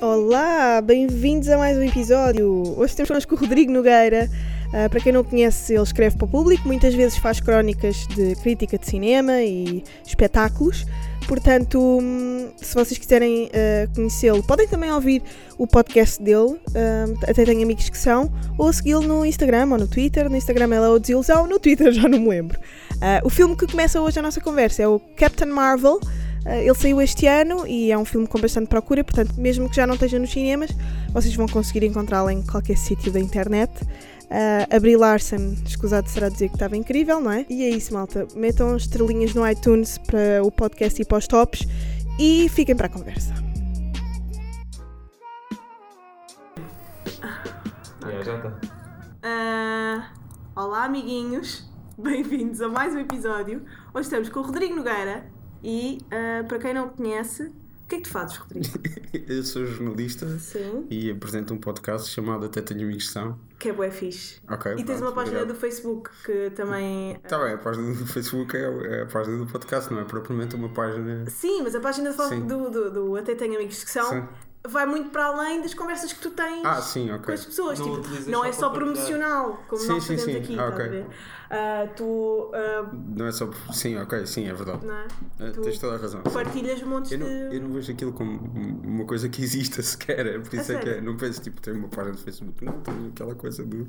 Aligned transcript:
Olá, 0.00 0.80
bem-vindos 0.80 1.48
a 1.48 1.56
mais 1.56 1.76
um 1.78 1.82
episódio. 1.82 2.74
Hoje 2.78 2.94
temos 2.94 3.08
connosco 3.08 3.34
o 3.34 3.38
Rodrigo 3.38 3.72
Nogueira. 3.72 4.28
Ah, 4.72 4.88
para 4.88 5.00
quem 5.00 5.10
não 5.10 5.24
conhece, 5.24 5.74
ele 5.74 5.82
escreve 5.82 6.16
para 6.16 6.26
o 6.26 6.28
público, 6.28 6.66
muitas 6.66 6.94
vezes 6.94 7.16
faz 7.16 7.40
crónicas 7.40 8.06
de 8.08 8.34
crítica 8.36 8.76
de 8.76 8.86
cinema 8.86 9.42
e 9.42 9.82
espetáculos. 10.06 10.84
Portanto, 11.26 11.80
hum, 11.80 12.48
se 12.56 12.74
vocês 12.74 12.98
quiserem 12.98 13.50
ah, 13.52 13.88
conhecê-lo, 13.94 14.42
podem 14.42 14.68
também 14.68 14.92
ouvir 14.92 15.22
o 15.58 15.66
podcast 15.66 16.22
dele, 16.22 16.58
ah, 16.74 17.28
até 17.28 17.44
tenho 17.44 17.62
amigos 17.62 17.88
que 17.88 17.98
são, 17.98 18.32
ou 18.56 18.72
segui-lo 18.72 19.02
no 19.02 19.26
Instagram 19.26 19.68
ou 19.72 19.78
no 19.78 19.88
Twitter. 19.88 20.30
No 20.30 20.36
Instagram 20.36 20.74
é 20.74 20.88
o 20.88 20.98
Desilusão, 20.98 21.46
no 21.46 21.58
Twitter 21.58 21.90
já 21.92 22.08
não 22.08 22.20
me 22.20 22.28
lembro. 22.28 22.58
Ah, 23.00 23.20
o 23.24 23.30
filme 23.30 23.56
que 23.56 23.66
começa 23.66 24.00
hoje 24.00 24.18
a 24.18 24.22
nossa 24.22 24.40
conversa 24.40 24.82
é 24.82 24.88
o 24.88 25.00
Captain 25.16 25.48
Marvel. 25.48 25.98
Uh, 26.46 26.60
ele 26.62 26.74
saiu 26.76 27.02
este 27.02 27.26
ano 27.26 27.66
e 27.66 27.90
é 27.90 27.98
um 27.98 28.04
filme 28.04 28.24
com 28.24 28.38
bastante 28.38 28.68
procura, 28.68 29.02
portanto, 29.02 29.34
mesmo 29.36 29.68
que 29.68 29.74
já 29.74 29.84
não 29.84 29.94
esteja 29.94 30.16
nos 30.16 30.30
cinemas, 30.30 30.70
vocês 31.12 31.34
vão 31.34 31.48
conseguir 31.48 31.84
encontrá-lo 31.84 32.30
em 32.30 32.40
qualquer 32.40 32.76
sítio 32.76 33.10
da 33.10 33.18
internet. 33.18 33.72
Uh, 34.26 34.74
a 34.74 34.80
Brie 34.80 34.96
Larson, 34.96 35.54
escusado 35.64 36.08
será 36.08 36.28
dizer 36.28 36.48
que 36.48 36.56
estava 36.56 36.76
incrível, 36.76 37.20
não 37.20 37.30
é? 37.30 37.46
E 37.48 37.62
é 37.62 37.70
isso, 37.70 37.94
malta. 37.94 38.26
Metam 38.34 38.76
estrelinhas 38.76 39.34
no 39.34 39.48
iTunes 39.48 39.98
para 39.98 40.42
o 40.42 40.50
podcast 40.50 41.00
e 41.00 41.04
para 41.04 41.18
os 41.18 41.28
tops 41.28 41.66
e 42.18 42.48
fiquem 42.48 42.74
para 42.74 42.86
a 42.86 42.90
conversa. 42.90 43.32
Yeah, 48.02 48.24
já 48.24 48.36
está. 48.36 48.60
Ah, 49.22 50.12
olá, 50.56 50.84
amiguinhos. 50.84 51.68
Bem-vindos 51.96 52.60
a 52.60 52.68
mais 52.68 52.94
um 52.94 52.98
episódio. 52.98 53.64
Hoje 53.94 54.06
estamos 54.06 54.28
com 54.28 54.40
o 54.40 54.42
Rodrigo 54.42 54.74
Nogueira 54.74 55.24
e, 55.62 55.98
ah, 56.10 56.44
para 56.48 56.58
quem 56.58 56.74
não 56.74 56.86
o 56.86 56.90
conhece, 56.90 57.52
o 57.86 57.88
que 57.88 57.94
é 57.94 57.98
que 57.98 58.04
tu 58.04 58.10
fazes, 58.10 58.36
Rodrigo? 58.36 58.66
Eu 59.28 59.44
sou 59.44 59.64
jornalista 59.64 60.26
Sim. 60.40 60.88
e 60.90 61.08
apresento 61.08 61.54
um 61.54 61.56
podcast 61.56 62.10
chamado 62.10 62.44
Até 62.44 62.60
Tenho 62.60 62.82
Amigos 62.82 63.06
que 63.06 63.12
São. 63.12 63.38
Que 63.60 63.68
é 63.68 63.72
bué 63.72 63.92
fixe. 63.92 64.40
Ok. 64.50 64.74
E 64.76 64.82
tens 64.82 65.00
uma 65.00 65.12
página 65.12 65.46
do 65.46 65.54
Facebook 65.54 66.10
que 66.24 66.50
também. 66.50 67.12
Está 67.12 67.38
bem, 67.38 67.54
a 67.54 67.58
página 67.58 67.94
do 67.94 68.04
Facebook 68.04 68.56
é 68.56 68.66
é 68.66 69.02
a 69.02 69.06
página 69.06 69.38
do 69.38 69.46
podcast, 69.46 69.92
não 69.92 70.00
é 70.00 70.04
propriamente 70.04 70.56
uma 70.56 70.68
página. 70.68 71.30
Sim, 71.30 71.62
mas 71.62 71.76
a 71.76 71.80
página 71.80 72.12
do, 72.12 72.40
do, 72.40 72.70
do, 72.70 72.90
do 72.90 73.16
Até 73.16 73.36
Tenho 73.36 73.54
Amigos 73.54 73.84
que 73.84 73.90
São 73.90 74.10
Sim. 74.10 74.28
Vai 74.68 74.86
muito 74.86 75.10
para 75.10 75.26
além 75.26 75.60
das 75.62 75.74
conversas 75.74 76.12
que 76.12 76.20
tu 76.20 76.30
tens 76.30 76.64
Ah, 76.64 76.80
sim, 76.82 77.08
com 77.08 77.14
ok. 77.14 77.34
as 77.34 77.44
pessoas. 77.44 77.78
Não 77.78 78.00
tipo, 78.02 78.30
não 78.30 78.44
é 78.44 78.52
só 78.52 78.70
promocional, 78.70 79.62
como 79.68 79.80
Sim, 79.80 79.88
nós 79.88 80.04
sim, 80.04 80.16
fazemos 80.16 80.46
sim. 80.46 80.54
aqui, 80.54 80.58
Ah, 80.58 80.68
estás 80.68 80.70
a 80.72 80.74
ok. 80.84 80.88
ver? 80.88 81.06
Ah, 81.48 81.88
tu. 81.96 82.50
ah, 82.54 82.90
Não 83.16 83.26
é 83.26 83.32
só. 83.32 83.48
Sim, 83.72 83.96
ok, 83.98 84.26
sim, 84.26 84.48
é 84.48 84.54
verdade. 84.54 84.80
é? 85.40 85.50
Tu 85.50 85.60
Tens 85.62 85.78
toda 85.78 85.94
a 85.96 85.98
razão. 85.98 86.22
Partilhas 86.22 86.82
montes 86.82 87.12
Eu 87.12 87.18
não, 87.20 87.26
de. 87.26 87.56
eu 87.56 87.60
não 87.62 87.72
vejo 87.72 87.92
aquilo 87.92 88.12
como 88.12 88.38
uma 88.84 89.04
coisa 89.04 89.28
que 89.28 89.42
exista 89.42 89.80
sequer, 89.82 90.26
é 90.26 90.38
por 90.38 90.52
isso 90.54 90.72
é 90.72 90.78
que 90.80 90.88
é. 90.88 91.00
Não 91.00 91.16
penso 91.16 91.40
tipo 91.40 91.60
ter 91.60 91.72
uma 91.72 91.88
página 91.88 92.16
do 92.16 92.22
Facebook, 92.22 92.64
não, 92.64 92.80
tenho 92.80 93.08
aquela 93.08 93.34
coisa 93.34 93.64
do, 93.64 93.88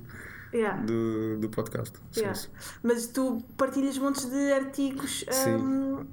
Yeah. 0.53 0.81
do, 0.81 1.37
do 1.39 1.49
podcast. 1.49 1.97
Sim, 2.11 2.19
Yeah. 2.21 2.39
sim. 2.39 2.47
Mas 2.83 3.07
tu 3.07 3.41
partilhas 3.57 3.97
montes 3.97 4.25
de 4.29 4.53
artigos, 4.53 5.25
Sim. 5.29 5.55
hum, 5.55 6.05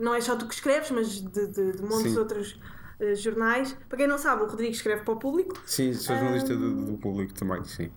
não 0.00 0.14
é 0.14 0.20
só 0.20 0.36
tu 0.36 0.46
que 0.46 0.54
escreves, 0.54 0.90
mas 0.90 1.08
de, 1.20 1.46
de, 1.48 1.72
de 1.72 1.82
montes 1.82 2.04
Sim. 2.04 2.12
de 2.12 2.18
outros 2.18 2.56
eh, 3.00 3.14
jornais. 3.14 3.76
Para 3.88 3.98
quem 3.98 4.06
não 4.06 4.18
sabe, 4.18 4.42
o 4.42 4.46
Rodrigo 4.46 4.72
escreve 4.72 5.02
para 5.02 5.14
o 5.14 5.16
público. 5.18 5.60
Sim, 5.66 5.92
sou 5.92 6.16
jornalista 6.16 6.54
do, 6.56 6.74
do 6.86 6.98
público 6.98 7.32
também, 7.34 7.64
sim. 7.64 7.90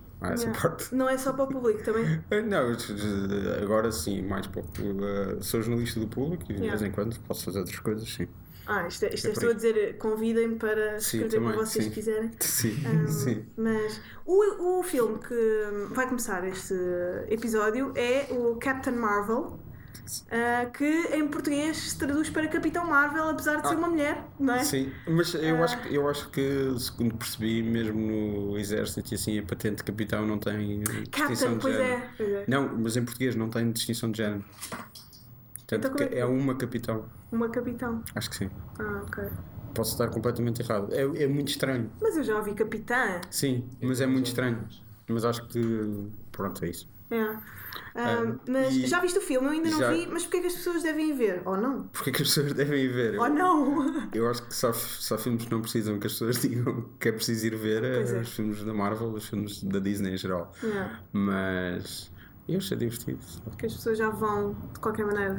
Parte. 0.61 0.93
Não 0.93 1.09
é 1.09 1.17
só 1.17 1.33
para 1.33 1.45
o 1.45 1.47
público 1.47 1.83
também. 1.83 2.21
Eh, 2.29 2.41
Não, 2.43 2.71
eh, 2.71 2.75
agora 3.63 3.91
sim, 3.91 4.21
mais 4.21 4.45
pouco. 4.45 4.69
Eh, 4.79 5.37
Sou 5.41 5.61
jornalista 5.63 5.99
do 5.99 6.07
público 6.07 6.43
e 6.43 6.53
de 6.53 6.61
Yeah. 6.61 6.77
vez 6.77 6.81
em 6.89 6.93
quando 6.93 7.19
posso 7.21 7.43
fazer 7.45 7.57
outras 7.59 7.79
coisas, 7.79 8.07
sim. 8.07 8.27
Ah, 8.67 8.87
isto 8.87 9.03
é, 9.05 9.15
isto 9.15 9.25
é 9.25 9.29
É 9.31 9.33
estou 9.33 9.49
a 9.49 9.53
dizer, 9.53 9.97
convidem-me 9.97 10.55
para 10.57 10.97
escrever 10.97 11.41
para 11.41 11.55
vocês 11.55 11.85
sim. 11.85 11.91
quiserem. 11.91 12.31
Sim, 12.39 12.77
Hum, 12.87 13.07
sim. 13.07 13.45
Mas 13.57 13.99
o, 14.23 14.79
o 14.79 14.83
filme 14.83 15.17
que 15.17 15.35
vai 15.89 16.05
começar 16.07 16.47
este 16.47 16.75
episódio 17.27 17.91
é 17.95 18.27
o 18.31 18.55
Captain 18.57 18.93
Marvel, 18.95 19.59
ah, 20.31 20.65
que 20.67 20.85
em 21.15 21.27
português 21.27 21.77
se 21.77 21.97
traduz 21.97 22.29
para 22.29 22.47
Capitão 22.47 22.85
Marvel, 22.85 23.29
apesar 23.29 23.61
de 23.61 23.67
ser 23.67 23.73
Ah. 23.75 23.77
uma 23.77 23.87
mulher, 23.89 24.23
não 24.39 24.53
é? 24.55 24.63
Sim, 24.63 24.91
mas 25.07 25.33
eu, 25.33 25.57
Ah. 25.57 25.63
acho, 25.65 25.81
que- 25.81 25.95
eu 25.95 26.09
acho 26.09 26.29
que, 26.29 26.75
segundo 26.79 27.15
percebi, 27.15 27.61
mesmo 27.63 27.99
no 28.51 28.57
exército 28.57 29.13
e 29.13 29.15
assim, 29.15 29.39
a 29.39 29.43
patente 29.43 29.77
de 29.77 29.83
capitão 29.83 30.25
não 30.25 30.37
tem 30.37 30.79
distinção 30.81 31.09
Captain, 31.11 31.53
de 31.55 31.59
pois 31.61 31.75
género. 31.75 31.93
é, 32.03 32.09
pois 32.17 32.29
é. 32.29 32.45
Não, 32.47 32.77
mas 32.77 32.97
em 32.97 33.03
português 33.05 33.35
não 33.35 33.49
tem 33.49 33.71
distinção 33.71 34.11
de 34.11 34.17
género. 34.17 34.43
Portanto, 35.67 35.93
Então 36.03 36.07
é 36.17 36.19
é 36.19 36.25
uma 36.25 36.55
capitão. 36.55 37.05
Uma 37.31 37.49
capitão. 37.49 38.03
Acho 38.13 38.29
que 38.29 38.35
sim. 38.35 38.49
Ah, 38.79 39.03
ok. 39.07 39.23
Posso 39.73 39.91
estar 39.93 40.09
completamente 40.09 40.61
errado. 40.61 40.93
É, 40.93 41.23
é 41.23 41.27
muito 41.27 41.47
estranho. 41.47 41.89
Mas 42.01 42.17
eu 42.17 42.23
já 42.23 42.35
ouvi 42.37 42.53
capitã. 42.53 43.21
Sim, 43.29 43.69
mas 43.81 44.01
é 44.01 44.05
muito 44.05 44.25
estranho. 44.27 44.67
Mas 45.07 45.23
acho 45.23 45.47
que. 45.47 46.09
Pronto, 46.31 46.65
é 46.65 46.69
isso. 46.69 46.89
É. 47.09 47.37
Ah, 47.95 48.23
Ah, 48.23 48.35
mas 48.47 48.73
e- 48.75 48.85
já 48.87 48.99
viste 48.99 49.17
o 49.19 49.21
filme? 49.21 49.47
Eu 49.47 49.51
ainda 49.53 49.69
não 49.69 49.79
Já. 49.79 49.91
vi, 49.91 50.07
mas 50.11 50.23
porquê 50.23 50.37
é 50.37 50.41
que 50.41 50.47
as 50.47 50.53
pessoas 50.55 50.83
devem 50.83 51.15
ver? 51.15 51.41
Ou 51.45 51.57
não? 51.57 51.83
Porque 51.87 52.11
que 52.11 52.21
as 52.23 52.27
pessoas 52.29 52.53
devem 52.53 52.87
ver? 52.89 53.15
Eu- 53.15 53.21
Ou 53.21 53.29
não? 53.29 54.09
Eu 54.15 54.29
acho 54.29 54.43
que 54.43 54.55
só, 54.55 54.71
só 54.73 55.17
filmes 55.17 55.45
que 55.45 55.51
não 55.51 55.61
precisam 55.61 55.99
que 55.99 56.07
as 56.07 56.13
pessoas 56.13 56.37
digam 56.41 56.89
que 56.99 57.09
é 57.09 57.11
preciso 57.11 57.47
ir 57.47 57.55
ver 57.55 57.83
é, 57.83 57.99
é. 58.01 58.21
os 58.21 58.29
filmes 58.33 58.63
da 58.63 58.73
Marvel, 58.73 59.09
os 59.13 59.25
filmes 59.27 59.63
da 59.63 59.79
Disney 59.79 60.13
em 60.13 60.17
geral. 60.17 60.53
É, 60.63 60.89
Mas 61.13 62.11
eu 62.47 62.57
achei 62.57 62.77
divertido. 62.77 63.19
que 63.57 63.65
as 63.65 63.73
pessoas 63.73 63.97
já 63.97 64.09
vão 64.09 64.53
de 64.73 64.79
qualquer 64.79 65.05
maneira. 65.05 65.37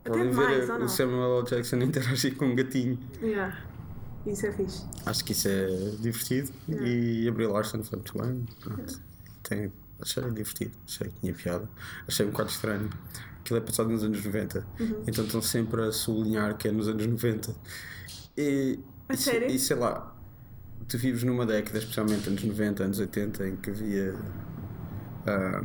Até 0.00 0.10
Podem 0.10 0.30
demais, 0.30 0.64
ver 0.66 0.72
ou 0.72 0.78
não? 0.78 0.86
o 0.86 0.88
Samuel 0.88 1.38
L. 1.40 1.46
Jackson 1.46 1.76
interagir 1.78 2.36
com 2.36 2.46
um 2.46 2.54
gatinho. 2.54 2.98
Yeah. 3.20 3.56
Isso 4.24 4.46
é 4.46 4.52
fixe. 4.52 4.84
Acho 5.04 5.24
que 5.24 5.32
isso 5.32 5.48
é 5.48 5.66
divertido. 6.00 6.50
E 6.68 7.28
a 7.28 7.32
Brie 7.32 7.46
Larson 7.46 7.82
foi 7.82 7.98
muito 7.98 8.16
bem. 8.18 8.44
Pronto. 8.60 9.00
Tem, 9.42 9.72
achei 10.00 10.22
divertido. 10.30 10.72
Achei 10.86 11.08
que 11.08 11.20
tinha 11.20 11.34
piada. 11.34 11.68
Achei 12.06 12.26
um 12.26 12.30
bocado 12.30 12.50
estranho. 12.50 12.90
Aquilo 13.40 13.58
é 13.58 13.62
passado 13.62 13.88
nos 13.90 14.02
anos 14.02 14.24
90. 14.24 14.66
Uhum. 14.80 15.02
Então 15.06 15.24
estão 15.24 15.42
sempre 15.42 15.82
a 15.82 15.92
sublinhar 15.92 16.56
que 16.56 16.68
é 16.68 16.72
nos 16.72 16.88
anos 16.88 17.06
90. 17.06 17.54
E, 18.36 18.78
A 19.08 19.14
e, 19.14 19.16
sério? 19.16 19.48
e 19.48 19.58
sei 19.58 19.76
lá, 19.76 20.14
tu 20.88 20.98
vives 20.98 21.22
numa 21.22 21.46
década, 21.46 21.78
especialmente 21.78 22.28
anos 22.28 22.42
90, 22.42 22.84
anos 22.84 22.98
80, 22.98 23.48
em 23.48 23.56
que 23.56 23.70
havia. 23.70 24.14
ah, 25.26 25.64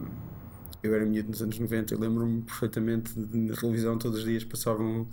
eu 0.84 0.96
era 0.96 1.06
miúdo 1.06 1.30
nos 1.30 1.42
anos 1.42 1.60
90 1.60 1.94
e 1.94 1.98
lembro-me 1.98 2.42
perfeitamente 2.42 3.14
de 3.14 3.38
na 3.38 3.56
televisão 3.56 3.98
todos 3.98 4.20
os 4.20 4.26
dias 4.26 4.44
passavam 4.44 5.08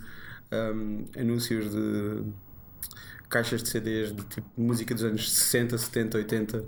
ahm, 0.51 1.05
anúncios 1.15 1.69
de 1.71 2.23
caixas 3.29 3.61
de 3.61 3.69
CDs 3.69 4.15
de 4.15 4.23
tipo 4.23 4.47
música 4.57 4.95
dos 4.95 5.03
anos 5.03 5.31
60, 5.31 5.77
70, 5.77 6.17
80 6.17 6.65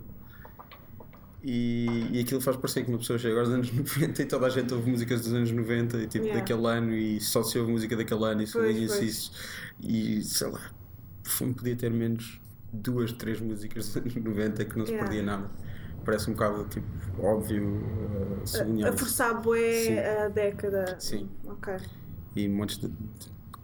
e, 1.44 2.08
e 2.12 2.20
aquilo 2.20 2.40
faz 2.42 2.56
parecer 2.58 2.84
que 2.84 2.90
uma 2.90 2.98
pessoa 3.00 3.18
chega 3.18 3.40
aos 3.40 3.50
anos 3.50 3.72
90 3.74 4.22
e 4.22 4.26
toda 4.26 4.46
a 4.46 4.50
gente 4.50 4.74
ouve 4.74 4.90
músicas 4.92 5.22
dos 5.22 5.34
anos 5.34 5.52
90 5.52 5.98
e 5.98 6.08
tipo 6.08 6.26
Yeah. 6.26 6.40
daquele 6.40 6.68
ano 6.68 6.94
e 6.94 7.20
só 7.20 7.42
se 7.44 7.58
ouve 7.58 7.72
música 7.72 7.96
daquele 7.96 8.24
ano 8.26 8.42
e 8.44 8.48
sublinha-se 8.48 8.98
pois. 8.98 9.10
isso 9.10 9.32
e 9.82 10.22
sei 10.24 10.48
lá, 10.50 10.62
o 11.26 11.30
filme 11.30 11.54
podia 11.54 11.76
ter 11.76 11.90
menos 11.92 12.40
duas, 12.72 13.12
três 13.14 13.42
músicas 13.42 13.88
dos 13.88 13.98
anos 13.98 14.16
90 14.16 14.66
que 14.66 14.78
não 14.78 14.86
se 14.86 14.92
Yeah. 14.92 15.10
perdia 15.10 15.24
nada. 15.26 15.50
Parece 16.06 16.30
um 16.30 16.34
bocado 16.34 16.66
tipo 16.68 16.88
óbvio 17.20 17.64
uh, 17.64 18.40
A 18.42 18.90
isso. 18.90 18.98
forçar 18.98 19.40
bué 19.42 20.24
a 20.26 20.30
década. 20.30 20.96
Sim. 21.00 21.30
Ok. 21.46 21.74
e 22.36 22.48
montes 22.48 22.78
de, 22.80 22.88
de 22.88 22.96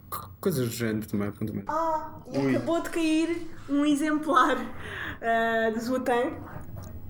co- 0.09 0.29
coisas 0.39 0.67
do 0.67 0.71
género 0.73 1.07
também, 1.07 1.31
pontualmente. 1.31 1.67
Ah, 1.69 2.19
e 2.31 2.55
acabou 2.55 2.81
de 2.83 2.89
cair 2.91 3.47
um 3.69 3.83
exemplar 3.85 4.57
ah, 5.21 5.71
do 5.71 5.79
Zootan. 5.79 6.33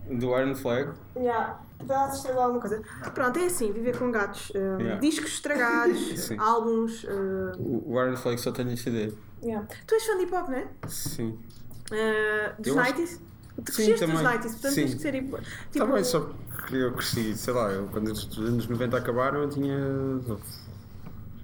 Do 0.09 0.38
Iron 0.39 0.56
Flag, 0.56 0.92
Yeah. 1.15 1.59
Está 1.80 2.06
a 2.06 2.09
estragar 2.09 2.44
alguma 2.44 2.59
coisa. 2.62 2.81
Pronto, 3.13 3.38
é 3.39 3.45
assim, 3.45 3.71
viver 3.71 3.98
com 3.98 4.12
gatos. 4.12 4.51
ah, 4.56 4.77
Yeah. 4.81 5.00
Discos 5.00 5.31
estragados, 5.33 6.31
álbuns. 6.39 7.06
ah, 7.07 7.56
o 7.59 8.01
Iron 8.01 8.15
Flag 8.18 8.39
só 8.39 8.51
tem 8.51 8.75
CD. 8.75 9.13
yeah. 9.44 9.68
Tu 9.86 9.94
és 9.95 10.06
fã 10.06 10.18
de 10.18 10.24
hip 10.24 10.33
hop, 10.36 10.50
não 10.50 10.56
é? 10.57 10.68
Sim. 10.88 11.38
Ah, 11.92 12.54
dos 12.59 12.74
90s? 12.75 13.19
Tu 13.57 13.71
cresceste 13.71 14.06
dos. 14.06 14.15
90s, 14.21 14.42
portanto 14.51 14.74
Sim. 14.74 14.75
tens 14.81 14.94
que 14.95 15.01
ser 15.01 15.15
hip 15.15 15.36
tipo, 15.71 15.86
Também 15.86 16.04
só 16.04 16.30
que 16.68 16.75
eu 16.75 16.94
cresci, 16.94 17.36
sei 17.36 17.54
lá, 17.54 17.71
eu, 17.71 17.88
quando 17.88 18.07
os 18.12 18.38
anos 18.38 18.68
90 18.68 18.98
acabaram 18.98 19.42
eu 19.44 19.50
tinha 19.50 19.77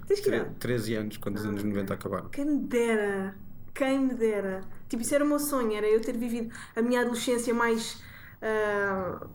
Tens 0.06 0.20
que 0.20 0.28
ir. 0.28 0.44
tre- 0.44 0.50
13 0.60 0.94
anos 0.96 1.16
quando 1.16 1.36
os 1.36 1.44
anos 1.46 1.62
90 1.64 1.94
acabaram. 1.94 2.28
Quem 2.28 2.44
me 2.44 2.58
dera, 2.58 3.34
quem 3.74 3.98
me 3.98 4.14
dera. 4.14 4.60
Tipo, 4.88 5.02
isso 5.02 5.14
era 5.14 5.24
o 5.24 5.26
meu 5.28 5.38
sonho, 5.38 5.72
era 5.72 5.86
eu 5.88 6.00
ter 6.00 6.16
vivido 6.16 6.54
a 6.76 6.82
minha 6.82 7.00
adolescência 7.00 7.52
mais 7.54 8.00
ah, 8.44 9.26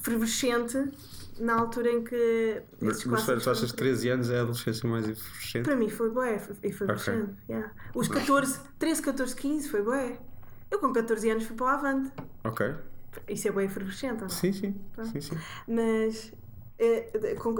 fervescente 0.00 0.90
na 1.38 1.54
altura 1.60 1.90
em 1.90 2.02
que. 2.04 2.62
Mas, 2.80 3.04
mas 3.04 3.24
tu 3.24 3.32
achas 3.34 3.42
que 3.60 3.66
foram- 3.66 3.76
13 3.76 4.08
anos 4.08 4.30
é 4.30 4.38
a 4.38 4.42
adolescência 4.42 4.88
mais 4.88 5.08
efervescente? 5.08 5.64
Para 5.64 5.76
mim 5.76 5.88
foi 5.88 6.10
bué, 6.10 6.38
foi- 6.38 6.56
e 6.62 6.72
foi 6.72 6.86
Ok. 6.86 6.96
crescendo. 6.96 7.36
Yeah. 7.48 7.72
Os 7.94 8.08
14, 8.08 8.60
13, 8.78 9.02
14, 9.02 9.36
15 9.36 9.68
foi 9.68 9.82
bué. 9.82 10.18
Eu 10.70 10.78
com 10.78 10.92
14 10.92 11.30
anos 11.30 11.44
fui 11.44 11.56
para 11.56 11.66
o 11.66 11.68
Avante. 11.68 12.12
Ok. 12.44 12.74
Isso 13.28 13.46
é 13.48 13.52
bem 13.52 13.66
efervescente, 13.66 14.20
não? 14.22 14.28
Sim, 14.28 14.52
sim. 14.52 14.72
Pronto. 14.92 15.10
sim, 15.12 15.20
sim. 15.20 15.38
Mas 15.68 16.32
eh, 16.80 17.12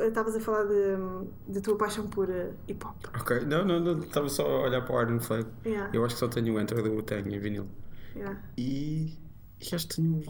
estavas 0.09 0.35
a 0.35 0.41
falar 0.41 0.65
de, 0.65 1.53
de 1.53 1.61
tua 1.61 1.77
paixão 1.79 2.09
por 2.09 2.29
eh, 2.29 2.51
hip 2.67 2.85
hop. 2.85 2.97
Ok, 3.21 3.41
não, 3.45 3.65
não, 3.65 3.79
não. 3.79 3.99
Estava 4.01 4.29
só 4.29 4.45
a 4.45 4.63
olhar 4.65 4.83
para 4.85 4.97
o 4.97 5.03
Iron 5.03 5.21
Flag. 5.21 5.47
Yeah, 5.65 5.91
Eu 5.93 6.05
acho 6.05 6.15
que 6.17 6.21
só 6.21 6.29
tenho 6.29 6.55
o 6.55 6.61
Enter 6.61 6.83
do 6.83 6.91
Wu-Tang 6.93 7.33
em 7.33 7.39
vinil. 7.39 7.69
yeah. 8.17 8.41
E, 8.59 9.17
e 9.61 9.75
acho 9.75 9.87
que 9.89 9.97
tenho. 9.97 10.21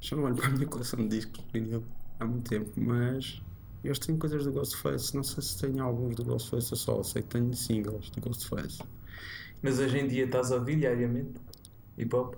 Já 0.00 0.16
não 0.16 0.24
olho 0.24 0.34
para 0.34 0.46
a 0.46 0.50
minha 0.50 0.66
coleção 0.66 0.98
de 1.00 1.08
discos 1.08 1.44
vinil 1.52 1.84
há 2.18 2.24
muito 2.24 2.48
tempo, 2.48 2.70
mas 2.76 3.42
eu 3.84 3.94
tenho 3.98 4.18
coisas 4.18 4.44
do 4.44 4.52
Ghostface. 4.52 5.14
Não 5.14 5.22
sei 5.22 5.42
se 5.42 5.58
tenho 5.58 5.82
álbuns 5.82 6.16
do 6.16 6.24
Ghostface 6.24 6.74
a 6.74 6.76
solo, 6.76 7.04
sei 7.04 7.22
que 7.22 7.28
tenho 7.28 7.54
singles 7.54 8.10
do 8.10 8.20
Ghostface. 8.20 8.82
Mas 9.62 9.78
hoje 9.78 9.98
em 9.98 10.08
dia 10.08 10.24
estás 10.24 10.50
a 10.52 10.56
ouvir 10.56 10.76
diariamente 10.76 11.38
hip 11.98 12.14
hop? 12.14 12.34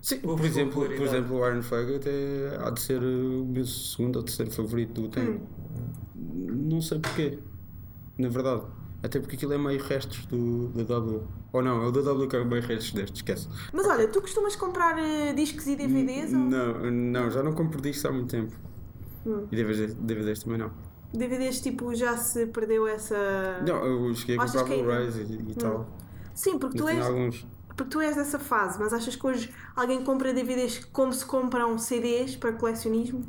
Sim, 0.00 0.20
por 0.20 0.40
exemplo, 0.42 0.86
por 0.86 1.02
exemplo, 1.02 1.36
o 1.36 1.46
Iron 1.46 1.62
Flag 1.62 1.96
até 1.96 2.56
há 2.58 2.70
de 2.70 2.80
ser 2.80 3.02
o 3.02 3.44
meu 3.44 3.66
segundo 3.66 4.16
ou 4.16 4.22
terceiro 4.22 4.50
favorito 4.50 4.94
do 4.94 5.02
Wu-Tang. 5.02 5.30
Hum. 5.30 5.46
Não 6.70 6.80
sei 6.80 6.98
porquê, 6.98 7.38
na 8.16 8.28
verdade. 8.28 8.64
Até 9.02 9.18
porque 9.18 9.36
aquilo 9.36 9.54
é 9.54 9.58
meio 9.58 9.82
restos 9.82 10.26
do, 10.26 10.68
da 10.68 10.82
W. 10.82 11.22
Ou 11.52 11.62
não, 11.62 11.82
é 11.82 11.86
o 11.86 11.90
da 11.90 12.02
W 12.02 12.28
que 12.28 12.36
é 12.36 12.44
meio 12.44 12.62
restos 12.62 12.92
deste, 12.92 13.16
esquece. 13.16 13.48
Mas 13.72 13.86
olha, 13.86 14.06
tu 14.08 14.20
costumas 14.20 14.54
comprar 14.56 14.98
eh, 14.98 15.32
discos 15.32 15.66
e 15.66 15.74
DVDs? 15.76 16.32
ou- 16.34 16.38
Não, 16.38 16.90
não, 16.90 17.30
já 17.30 17.42
não 17.42 17.52
compro 17.52 17.80
discos 17.80 18.04
há 18.04 18.12
muito 18.12 18.28
tempo. 18.30 18.52
Hum. 19.26 19.46
E 19.50 19.56
DVDs, 19.56 19.94
DVDs 19.94 20.42
também 20.42 20.58
não. 20.58 20.70
DVDs 21.14 21.60
tipo 21.60 21.94
já 21.94 22.16
se 22.16 22.46
perdeu 22.46 22.86
essa. 22.86 23.16
Não, 23.66 23.84
eu 23.84 24.14
cheguei 24.14 24.36
a 24.36 24.44
comprar 24.44 24.64
que- 24.64 24.74
Blu-rays 24.76 25.16
e, 25.16 25.22
e 25.50 25.54
tal. 25.54 25.88
Sim, 26.34 26.58
porque 26.58 26.78
tu, 26.78 26.86
és, 26.88 27.04
alguns. 27.04 27.46
porque 27.66 27.84
tu 27.90 28.00
és 28.00 28.14
dessa 28.16 28.38
fase, 28.38 28.78
mas 28.78 28.92
achas 28.92 29.16
que 29.16 29.26
hoje 29.26 29.50
alguém 29.74 30.02
compra 30.04 30.32
DVDs 30.32 30.84
como 30.92 31.12
se 31.12 31.24
compram 31.26 31.76
CDs 31.78 32.36
para 32.36 32.52
colecionismo? 32.52 33.22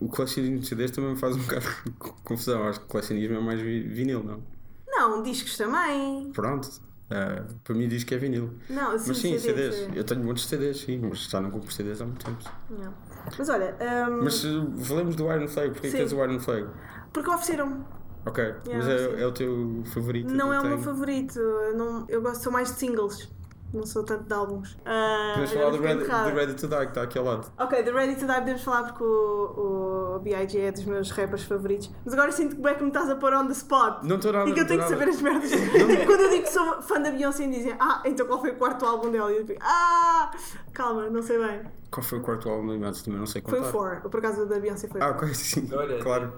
O 0.00 0.08
colecionismo 0.08 0.58
de 0.60 0.66
CDs 0.66 0.90
também 0.90 1.10
me 1.10 1.16
faz 1.16 1.36
um 1.36 1.40
bocado 1.44 1.66
de 1.84 1.90
confusão. 2.24 2.62
Acho 2.68 2.80
que 2.80 2.86
colecionismo 2.86 3.36
é 3.36 3.40
mais 3.40 3.60
vi- 3.60 3.82
vinil, 3.82 4.22
não? 4.22 4.42
Não, 4.88 5.22
discos 5.22 5.56
também. 5.56 6.30
Pronto. 6.32 6.68
ah, 7.10 7.44
para 7.64 7.74
mim 7.74 7.86
diz 7.88 8.02
que 8.04 8.14
é 8.14 8.18
vinil. 8.18 8.50
Não, 8.70 8.98
sim, 8.98 9.04
mas 9.08 9.18
sim, 9.18 9.38
CDs. 9.38 9.74
CDs. 9.74 9.96
é. 9.96 9.98
Eu 9.98 10.04
tenho 10.04 10.22
muitos 10.24 10.46
CDs, 10.46 10.78
sim, 10.80 10.98
mas 10.98 11.18
já 11.28 11.40
não 11.40 11.50
compro 11.50 11.72
CDs 11.72 12.00
há 12.00 12.04
muito 12.06 12.24
tempo. 12.24 12.38
Não. 12.70 12.94
Mas 13.38 13.48
olha, 13.48 13.76
hum, 14.08 14.20
Mas 14.22 14.44
uh, 14.44 14.72
falamos 14.84 15.16
do 15.16 15.24
Iron 15.32 15.48
Flag. 15.48 15.70
Porquê 15.72 15.88
que 15.88 15.90
Sim. 15.90 15.96
tens 15.98 16.12
o 16.12 16.22
Iron 16.24 16.38
Flag? 16.40 16.66
porque 17.12 17.30
ofereceram 17.30 17.84
Ok, 18.26 18.44
mas 18.74 18.84
sim. 18.84 18.90
é, 18.90 19.22
é 19.22 19.26
o 19.26 19.32
teu 19.32 19.82
favorito? 19.86 20.34
Não 20.34 20.52
é 20.52 20.60
o 20.60 20.64
meu 20.66 20.78
favorito. 20.78 21.38
eu 21.38 21.76
Não, 21.76 22.04
eu 22.08 22.20
gosto 22.20 22.42
sou 22.42 22.52
mais 22.52 22.72
de 22.72 22.78
singles. 22.78 23.28
Não 23.74 23.84
sou 23.84 24.02
tanto 24.04 24.24
de 24.24 24.32
álbuns. 24.32 24.76
Ah, 24.86 25.32
Podemos 25.34 25.52
falar 25.52 25.70
do 25.70 25.82
Ready, 25.82 26.04
do 26.04 26.34
Ready 26.36 26.54
to 26.54 26.66
Die, 26.68 26.76
que 26.76 26.82
está 26.84 27.02
aqui 27.02 27.18
ao 27.18 27.24
lado. 27.24 27.52
Ok, 27.58 27.82
The 27.82 27.90
Ready 27.90 28.14
to 28.16 28.26
Die 28.26 28.32
podemos 28.34 28.62
falar 28.62 28.84
porque 28.84 29.04
o, 29.04 30.14
o 30.16 30.18
B.I.G. 30.20 30.58
é 30.60 30.72
dos 30.72 30.84
meus 30.84 31.10
rappers 31.10 31.42
favoritos. 31.44 31.90
Mas 32.04 32.14
agora 32.14 32.32
sinto 32.32 32.56
que 32.56 32.62
bem 32.62 32.74
que 32.74 32.82
me 32.82 32.88
estás 32.88 33.10
a 33.10 33.16
pôr 33.16 33.34
on 33.34 33.46
the 33.46 33.52
spot. 33.52 34.02
Não 34.04 34.16
estou 34.16 34.32
nada 34.32 34.48
E 34.48 34.54
que 34.54 34.60
eu 34.60 34.66
tenho 34.66 34.82
que 34.82 34.88
saber 34.88 35.08
as 35.08 35.20
merdas. 35.20 35.50
Quando 36.06 36.20
eu 36.20 36.30
digo 36.30 36.42
que 36.44 36.50
sou 36.52 36.80
fã 36.82 37.00
da 37.02 37.10
Beyoncé 37.10 37.46
dizem, 37.48 37.76
ah, 37.78 38.02
então 38.04 38.26
qual 38.26 38.40
foi 38.40 38.50
o 38.52 38.56
quarto 38.56 38.86
álbum 38.86 39.10
dela? 39.10 39.30
E 39.32 39.36
eu 39.38 39.44
digo, 39.44 39.58
ah, 39.62 40.30
calma, 40.72 41.10
não 41.10 41.20
sei 41.20 41.38
bem. 41.38 41.60
Qual 41.90 42.04
foi 42.04 42.18
o 42.18 42.22
quarto 42.22 42.48
álbum 42.48 42.68
do 42.68 42.74
Imados? 42.74 43.02
Também 43.02 43.18
não 43.18 43.26
sei 43.26 43.42
Foi 43.42 43.58
contar. 43.58 43.68
o 43.68 43.72
Four. 43.72 44.00
Por 44.10 44.18
acaso 44.18 44.46
da 44.46 44.58
Beyoncé 44.58 44.88
foi 44.88 45.00
Ah, 45.02 45.10
ok, 45.10 45.28
sim. 45.34 45.68
Olha, 45.74 45.98
claro. 46.02 46.32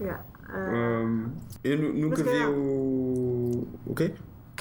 Yeah. 0.00 0.24
Ah, 0.48 1.02
Um, 1.04 1.30
eu 1.62 1.78
nu- 1.78 1.92
nunca 2.08 2.22
vi 2.24 2.44
o. 2.46 3.68
O 3.86 3.94
quê? 3.94 4.12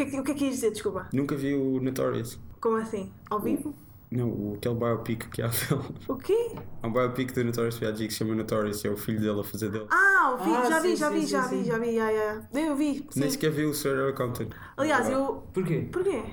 O, 0.03 0.05
que 0.07 0.09
é 0.09 0.11
que, 0.11 0.19
o 0.19 0.23
que 0.23 0.31
é 0.31 0.33
que 0.35 0.43
ias 0.45 0.55
dizer, 0.55 0.71
desculpa? 0.71 1.07
Nunca 1.13 1.35
vi 1.35 1.53
o 1.53 1.79
Notorious. 1.81 2.39
Como 2.61 2.77
assim? 2.77 3.11
Ao 3.29 3.39
vivo? 3.39 3.73
Não, 4.11 4.27
o- 4.27 4.53
aquele 4.57 4.73
biopic 4.75 5.29
que 5.29 5.41
há 5.41 5.47
dele. 5.69 5.95
O 6.07 6.15
quê? 6.15 6.55
Há 6.81 6.87
um 6.87 6.91
biopic 6.93 7.31
do 7.33 7.43
Notorious 7.43 7.77
B.I.G. 7.77 8.07
que 8.07 8.11
se 8.13 8.17
chama 8.19 8.33
Notorious 8.35 8.83
e 8.83 8.87
é 8.87 8.91
o 8.91 8.97
filho 8.97 9.19
dele 9.19 9.39
a 9.39 9.43
fazer 9.43 9.69
dele. 9.69 9.85
Ah, 9.91 10.35
o 10.39 10.43
vi, 10.43 10.51
Ah, 10.55 10.69
já 10.69 10.79
vi, 10.79 10.89
sim, 10.89 10.95
já 10.95 11.09
vi, 11.09 11.21
sim, 11.21 11.27
já 11.27 11.43
sim, 11.43 11.57
vi, 11.57 11.63
sim. 11.63 11.69
já 11.69 11.77
vi, 11.77 11.95
já, 11.95 12.11
já. 12.11 12.59
Eu 12.59 12.75
vi, 12.75 12.95
sim. 13.11 13.19
Nem 13.19 13.29
sequer 13.29 13.51
vi 13.51 13.65
o 13.65 13.73
Serial 13.73 14.07
Accountant. 14.09 14.49
Aliás, 14.77 15.07
eu... 15.09 15.43
Porquê? 15.53 15.87
Porquê? 15.91 16.23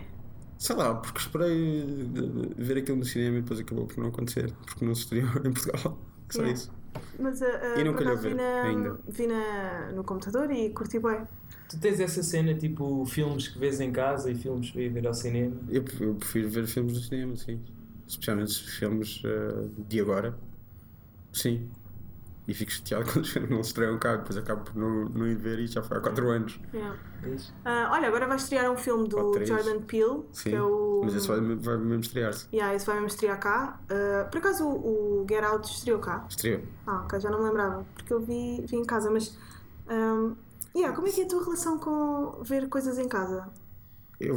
Sei 0.58 0.74
lá, 0.74 0.94
porque 0.94 1.18
esperei 1.18 1.82
eh, 1.82 2.54
ver 2.56 2.78
aquilo 2.78 2.96
no 2.96 3.04
cinema 3.04 3.36
e 3.38 3.42
depois 3.42 3.60
acabou 3.60 3.86
por 3.86 3.98
não 3.98 4.08
acontecer. 4.08 4.50
Porque 4.64 4.82
não 4.84 4.94
se 4.94 5.02
estreou 5.02 5.28
em 5.44 5.52
Portugal. 5.52 5.98
Só 6.30 6.38
Yeah. 6.42 6.52
isso. 6.58 6.72
Mas 7.18 7.42
uh, 7.42 7.44
uh, 7.44 7.78
E 7.78 7.84
não 7.84 7.92
por 7.92 7.98
calhou 7.98 8.12
acaso 8.14 8.22
vi, 8.30 8.34
ver 8.34 8.36
na, 8.36 8.62
ainda. 8.62 8.98
vi 9.06 9.26
na, 9.26 9.92
no 9.92 10.02
computador 10.02 10.50
e 10.50 10.70
curti 10.70 10.98
bem. 10.98 11.20
Tu 11.68 11.78
tens 11.78 11.98
essa 11.98 12.22
cena 12.22 12.54
tipo 12.54 13.04
filmes 13.06 13.48
que 13.48 13.58
vês 13.58 13.80
em 13.80 13.90
casa 13.90 14.30
e 14.30 14.34
filmes 14.34 14.70
para 14.70 14.82
ir 14.82 14.88
ver 14.88 15.06
ao 15.06 15.14
cinema? 15.14 15.56
Eu, 15.68 15.84
eu 16.00 16.14
prefiro 16.14 16.48
ver 16.48 16.66
filmes 16.66 16.94
no 16.94 17.00
cinema, 17.00 17.36
sim. 17.36 17.60
Especialmente 18.06 18.70
filmes 18.70 19.20
eh, 19.24 19.66
de 19.88 20.00
agora. 20.00 20.38
Sim. 21.32 21.68
E 22.46 22.54
fico 22.54 22.70
chateado 22.70 23.04
quando 23.12 23.24
os 23.24 23.30
filmes 23.30 23.50
não 23.50 23.60
estreiam 23.60 23.98
cá, 23.98 24.14
depois 24.14 24.36
acabo 24.36 24.62
por 24.62 24.76
não, 24.76 25.06
não 25.06 25.26
ir 25.26 25.34
ver 25.34 25.58
e 25.58 25.66
já 25.66 25.82
foi 25.82 25.96
há 25.96 26.00
4 26.00 26.30
anos. 26.30 26.60
Yeah. 26.72 26.96
Uh, 27.24 27.90
olha, 27.90 28.06
agora 28.06 28.28
vai 28.28 28.36
estrear 28.36 28.70
um 28.70 28.76
filme 28.76 29.08
do. 29.08 29.44
Jordan 29.44 29.80
Peele, 29.80 30.22
Sim. 30.30 30.50
que 30.50 30.56
é 30.56 30.62
o... 30.62 31.00
Mas 31.04 31.16
esse 31.16 31.26
vai, 31.26 31.40
vai 31.40 31.76
mesmo 31.78 32.00
estrear-se. 32.00 32.46
Yeah, 32.52 32.76
esse 32.76 32.86
vai 32.86 32.94
mesmo 32.94 33.08
estrear 33.08 33.40
cá. 33.40 33.80
Uh, 33.90 34.30
por 34.30 34.38
acaso 34.38 34.64
o, 34.64 35.22
o 35.22 35.26
Get 35.28 35.42
Out 35.42 35.68
estreou 35.68 35.98
cá? 35.98 36.24
Estreou. 36.28 36.62
Ah, 36.86 37.02
ok, 37.04 37.18
já 37.18 37.28
não 37.28 37.40
me 37.40 37.46
lembrava, 37.46 37.84
porque 37.96 38.12
eu 38.12 38.20
vi, 38.20 38.64
vi 38.68 38.76
em 38.76 38.84
casa, 38.84 39.10
mas... 39.10 39.36
Um, 39.88 40.36
yeah, 40.76 40.94
como 40.94 41.08
é 41.08 41.10
que 41.10 41.22
é 41.22 41.24
a 41.24 41.28
tua 41.28 41.42
relação 41.44 41.78
com 41.78 42.42
ver 42.42 42.68
coisas 42.68 42.98
em 42.98 43.08
casa? 43.08 43.48
Eu. 44.20 44.36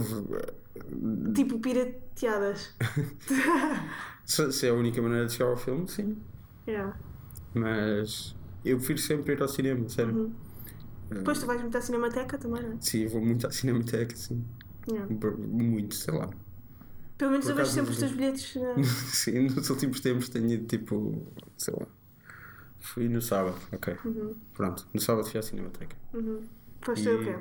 Tipo 1.35 1.59
pirateadas. 1.59 2.73
Se, 4.25 4.51
se 4.51 4.67
é 4.67 4.69
a 4.69 4.73
única 4.75 5.01
maneira 5.01 5.25
de 5.25 5.33
chegar 5.33 5.49
ao 5.49 5.57
filme, 5.57 5.87
sim. 5.87 6.15
yeah. 6.67 6.95
Mas 7.55 8.35
eu 8.63 8.77
prefiro 8.77 8.99
sempre 8.99 9.33
ir 9.33 9.41
ao 9.41 9.47
cinema, 9.47 9.89
sério. 9.89 10.13
Uhum. 10.15 10.33
Eh, 11.09 11.15
Depois 11.15 11.39
tu 11.39 11.47
vais 11.47 11.59
muito 11.59 11.75
à 11.75 11.81
Cinemateca 11.81 12.37
também, 12.37 12.61
não 12.61 12.73
é? 12.73 12.77
Sim, 12.79 12.99
eu 13.05 13.09
vou 13.09 13.25
muito 13.25 13.47
à 13.47 13.51
Cinemateca, 13.51 14.15
sim. 14.15 14.45
Yeah. 14.87 15.07
Muito, 15.47 15.95
sei 15.95 16.13
lá. 16.13 16.29
Pelo 17.17 17.31
menos 17.31 17.45
Por 17.47 17.51
eu 17.51 17.55
vejo 17.57 17.71
sempre 17.71 17.91
os 17.91 17.97
teus 17.97 18.11
bilhetes. 18.11 18.53
Sim, 19.13 19.49
nos 19.49 19.69
últimos 19.69 19.99
tempos 19.99 20.29
tenho 20.29 20.49
ido 20.51 20.65
tipo, 20.67 21.27
sei 21.57 21.73
lá. 21.73 21.87
Fui 22.79 23.09
no 23.09 23.21
sábado, 23.21 23.55
ok. 23.71 23.95
Uhum. 24.05 24.35
Pronto, 24.53 24.87
no 24.93 24.99
sábado 25.01 25.27
fui 25.27 25.39
à 25.39 25.43
Cinemateca. 25.43 25.95
Uhum. 26.13 26.41
Foste 26.81 27.07
E- 27.07 27.13
o 27.15 27.23
quê? 27.23 27.35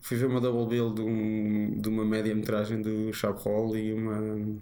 Fui 0.00 0.16
ver 0.16 0.26
uma 0.26 0.40
double 0.40 0.66
bill 0.66 0.94
de, 0.94 1.02
um, 1.02 1.78
de 1.80 1.88
uma 1.88 2.04
média-metragem 2.04 2.80
do 2.80 3.12
Chabrol 3.12 3.76
e 3.76 3.92
uma. 3.92 4.58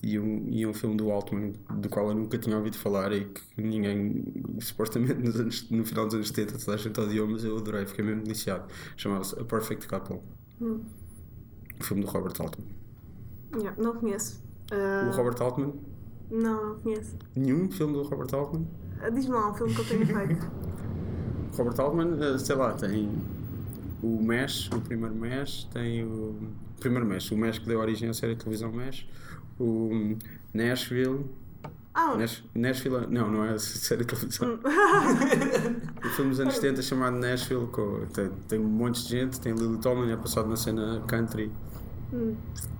E 0.00 0.16
um, 0.18 0.46
e 0.48 0.64
um 0.64 0.72
filme 0.72 0.96
do 0.96 1.10
Altman, 1.10 1.52
do 1.76 1.88
qual 1.88 2.08
eu 2.08 2.14
nunca 2.14 2.38
tinha 2.38 2.56
ouvido 2.56 2.76
falar 2.78 3.12
e 3.12 3.24
que 3.24 3.42
ninguém, 3.60 4.24
supostamente 4.60 5.14
nos 5.14 5.40
anos, 5.40 5.68
no 5.70 5.84
final 5.84 6.06
dos 6.06 6.14
anos 6.14 6.28
70, 6.28 6.56
toda 6.58 6.74
a 6.74 6.76
gente 6.76 7.00
odiou, 7.00 7.26
mas 7.26 7.42
eu 7.44 7.56
adorei, 7.56 7.84
fiquei 7.84 8.04
mesmo 8.04 8.22
deliciado. 8.22 8.70
Chamava-se 8.96 9.36
A 9.40 9.44
Perfect 9.44 9.88
Couple, 9.88 10.20
Hum. 10.60 10.80
o 11.80 11.82
filme 11.84 12.04
do 12.04 12.08
Robert 12.08 12.34
Altman. 12.40 12.68
Yeah, 13.56 13.74
não 13.82 13.96
conheço. 13.96 14.40
O 14.70 15.10
Uh, 15.10 15.16
Robert 15.16 15.42
Altman? 15.42 15.74
Não, 16.30 16.68
não 16.74 16.80
conheço. 16.80 17.16
Nenhum 17.34 17.70
filme 17.70 17.94
do 17.94 18.02
Robert 18.02 18.34
Altman? 18.34 18.66
Uh, 19.02 19.10
Diz-me 19.12 19.32
lá 19.32 19.50
um 19.50 19.54
filme 19.54 19.74
que 19.74 19.80
eu 19.80 19.84
tenho 19.86 20.06
feito. 20.06 20.50
Robert 21.56 21.80
Altman, 21.80 22.18
eh, 22.22 22.38
sei 22.38 22.54
lá, 22.56 22.72
tem 22.74 23.10
o 24.02 24.22
MESH, 24.22 24.70
o 24.72 24.80
primeiro 24.80 25.14
MESH, 25.14 25.64
tem 25.72 26.04
o. 26.04 26.36
primeiro 26.78 27.06
MESH, 27.06 27.32
o 27.32 27.36
MESH 27.36 27.58
que 27.60 27.66
deu 27.66 27.80
origem 27.80 28.08
à 28.08 28.14
série 28.14 28.34
de 28.34 28.40
televisão 28.40 28.70
MESH, 28.70 29.06
o 29.58 30.16
Nashville. 30.54 31.24
Ah, 31.94 32.14
Nash, 32.16 32.44
Nashville, 32.54 33.08
não, 33.08 33.28
não 33.28 33.44
é 33.44 33.54
a 33.54 33.58
série 33.58 34.04
de 34.04 34.14
televisão. 34.14 34.54
o 36.04 36.08
filme 36.10 36.30
dos 36.30 36.38
anos 36.38 36.54
70 36.54 36.82
chamado 36.82 37.16
Nashville, 37.16 37.66
com, 37.68 38.06
tem, 38.14 38.30
tem 38.46 38.58
um 38.60 38.68
monte 38.68 39.02
de 39.02 39.08
gente, 39.08 39.40
tem 39.40 39.52
Lily 39.52 39.78
Tomlin, 39.78 40.12
é 40.12 40.16
passado 40.16 40.48
na 40.48 40.56
cena 40.56 41.02
country 41.08 41.50
Hum. 42.12 42.34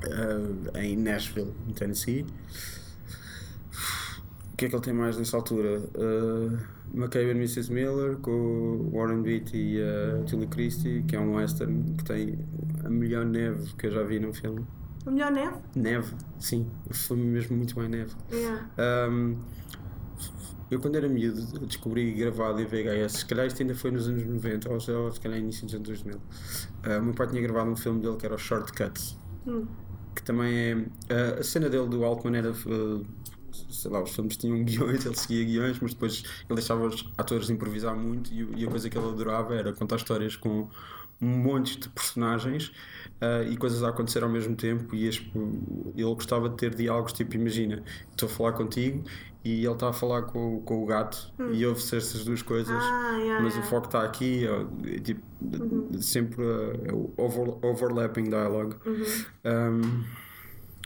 eh, 0.04 0.84
em 0.84 0.96
Nashville, 0.96 1.52
Tennessee. 1.74 2.24
O 4.58 4.60
que 4.60 4.64
é 4.64 4.68
que 4.70 4.74
ele 4.74 4.82
tem 4.82 4.92
mais 4.92 5.16
nessa 5.16 5.36
altura? 5.36 5.78
Uh, 5.94 6.58
McCabe 6.92 7.26
and 7.30 7.36
Mrs. 7.36 7.72
Miller 7.72 8.16
com 8.16 8.90
Warren 8.92 9.22
Beatty 9.22 9.56
e 9.56 9.80
a 9.80 10.26
Julie 10.26 10.48
Christie, 10.48 11.04
que 11.06 11.14
é 11.14 11.20
um 11.20 11.36
western 11.36 11.94
que 11.96 12.02
tem 12.02 12.36
a 12.84 12.90
melhor 12.90 13.24
neve 13.24 13.72
que 13.78 13.86
eu 13.86 13.92
já 13.92 14.02
vi 14.02 14.18
num 14.18 14.34
filme. 14.34 14.66
o 15.06 15.12
melhor 15.12 15.30
neve? 15.30 15.54
Neve, 15.76 16.12
sim, 16.40 16.66
o 16.90 16.92
filme 16.92 17.22
mesmo 17.22 17.56
muito 17.56 17.76
bem 17.76 17.88
neve. 17.88 18.10
Yeah. 18.32 18.68
Um, 19.08 19.36
eu 20.72 20.80
quando 20.80 20.96
era 20.96 21.08
miúdo 21.08 21.40
descobri 21.64 22.10
gravado 22.14 22.60
em 22.60 22.66
VHS, 22.66 23.12
se 23.12 23.26
calhar 23.26 23.46
isto 23.46 23.62
ainda 23.62 23.76
foi 23.76 23.92
nos 23.92 24.08
anos 24.08 24.24
90 24.24 24.72
ou 24.72 24.80
se 24.80 24.90
ou 24.90 25.12
se 25.12 25.20
calhar 25.20 25.38
início 25.38 25.66
dos 25.66 25.74
anos 25.76 25.86
2000. 25.86 26.16
Uh, 26.16 26.98
o 26.98 27.02
meu 27.04 27.14
pai 27.14 27.28
tinha 27.28 27.40
gravado 27.42 27.70
um 27.70 27.76
filme 27.76 28.02
dele 28.02 28.16
que 28.16 28.26
era 28.26 28.34
o 28.34 28.38
Shortcuts, 28.38 29.16
Hum. 29.46 29.66
que 30.16 30.22
também 30.24 30.88
é. 31.08 31.36
uh, 31.36 31.38
a 31.38 31.42
cena 31.44 31.70
dele 31.70 31.86
do 31.86 32.04
Altman 32.04 32.36
era. 32.38 32.50
uh, 32.50 33.06
sei 33.70 33.90
lá, 33.90 34.02
os 34.02 34.10
filmes 34.14 34.36
tinham 34.36 34.62
guiões, 34.64 35.04
ele 35.06 35.16
seguia 35.16 35.44
guiões, 35.44 35.78
mas 35.80 35.92
depois 35.94 36.22
ele 36.48 36.54
deixava 36.56 36.86
os 36.86 37.08
atores 37.16 37.50
improvisar 37.50 37.96
muito 37.96 38.32
e, 38.32 38.44
o- 38.44 38.58
e 38.58 38.64
a 38.64 38.68
coisa 38.68 38.88
que 38.90 38.96
ele 38.98 39.08
adorava 39.08 39.54
era 39.54 39.72
contar 39.72 39.96
histórias 39.96 40.36
com, 40.36 40.68
montes 41.20 41.76
de 41.76 41.88
personagens 41.88 42.70
ah, 43.20 43.42
e 43.42 43.56
coisas 43.56 43.82
a 43.82 43.88
acontecer 43.88 44.22
ao 44.22 44.28
mesmo 44.28 44.54
tempo 44.54 44.94
e 44.94 45.04
ele 45.08 46.14
gostava 46.14 46.48
de 46.48 46.56
ter 46.56 46.72
diálogos 46.76 47.12
tipo 47.12 47.34
imagina 47.34 47.82
estou 48.12 48.28
a 48.28 48.30
falar 48.30 48.52
contigo 48.52 49.02
e 49.44 49.64
ele 49.64 49.72
está 49.72 49.88
a 49.88 49.92
falar 49.92 50.22
com, 50.22 50.58
o- 50.58 50.60
com 50.60 50.80
o 50.80 50.86
gato 50.86 51.32
e 51.52 51.66
ouve-se 51.66 51.96
essas 51.96 52.24
duas 52.24 52.40
coisas 52.42 52.72
Ah, 52.80 53.16
yeah, 53.18 53.42
mas 53.42 53.54
o 53.54 53.56
yeah. 53.56 53.62
foco 53.68 53.86
está 53.86 54.04
aqui 54.04 54.46
é 54.46 55.00
tipo, 55.00 55.20
sempre 56.00 56.40
ah, 56.44 56.88
é 56.88 56.92
o 56.92 57.12
over- 57.16 57.58
overlapping 57.64 58.24
dialogue. 58.30 58.76
Um, 59.44 60.04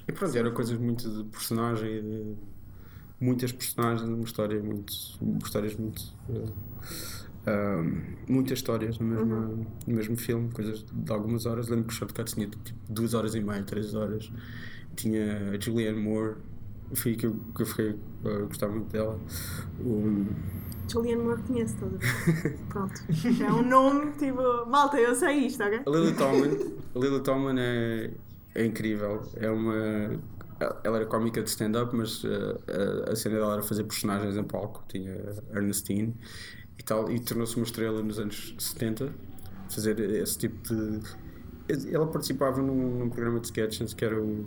e 0.08 0.12
pronto, 0.12 0.36
eram 0.36 0.52
coisas 0.52 0.78
muito 0.78 1.08
de 1.10 1.24
personagem 1.30 1.90
e 1.98 2.00
de 2.02 2.36
muitas 3.22 3.52
personagens 3.52 4.08
numa 4.08 4.24
história 4.24 4.60
muito 4.60 4.92
histórias 5.44 5.74
muito 5.76 6.02
uh, 6.28 6.52
um, 7.46 8.02
muitas 8.28 8.58
histórias 8.58 8.98
no 8.98 9.06
mesmo, 9.06 9.66
no 9.86 9.94
mesmo 9.94 10.16
filme, 10.16 10.50
coisas 10.52 10.84
de 10.92 11.12
algumas 11.12 11.44
horas. 11.46 11.68
Lembro 11.68 11.86
que 11.86 11.92
o 11.92 11.96
Shortcut 11.96 12.34
tinha 12.34 12.46
tipo 12.46 12.62
duas 12.88 13.14
horas 13.14 13.34
e 13.34 13.40
meia, 13.40 13.62
três 13.64 13.94
horas. 13.94 14.30
Tinha 14.94 15.50
a 15.50 15.58
Julianne 15.58 16.00
Moore, 16.00 16.36
foi 16.94 17.14
que 17.16 17.26
eu, 17.26 17.34
que 17.54 17.62
eu 17.62 17.66
fiquei 17.66 17.98
a 18.24 18.38
gostar 18.44 18.68
muito 18.68 18.92
dela. 18.92 19.18
O- 19.80 20.26
Julianne 20.88 21.22
Moore 21.22 21.42
conhece 21.42 21.74
toda 21.78 21.98
Pronto. 22.68 22.94
É 23.42 23.52
um 23.52 23.66
nome, 23.68 24.12
tipo, 24.12 24.42
malta, 24.66 24.98
eu 25.00 25.14
sei 25.14 25.46
isto, 25.46 25.62
ok? 25.64 25.80
A 25.86 25.90
Lily 25.90 26.14
Tomlin, 26.14 26.74
a 26.94 26.98
Lily 26.98 27.20
Tomlin 27.22 27.58
é, 27.58 28.10
é 28.54 28.66
incrível. 28.66 29.22
É 29.36 29.50
uma. 29.50 30.20
Ela 30.84 30.96
era 30.98 31.06
cómica 31.06 31.42
de 31.42 31.48
stand-up, 31.48 31.94
mas 31.94 32.22
uh, 32.24 32.58
a, 33.10 33.16
cena 33.16 33.36
dela 33.36 33.54
era 33.54 33.62
fazer 33.62 33.84
personagens 33.84 34.36
em 34.36 34.44
palco. 34.44 34.84
Tinha 34.88 35.14
Ernestine 35.52 36.14
e 36.78 36.82
tal, 36.82 37.10
e 37.10 37.20
tornou-se 37.20 37.56
uma 37.56 37.64
estrela 37.64 38.02
nos 38.02 38.18
anos 38.18 38.54
70. 38.58 39.12
Fazer 39.68 39.98
esse 40.00 40.38
tipo 40.38 40.56
de. 40.62 41.00
Ela 41.92 42.06
participava 42.06 42.60
num, 42.60 42.98
num 42.98 43.08
programa 43.08 43.40
de 43.40 43.46
sketches 43.46 43.94
que 43.94 44.04
era 44.04 44.20
o. 44.20 44.46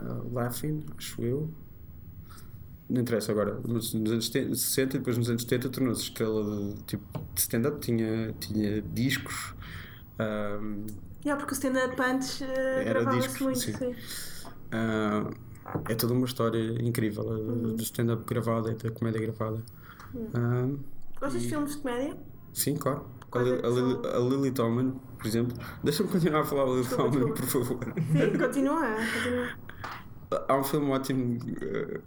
uh, 0.00 0.32
Laughing, 0.32 0.84
acho 0.96 1.22
eu. 1.22 1.50
Não 2.88 3.00
interessa 3.00 3.32
agora, 3.32 3.58
mas 3.66 3.94
nos 3.94 4.10
anos 4.10 4.26
70 4.26 4.54
60 4.54 4.96
e 4.96 4.98
depois 4.98 5.16
nos 5.16 5.30
anos 5.30 5.42
70 5.42 5.68
tornou-se 5.70 6.02
estrela 6.02 6.44
de, 6.44 6.82
tipo, 6.82 7.04
de 7.34 7.40
stand-up, 7.40 7.80
tinha, 7.80 8.34
tinha 8.40 8.82
discos. 8.82 9.54
um, 10.18 10.84
Yeah, 11.24 11.36
porque 11.36 11.54
o 11.54 11.56
stand-up 11.56 12.00
antes 12.02 12.42
eh, 12.42 12.84
Era 12.84 13.00
gravava-se 13.00 13.42
muito, 13.42 13.58
sim. 13.58 13.72
sim. 13.72 13.94
Ah, 14.72 15.30
é 15.88 15.94
toda 15.94 16.12
uma 16.14 16.26
história 16.26 16.58
incrível 16.82 17.24
uh, 17.24 17.72
do 17.72 17.82
stand-up 17.82 18.24
gravado 18.26 18.70
e 18.70 18.74
da 18.74 18.90
comédia 18.90 19.20
gravada. 19.20 19.62
Ah, 20.34 20.68
Gostas 21.20 21.42
de 21.42 21.48
filmes 21.48 21.72
de 21.72 21.78
comédia? 21.82 22.16
Sim, 22.52 22.76
claro. 22.76 23.04
A, 23.32 23.38
a 23.38 23.42
Lily, 23.70 23.98
a 24.14 24.18
Lily 24.18 24.50
Tomlin, 24.50 24.92
por 25.18 25.26
exemplo. 25.26 25.56
Deixa-me 25.84 26.08
continuar 26.10 26.40
a 26.40 26.44
falar 26.44 26.62
a 26.64 26.66
Lily 26.66 26.82
Desculpa, 26.82 27.10
Tomlin, 27.10 27.32
desculpa. 27.34 27.76
por 27.76 27.92
favor. 27.92 27.94
Sim, 27.96 28.38
continua, 28.38 28.96
continua. 29.14 29.48
Há 30.48 30.56
um 30.56 30.64
filme 30.64 30.90
ótimo 30.90 31.36
uh, 31.36 32.02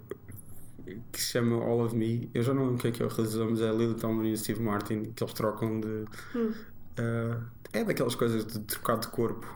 que 1.11 1.21
se 1.21 1.31
chama 1.31 1.55
All 1.63 1.85
of 1.85 1.95
Me. 1.95 2.29
Eu 2.33 2.43
já 2.43 2.53
não 2.53 2.65
lembro 2.65 2.79
quem 2.81 2.89
é 2.89 2.93
que 2.93 3.01
é 3.01 3.05
o 3.05 3.09
realizador, 3.09 3.49
mas 3.49 3.61
é 3.61 3.69
a 3.69 3.73
Lily 3.73 3.95
Tomlin 3.95 4.29
e 4.29 4.33
o 4.33 4.37
Steve 4.37 4.61
Martin, 4.61 5.03
que 5.15 5.23
eles 5.23 5.33
trocam 5.33 5.79
de. 5.79 6.05
Hum. 6.35 6.51
uh, 6.99 7.43
é 7.73 7.83
daquelas 7.83 8.15
coisas 8.15 8.45
de 8.45 8.59
trocar 8.59 8.97
de 8.97 9.07
corpo. 9.07 9.47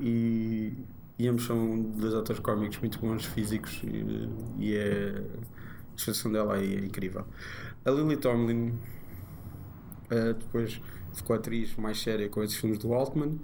E, 0.00 0.72
e 1.18 1.28
ambos 1.28 1.46
são 1.46 1.80
dois 1.80 2.14
atores 2.14 2.40
cómicos 2.40 2.78
muito 2.78 2.98
bons, 2.98 3.24
físicos, 3.24 3.80
e, 3.84 4.28
e 4.58 4.74
é, 4.76 5.22
a 5.92 5.96
expressão 5.96 6.30
dela 6.30 6.58
é 6.58 6.74
incrível. 6.76 7.24
A 7.84 7.90
Lily 7.90 8.16
Tomlin 8.16 8.78
eh, 10.10 10.32
depois 10.34 10.80
ficou 11.12 11.36
atriz 11.36 11.74
mais 11.76 12.00
séria 12.00 12.28
com 12.28 12.42
esses 12.42 12.56
filmes 12.56 12.78
do 12.78 12.92
Altman, 12.94 13.38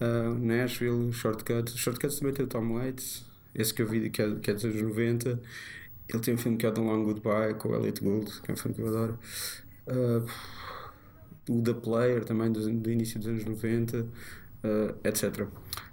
eh, 0.00 0.28
Nashville, 0.38 1.12
Shortcut. 1.12 1.70
Shortcut 1.76 2.18
também 2.18 2.34
tem 2.34 2.44
o 2.44 2.48
Tom 2.48 2.74
Waits, 2.74 3.24
esse 3.54 3.72
que 3.72 3.82
eu 3.82 3.86
vi 3.86 4.10
que 4.10 4.22
é, 4.22 4.34
que 4.36 4.50
é 4.50 4.54
dos 4.54 4.64
anos 4.64 4.82
90. 4.82 5.40
Ele 6.08 6.22
tem 6.22 6.34
um 6.34 6.38
filme 6.38 6.58
que 6.58 6.66
é 6.66 6.70
The 6.70 6.80
Long 6.80 7.04
Goodbye 7.04 7.54
com 7.54 7.70
o 7.70 7.74
Elliot 7.76 8.02
Gould, 8.02 8.40
que 8.42 8.50
é 8.50 8.54
um 8.54 8.56
filme 8.56 8.74
que 8.74 8.82
eu 8.82 8.88
adoro. 8.88 9.18
Eh, 9.86 10.22
o 11.48 11.62
The 11.62 11.74
Player 11.74 12.24
também 12.24 12.52
do, 12.52 12.60
do 12.80 12.90
início 12.90 13.18
dos 13.18 13.28
anos 13.28 13.44
90, 13.44 14.06
eh, 14.64 14.94
etc. 15.04 15.46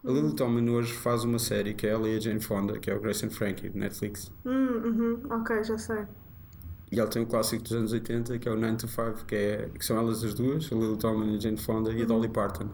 A 0.03 0.11
Lily 0.11 0.33
Tomlin 0.35 0.69
hoje 0.69 0.93
faz 0.93 1.23
uma 1.23 1.39
série 1.39 1.73
que 1.73 1.87
é 1.87 1.91
ela 1.91 2.07
e 2.07 2.17
a 2.17 2.19
Jane 2.19 2.39
Fonda, 2.39 2.79
que 2.79 2.89
é 2.89 2.95
o 2.95 2.99
Grace 2.99 3.25
and 3.25 3.31
Frankie, 3.31 3.69
de 3.69 3.77
Netflix. 3.77 4.31
hum, 4.45 4.51
uhum, 4.51 5.21
ok, 5.29 5.63
já 5.63 5.77
sei. 5.77 6.05
E 6.91 6.99
ela 6.99 7.09
tem 7.09 7.21
um 7.21 7.25
clássico 7.25 7.63
dos 7.63 7.71
anos 7.73 7.93
80 7.93 8.39
que 8.39 8.49
é 8.49 8.51
o 8.51 8.55
9 8.55 8.77
to 8.77 8.87
5, 8.87 9.25
que, 9.25 9.35
é, 9.35 9.69
que 9.77 9.85
são 9.85 9.97
elas 9.97 10.23
as 10.23 10.33
duas, 10.33 10.71
a 10.71 10.75
Lily 10.75 10.97
Tomlin 10.97 11.33
e 11.33 11.37
a 11.37 11.39
Jane 11.39 11.57
Fonda, 11.57 11.91
e 11.91 12.01
a 12.01 12.05
Dolly 12.05 12.29
Parton. 12.29 12.69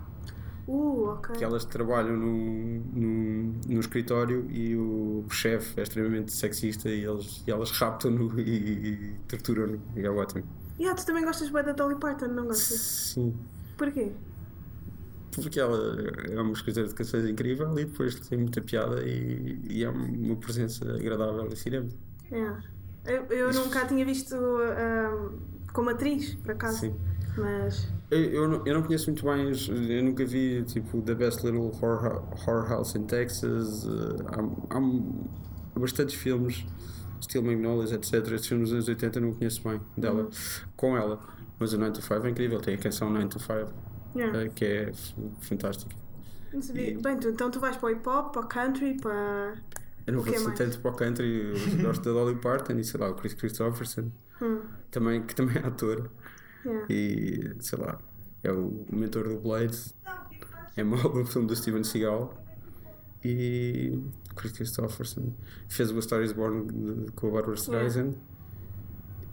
Uh, 0.67 1.09
ok. 1.09 1.35
Que 1.35 1.43
elas 1.43 1.63
trabalham 1.63 2.17
num, 2.17 2.83
num, 2.93 3.61
num 3.67 3.79
escritório 3.79 4.49
e 4.49 4.75
o 4.75 5.25
chefe 5.29 5.79
é 5.79 5.83
extremamente 5.83 6.31
sexista 6.33 6.89
e, 6.89 7.03
eles, 7.05 7.43
e 7.45 7.51
elas 7.51 7.69
raptam-no 7.71 8.33
e, 8.39 8.41
e 8.41 9.15
torturam-no. 9.27 9.79
E 9.95 10.05
é 10.05 10.09
ótimo. 10.09 10.43
Yeah, 10.79 10.99
tu 10.99 11.05
também 11.05 11.23
gostas 11.23 11.49
bem 11.49 11.63
da 11.63 11.71
Dolly 11.71 11.95
Parton, 11.95 12.27
não 12.27 12.45
gostas? 12.47 12.79
Sim. 13.13 13.35
Porquê? 13.77 14.11
Porque 15.41 15.59
ela 15.59 15.77
é 16.29 16.41
uma 16.41 16.53
escritora 16.53 16.87
de 16.87 16.93
canções 16.93 17.29
incrível 17.29 17.71
e 17.77 17.85
depois 17.85 18.19
tem 18.19 18.37
muita 18.37 18.61
piada 18.61 19.03
e, 19.03 19.59
e 19.69 19.83
é 19.83 19.89
uma 19.89 20.35
presença 20.35 20.85
agradável 20.95 21.47
em 21.47 21.55
cinema. 21.55 21.87
Yeah. 22.31 22.63
Eu, 23.05 23.25
eu 23.25 23.53
nunca 23.53 23.81
a 23.81 23.85
tinha 23.85 24.03
visto 24.03 24.35
ahm, 24.35 25.37
como 25.73 25.89
atriz, 25.89 26.35
por 26.35 26.51
acaso. 26.51 26.79
Sim. 26.79 26.95
Mas. 27.37 27.87
Eu, 28.09 28.19
eu, 28.19 28.47
não, 28.47 28.65
eu 28.65 28.73
não 28.75 28.83
conheço 28.83 29.09
muito 29.11 29.25
bem, 29.25 29.51
eu 29.89 30.03
nunca 30.03 30.25
vi 30.25 30.63
tipo 30.63 31.01
The 31.01 31.15
Best 31.15 31.45
Little 31.45 31.71
Horror, 31.81 32.23
Horror 32.31 32.69
House 32.69 32.95
in 32.95 33.03
Texas. 33.03 33.85
eh, 33.85 34.23
há, 34.27 34.77
há 34.77 35.79
bastantes 35.79 36.15
filmes, 36.15 36.65
Steel 37.21 37.43
Magnolias, 37.43 37.91
etc. 37.91 38.13
Esses 38.31 38.47
filmes 38.47 38.69
dos 38.69 38.73
anos 38.73 38.87
80 38.87 39.19
eu 39.19 39.21
não 39.23 39.33
conheço 39.33 39.61
bem 39.67 39.81
dela, 39.97 40.29
com 40.75 40.95
ela. 40.95 41.19
Mas 41.59 41.73
o 41.73 41.77
9 41.77 41.93
to 41.93 42.01
5 42.01 42.25
é 42.25 42.29
incrível, 42.29 42.59
tem 42.59 42.75
a 42.75 42.77
canção 42.77 43.09
9 43.09 43.27
to 43.27 43.39
5, 43.39 43.73
Yeah. 44.15 44.49
que 44.49 44.65
é 44.65 44.91
fantástica. 45.41 45.95
Não 46.53 46.61
sabia. 46.61 46.91
E- 46.91 46.97
Bem, 46.97 47.17
tu, 47.19 47.29
então 47.29 47.51
tu 47.51 47.59
vais 47.59 47.75
para 47.75 47.87
o 47.87 47.91
hip 47.91 48.07
hop, 48.07 48.31
para 48.33 48.41
o 48.41 48.47
country, 48.47 48.95
para. 48.99 49.55
Eu 50.07 50.13
não 50.13 50.21
O 50.21 50.23
que 50.23 50.29
vou 50.31 50.39
ser 50.39 50.45
mais? 50.45 50.57
tanto 50.57 50.79
para 50.79 50.91
o 50.91 50.95
country, 50.95 51.51
eu 51.77 51.83
gosto 51.83 52.03
da 52.03 52.11
Dolly 52.11 52.35
Parton 52.39 52.73
e 52.73 52.83
sei 52.83 52.99
lá, 52.99 53.09
o 53.09 53.15
Chris 53.15 53.33
Christopherson, 53.33 54.11
Hum, 54.41 54.61
também, 54.91 55.23
que 55.23 55.33
também 55.35 55.57
é 55.57 55.65
ator. 55.67 56.09
yeah. 56.65 56.85
E 56.89 57.55
sei 57.59 57.79
lá, 57.79 57.97
é 58.43 58.51
o 58.51 58.85
mentor 58.91 59.27
do 59.27 59.39
Blade, 59.39 59.77
é 60.77 60.83
mal 60.83 60.99
o 61.17 61.25
filme 61.25 61.47
do 61.47 61.55
Steven 61.55 61.83
Seagal. 61.83 62.33
E 63.23 63.99
Chris 64.35 64.51
Christopherson 64.51 65.33
fez 65.67 65.91
o 65.91 65.97
A 65.97 66.01
Star 66.01 66.21
is 66.21 66.31
Born 66.31 66.67
de- 66.67 67.11
com 67.13 67.27
o 67.29 67.31
Barbara 67.31 67.55
Streisand. 67.55 68.13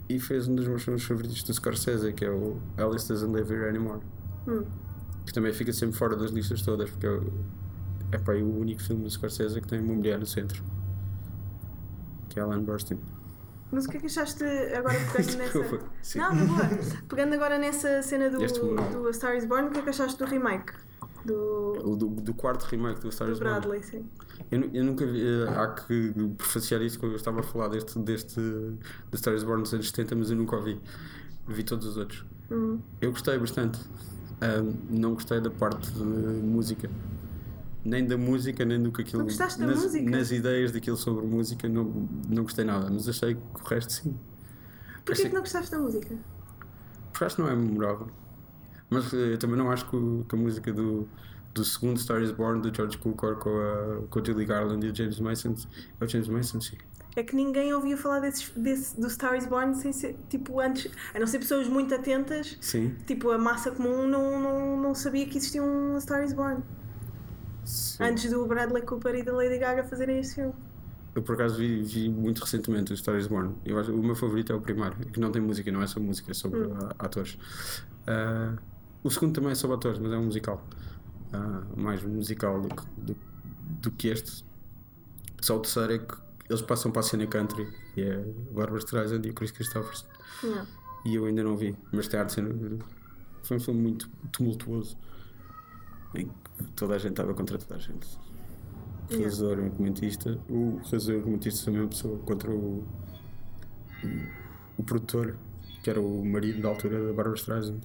E 0.09 0.19
fez 0.19 0.47
um 0.47 0.55
dos 0.55 0.67
meus 0.67 0.83
filmes 0.83 1.03
favoritos 1.03 1.43
do 1.43 1.53
Scorsese, 1.53 2.11
que 2.13 2.25
é 2.25 2.29
o 2.31 2.57
Alice 2.77 3.07
Doesn't 3.07 3.31
Live 3.33 3.53
Here 3.53 3.69
Anymore. 3.69 4.01
Hum. 4.47 4.63
Que 5.25 5.33
também 5.33 5.53
fica 5.53 5.71
sempre 5.71 5.97
fora 5.97 6.15
das 6.15 6.31
listas 6.31 6.61
todas, 6.61 6.89
porque 6.89 7.05
é, 7.07 7.09
o- 7.11 7.31
é 8.11 8.17
pá, 8.17 8.33
o 8.33 8.59
único 8.59 8.81
filme 8.81 9.03
do 9.03 9.09
Scorsese 9.09 9.59
que 9.61 9.67
tem 9.67 9.79
uma 9.79 9.93
mulher 9.93 10.19
no 10.19 10.25
centro. 10.25 10.63
Que 12.29 12.39
é 12.39 12.43
Alan 12.43 12.61
Burstyn. 12.63 12.97
Mas 13.71 13.85
o 13.85 13.89
que 13.89 13.97
é 13.97 13.99
que 14.01 14.05
achaste 14.07 14.43
agora 14.43 14.95
pegando 15.11 15.37
nessa. 15.37 15.79
Sim. 16.01 16.19
Não, 16.19 16.35
na 16.35 16.45
boa. 16.45 16.59
Pegando 17.09 17.33
agora 17.35 17.57
nessa 17.57 18.01
cena 18.03 18.29
do, 18.29 18.37
do 18.37 19.07
A 19.07 19.13
Star 19.13 19.35
is 19.35 19.45
Born, 19.45 19.69
o 19.69 19.71
que 19.71 19.79
é 19.79 19.81
que 19.81 19.89
achaste 19.89 20.17
do 20.19 20.25
remake? 20.25 20.73
Do, 21.25 21.79
O 21.91 21.95
do, 21.95 22.07
do 22.07 22.33
quarto 22.33 22.63
remake 22.63 22.99
do 22.99 23.11
Star 23.11 23.27
do 23.27 23.33
is 23.33 23.39
Born. 23.39 23.53
Bradley, 23.53 23.81
sim. 23.83 24.05
Eu, 24.51 24.69
eu 24.73 24.83
nunca 24.83 25.05
vi, 25.05 25.23
eh, 25.25 25.47
há 25.57 25.67
que 25.69 26.13
prefaciar 26.37 26.81
isso 26.81 26.99
quando 26.99 27.13
eu 27.13 27.15
estava 27.15 27.39
a 27.39 27.43
falar 27.43 27.69
deste, 27.69 27.97
deste 27.99 28.35
The 29.09 29.17
Star 29.17 29.33
is 29.33 29.43
Born 29.43 29.63
dos 29.63 29.73
anos 29.73 29.87
70, 29.89 30.15
mas 30.17 30.29
eu 30.29 30.35
nunca 30.35 30.55
ouvi. 30.57 30.79
Vi 31.47 31.63
todos 31.63 31.87
os 31.87 31.97
outros. 31.97 32.25
Hum. 32.51 32.79
Eu 33.01 33.11
gostei 33.11 33.37
bastante. 33.39 33.79
Não 34.89 35.13
gostei 35.13 35.39
da 35.41 35.49
parte 35.49 35.91
de 35.91 36.03
música. 36.03 36.89
Nem 37.85 38.05
da 38.05 38.17
música, 38.17 38.63
nem 38.63 38.81
do 38.81 38.91
que 38.91 39.01
aquilo. 39.01 39.19
Não 39.19 39.25
gostaste 39.25 39.59
da 39.59 39.67
nas, 39.67 39.83
música? 39.83 40.09
nas 40.09 40.31
ideias 40.31 40.71
daquilo 40.71 40.95
sobre 40.95 41.25
música, 41.25 41.67
não, 41.67 42.07
não 42.29 42.43
gostei 42.43 42.63
nada, 42.63 42.89
mas 42.89 43.07
achei 43.09 43.35
que 43.35 43.41
o 43.61 43.67
resto 43.67 43.91
sim. 43.91 44.15
Porquê 44.97 45.11
Achei 45.11 45.25
que 45.29 45.33
não 45.35 45.41
gostaste 45.41 45.69
da 45.71 45.79
música? 45.79 46.15
Porque 47.11 47.25
acho 47.25 47.35
que 47.35 47.41
não 47.41 47.49
é 47.49 47.55
memorável. 47.55 48.07
Mas 48.89 49.13
eh, 49.13 49.33
eu 49.33 49.37
também 49.37 49.57
não 49.57 49.69
acho 49.69 49.89
que, 49.89 49.95
o- 49.97 50.25
que 50.29 50.33
a 50.35 50.37
música 50.37 50.71
do, 50.71 51.07
do 51.53 51.65
segundo 51.65 51.99
Star 51.99 52.21
is 52.21 52.31
Born, 52.31 52.61
do 52.61 52.73
George 52.73 52.97
Cukor 52.97 53.35
com 53.35 53.49
a, 53.49 54.07
com 54.09 54.19
a 54.19 54.23
Julie 54.23 54.45
Garland 54.45 54.85
e 54.85 54.89
o 54.89 54.95
James 54.95 55.19
Mason, 55.19 55.53
é 55.99 56.05
o 56.05 56.07
James 56.07 56.29
Mason, 56.29 56.61
sim. 56.61 56.77
É 57.15 57.21
que 57.23 57.35
ninguém 57.35 57.71
ouvia 57.73 57.95
falar 57.95 58.19
desses, 58.21 58.49
desse, 58.55 58.99
do 58.99 59.07
Star 59.09 59.35
is 59.35 59.45
Born 59.45 59.75
sem 59.75 59.93
ser, 59.93 60.15
tipo, 60.29 60.59
antes, 60.59 60.91
a 61.13 61.19
não 61.19 61.27
ser 61.27 61.39
pessoas 61.39 61.67
muito 61.67 61.93
atentas, 61.93 62.57
Sim. 62.59 62.95
tipo, 63.05 63.29
a 63.31 63.37
massa 63.37 63.69
comum 63.71 64.07
não, 64.07 64.41
não, 64.41 64.81
não 64.81 64.95
sabia 64.95 65.25
que 65.27 65.37
existia 65.37 65.61
um 65.61 65.99
Star 66.01 66.23
is 66.23 66.33
Born. 66.33 66.63
sim. 67.65 68.03
Antes 68.03 68.29
do 68.31 68.45
Bradley 68.47 68.81
Cooper 68.83 69.15
e 69.15 69.23
da 69.23 69.31
Lady 69.33 69.57
Gaga 69.59 69.83
fazerem 69.83 70.19
esse 70.19 70.35
filme. 70.35 70.53
Eu 71.15 71.21
por 71.21 71.35
acaso 71.35 71.57
vi, 71.57 71.83
vi 71.83 72.09
muito 72.09 72.39
recentemente 72.39 72.91
o 72.91 72.97
Star 72.97 73.15
is 73.17 73.27
Born. 73.27 73.53
Eu 73.63 73.77
acho, 73.77 73.93
o 73.93 74.01
meu 74.03 74.15
favorito 74.15 74.51
é 74.51 74.55
o 74.55 74.61
primeiro, 74.61 74.95
que 74.95 75.19
não 75.19 75.31
tem 75.31 75.41
música, 75.41 75.71
não 75.71 75.83
é 75.83 75.87
só 75.87 75.99
música, 75.99 76.31
é 76.31 76.33
sobre 76.33 76.61
Hum. 76.61 76.75
atores. 76.97 77.37
Ah, 78.07 78.53
O 79.03 79.11
segundo 79.11 79.33
também 79.35 79.51
é 79.51 79.55
sobre 79.55 79.75
atores, 79.75 79.99
mas 79.99 80.11
é 80.11 80.17
um 80.17 80.25
musical. 80.25 80.65
Ah, 81.31 81.61
mais 81.77 82.01
musical 82.01 82.59
do 82.61 82.69
do, 82.97 83.15
do 83.81 83.91
que 83.91 84.07
este. 84.07 84.43
Só 85.41 85.57
o 85.57 85.59
terceiro 85.59 85.93
é 85.93 85.97
que 85.99 86.15
eles 86.49 86.61
passam 86.61 86.91
para 86.91 86.99
a 86.99 87.03
cena 87.03 87.25
country 87.27 87.67
e 87.95 88.01
é 88.01 88.17
Barbara 88.51 88.79
Streisand 88.79 89.21
e 89.25 89.29
o 89.29 89.33
Chris 89.33 89.51
Christopherson. 89.51 90.07
Yeah. 90.43 90.67
E 91.05 91.15
eu 91.15 91.25
ainda 91.25 91.43
não 91.43 91.57
vi, 91.57 91.75
mas 91.91 92.07
tem 92.07 92.19
arte. 92.19 92.41
Foi 93.43 93.57
um 93.57 93.59
filme 93.59 93.81
muito 93.81 94.09
tumultuoso 94.31 94.97
em 96.15 96.27
que 96.27 96.63
toda 96.75 96.95
a 96.95 96.97
gente 96.97 97.11
estava 97.11 97.33
contra 97.33 97.57
toda 97.57 97.75
a 97.75 97.79
gente. 97.79 98.07
O 99.09 99.13
Yeah. 99.13 99.17
realizador 99.17 99.57
e 99.57 99.61
o 99.61 99.65
argumentista. 99.65 100.39
O 100.49 100.77
realizador 100.83 101.13
e 101.13 101.15
o 101.15 101.19
argumentista 101.19 101.63
são 101.63 101.73
a 101.73 101.77
mesma 101.77 101.89
pessoa 101.89 102.19
contra 102.19 102.51
o, 102.51 102.83
o, 104.03 104.07
o 104.77 104.83
produtor, 104.83 105.37
que 105.83 105.89
era 105.89 105.99
o 105.99 106.25
marido 106.25 106.61
da 106.61 106.69
altura 106.69 106.99
da 106.99 107.13
Barbara 107.13 107.35
Streisand, 107.35 107.81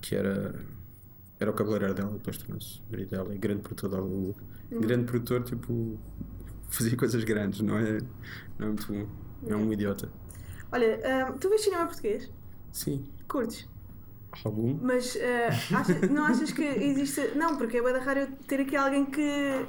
que 0.00 0.16
era, 0.16 0.64
era 1.38 1.50
o 1.50 1.54
cabeleireiro 1.54 1.94
dela, 1.94 2.12
depois 2.12 2.36
tornou-se 2.38 2.80
marido 2.90 3.10
dela, 3.10 3.34
e 3.34 3.38
grande 3.38 3.62
produtor 3.62 3.90
de 3.90 3.96
Hollywood. 3.96 4.36
Grande 4.70 5.04
produtor, 5.04 5.44
tipo, 5.44 5.98
fazia 6.68 6.96
coisas 6.98 7.22
grandes, 7.24 7.60
não 7.60 7.78
é, 7.78 7.98
não 8.58 8.66
é 8.66 8.66
muito 8.66 8.92
bom. 8.92 9.06
É 9.48 9.54
um 9.56 9.72
idiota. 9.72 10.10
Olha, 10.72 11.00
ah, 11.04 11.32
tu 11.40 11.48
vês 11.48 11.62
cinema 11.62 11.86
português? 11.86 12.30
Sim, 12.72 13.06
Curtes? 13.28 13.68
algum. 14.44 14.76
Mas 14.82 15.16
ah, 15.16 15.78
acha- 15.78 16.06
não 16.08 16.24
achas 16.24 16.52
que 16.52 16.62
existe. 16.62 17.32
Não, 17.36 17.56
porque 17.56 17.78
é 17.78 17.82
bem 17.82 17.96
raro 17.98 18.20
eu 18.20 18.26
ter 18.46 18.60
aqui 18.60 18.76
alguém 18.76 19.04
que 19.06 19.64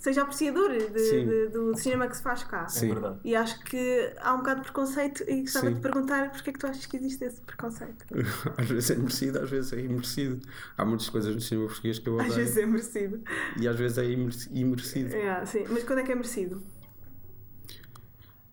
seja 0.00 0.22
apreciador 0.22 0.70
de- 0.70 0.88
de- 0.88 1.48
do 1.48 1.76
cinema 1.76 2.08
que 2.08 2.16
se 2.16 2.22
faz 2.22 2.42
cá. 2.42 2.66
Sim. 2.68 2.90
É 2.90 2.94
verdade. 2.94 3.18
E 3.22 3.36
acho 3.36 3.60
que 3.64 4.12
há 4.20 4.34
um 4.34 4.38
bocado 4.38 4.60
de 4.60 4.64
preconceito 4.64 5.22
e 5.28 5.42
gostava 5.42 5.66
Sim. 5.66 5.74
de 5.74 5.78
te 5.78 5.82
perguntar 5.82 6.30
porque 6.32 6.50
é 6.50 6.52
que 6.54 6.58
tu 6.58 6.66
achas 6.66 6.86
que 6.86 6.96
existe 6.96 7.22
esse 7.24 7.40
preconceito? 7.42 8.04
Às 8.56 8.66
vezes 8.66 8.90
é 8.90 8.96
merecido, 8.96 9.38
às 9.40 9.50
vezes 9.50 9.72
é 9.74 9.80
imerecido. 9.80 10.40
Há 10.76 10.84
muitas 10.84 11.08
coisas 11.10 11.34
no 11.34 11.40
cinema 11.40 11.66
português 11.68 11.98
que 11.98 12.08
eu 12.08 12.18
Às 12.18 12.26
odeio 12.26 12.38
vezes 12.40 12.56
é 12.56 12.66
merecido. 12.66 13.20
e 13.60 13.68
às 13.68 13.76
vezes 13.76 13.98
é 13.98 14.04
imerecido. 14.50 15.14
É, 15.14 15.44
sim. 15.44 15.64
Mas 15.68 15.84
quando 15.84 15.98
é 15.98 16.02
que 16.02 16.12
é 16.12 16.14
merecido? 16.14 16.62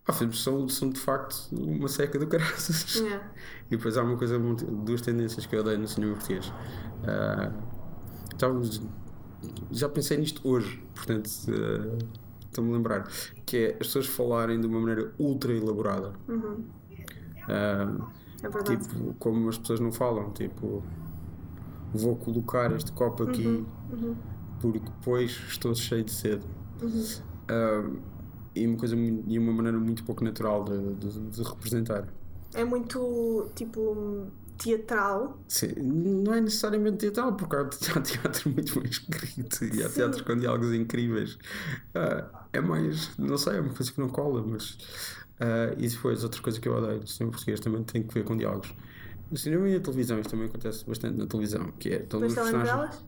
Há 0.05 0.13
filmes 0.13 0.37
que 0.37 0.43
são, 0.43 0.69
são 0.69 0.89
de 0.89 0.99
facto 0.99 1.49
uma 1.51 1.87
seca 1.89 2.17
do 2.17 2.27
caraças. 2.27 3.01
É. 3.01 3.21
E 3.69 3.75
depois 3.75 3.97
há 3.97 4.03
uma 4.03 4.17
coisa, 4.17 4.39
duas 4.39 5.01
tendências 5.01 5.45
que 5.45 5.53
eu 5.55 5.59
odeio 5.59 5.77
no 5.79 5.87
cinema 5.87 6.13
português. 6.13 6.51
Ah, 7.05 7.51
então, 8.33 8.61
já 9.71 9.87
pensei 9.89 10.17
nisto 10.17 10.41
hoje, 10.47 10.83
portanto, 10.95 11.29
ah, 11.49 11.97
estou-me 12.45 12.71
a 12.71 12.73
lembrar. 12.77 13.07
Que 13.45 13.57
é 13.57 13.69
as 13.71 13.87
pessoas 13.87 14.07
falarem 14.07 14.59
de 14.59 14.67
uma 14.67 14.79
maneira 14.79 15.13
ultra 15.19 15.53
elaborada. 15.53 16.13
Uhum. 16.27 16.63
Ah, 17.47 18.07
É 18.43 18.49
verdade. 18.49 18.77
tipo, 18.87 19.13
como 19.19 19.49
as 19.49 19.57
pessoas 19.57 19.79
não 19.79 19.91
falam, 19.91 20.31
tipo, 20.31 20.83
vou 21.93 22.15
colocar 22.15 22.71
este 22.73 22.91
copo 22.91 23.23
aqui 23.23 23.45
Uhum. 23.91 24.15
porque 24.61 24.79
depois 24.79 25.31
estou 25.47 25.73
cheio 25.75 26.03
de 26.03 26.11
sede. 26.11 26.43
Uhum. 26.81 27.03
Ah, 27.47 27.89
e 28.55 28.65
uma 28.67 28.77
coisa 28.77 28.95
e 28.95 29.37
uma 29.39 29.53
maneira 29.53 29.77
muito 29.79 30.03
pouco 30.03 30.23
natural 30.23 30.63
de, 30.65 30.95
de- 30.95 31.19
de 31.29 31.43
representar. 31.43 32.07
É 32.53 32.63
muito 32.65 33.47
tipo 33.55 34.27
teatral. 34.57 35.39
Sim, 35.47 35.73
não 35.77 36.33
é 36.33 36.41
necessariamente 36.41 36.97
teatral, 36.97 37.35
porque 37.35 37.55
há 37.55 37.65
teatro 38.01 38.49
muito 38.49 38.79
bem 38.79 38.89
escrito 38.89 39.65
e 39.65 39.83
há 39.83 39.89
Sim. 39.89 39.95
teatro 39.95 40.23
com 40.23 40.37
diálogos 40.37 40.73
incríveis. 40.73 41.37
Ah, 41.95 42.47
é 42.53 42.61
mais, 42.61 43.17
não 43.17 43.37
sei, 43.37 43.57
é 43.57 43.61
uma 43.61 43.73
coisa 43.73 43.91
que 43.91 43.99
não 43.99 44.09
cola, 44.09 44.43
mas. 44.45 44.77
ah, 45.39 45.73
e 45.77 45.87
depois, 45.87 46.23
outra 46.23 46.41
coisa 46.41 46.59
que 46.59 46.67
eu 46.67 46.75
odeio 46.75 46.99
no 46.99 47.07
cinema 47.07 47.31
português 47.31 47.59
também 47.59 47.83
tem 47.83 48.03
que 48.03 48.13
ver 48.13 48.23
com 48.23 48.35
diálogos. 48.35 48.73
No 49.29 49.37
cinema 49.37 49.67
e 49.69 49.73
na 49.73 49.79
televisão, 49.81 50.19
isto 50.19 50.29
também 50.29 50.47
acontece 50.47 50.85
bastante 50.85 51.17
na 51.17 51.25
televisão, 51.25 51.71
que 51.79 51.89
é. 51.89 51.97
Estão 51.97 52.19
duas 52.19 52.33
personagens. 52.33 53.03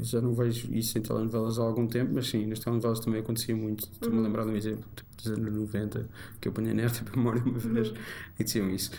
Já 0.00 0.20
não 0.20 0.34
vejo 0.34 0.72
isso 0.74 0.98
em 0.98 1.02
telenovelas 1.02 1.58
há 1.58 1.62
algum 1.62 1.86
tempo, 1.86 2.12
mas 2.14 2.28
sim, 2.28 2.46
nas 2.46 2.58
telenovelas 2.58 3.00
também 3.00 3.20
acontecia 3.20 3.56
muito. 3.56 3.88
Estou-me 3.92 4.16
a 4.16 4.18
Uhum. 4.20 4.24
lembrar 4.26 4.44
de 4.44 4.50
um 4.50 4.56
exemplo 4.56 4.84
tipo, 4.94 5.08
dos 5.16 5.26
anos 5.38 5.52
90 5.52 6.06
que 6.40 6.48
eu 6.48 6.52
apanhei 6.52 6.74
nesta 6.74 7.04
memória 7.16 7.42
uma 7.44 7.58
vez 7.58 7.88
Uhum. 7.90 7.94
e 8.38 8.44
diziam 8.44 8.70
isso. 8.70 8.90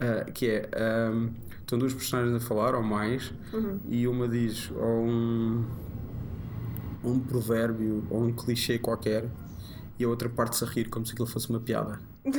Ah, 0.00 0.24
que 0.30 0.46
é: 0.46 0.68
ahm, 0.76 1.28
estão 1.60 1.78
duas 1.78 1.92
personagens 1.94 2.34
a 2.34 2.40
falar 2.40 2.74
ou 2.74 2.82
mais, 2.82 3.32
Uhum. 3.52 3.78
e 3.88 4.08
uma 4.08 4.26
diz 4.28 4.70
ou 4.72 5.04
um, 5.06 5.64
um 7.04 7.18
provérbio 7.20 8.04
ou 8.10 8.24
um 8.24 8.32
clichê 8.32 8.78
qualquer, 8.78 9.28
e 9.98 10.04
a 10.04 10.08
outra 10.08 10.28
parte-se 10.28 10.64
a 10.64 10.66
rir 10.66 10.88
como 10.88 11.04
se 11.06 11.12
aquilo 11.12 11.26
fosse 11.28 11.48
uma 11.50 11.60
piada. 11.60 12.00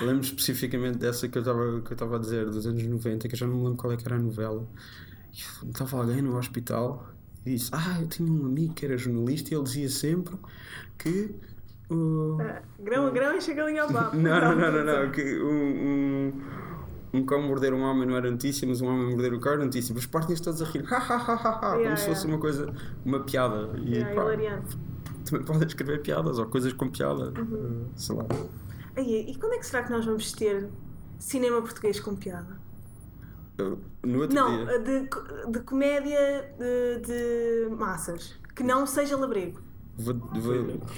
Lembro 0.00 0.22
especificamente 0.22 0.98
dessa 0.98 1.28
que 1.28 1.38
eu 1.38 1.42
estava 1.42 1.80
que 1.82 1.90
eu 1.90 1.94
estava 1.94 2.16
a 2.16 2.18
dizer, 2.18 2.46
dos 2.50 2.66
anos 2.66 2.82
90, 2.82 3.28
que 3.28 3.34
eu 3.34 3.38
já 3.38 3.46
não 3.46 3.56
me 3.56 3.62
lembro 3.64 3.76
qual 3.78 3.92
é 3.92 3.96
que 3.96 4.06
era 4.06 4.16
a 4.16 4.18
novela. 4.18 4.66
E 5.32 5.68
Estava 5.68 5.96
alguém 5.98 6.20
no 6.22 6.36
hospital 6.36 7.06
e 7.46 7.54
disse: 7.54 7.70
Ah, 7.72 7.98
eu 8.00 8.06
tinha 8.08 8.30
um 8.30 8.46
amigo 8.46 8.74
que 8.74 8.84
era 8.84 8.96
jornalista 8.96 9.52
e 9.52 9.56
ele 9.56 9.64
dizia 9.64 9.88
sempre 9.88 10.36
que. 10.98 11.34
uh, 11.90 12.36
Grão 12.80 13.06
a 13.06 13.10
grão 13.10 13.38
galinha 13.56 13.82
ao 13.82 13.92
papo. 13.92 14.16
não, 14.16 14.40
não, 14.40 14.56
não, 14.56 14.72
não, 14.84 15.04
não, 15.04 15.10
que 15.12 15.22
um, 15.42 16.32
um, 17.14 17.18
um 17.18 17.24
cão 17.26 17.42
morder 17.42 17.72
um 17.72 17.82
homem 17.82 18.06
não 18.06 18.16
era 18.16 18.30
notícia, 18.30 18.66
mas 18.68 18.80
um 18.80 18.86
homem 18.88 19.10
morder 19.10 19.32
o 19.32 19.40
cão 19.40 19.52
era 19.54 19.64
notícia. 19.64 19.94
Mas 19.94 20.06
partem-se 20.06 20.42
todos 20.42 20.60
a 20.60 20.64
rir, 20.66 20.84
ha, 20.92 20.96
ha, 20.96 21.16
ha, 21.16 21.34
ha, 21.34 21.74
Yeah, 21.76 21.84
como 21.84 21.96
se 21.96 22.06
fosse 22.06 22.26
yeah. 22.26 22.28
uma 22.34 22.38
coisa, 22.38 22.74
uma 23.04 23.20
piada. 23.20 23.70
E 23.78 23.94
Yeah, 23.94 24.14
pá, 24.14 24.22
hilariante. 24.22 24.78
também 25.24 25.44
podem 25.46 25.66
escrever 25.66 26.02
piadas 26.02 26.38
ou 26.38 26.46
coisas 26.46 26.72
com 26.72 26.88
piada, 26.90 27.32
Uhum. 27.40 27.86
uh, 27.86 27.90
sei 27.96 28.16
lá. 28.16 28.24
E 28.98 29.34
quando 29.40 29.54
é 29.54 29.58
que 29.58 29.66
será 29.66 29.82
que 29.82 29.90
nós 29.90 30.04
vamos 30.04 30.30
ter 30.32 30.68
cinema 31.18 31.60
português 31.62 31.98
com 31.98 32.14
piada? 32.14 32.60
Uh, 33.60 33.78
No 34.04 34.20
outro 34.20 34.34
Não, 34.34 34.64
dia. 34.66 34.78
de, 34.78 35.06
co- 35.08 35.50
de 35.50 35.60
comédia 35.60 36.54
de, 36.58 37.00
de 37.68 37.74
massas. 37.76 38.34
Que 38.54 38.62
não 38.62 38.86
seja 38.86 39.16
labrego. 39.16 39.60
Vou, 39.96 40.14
vou, 40.14 40.54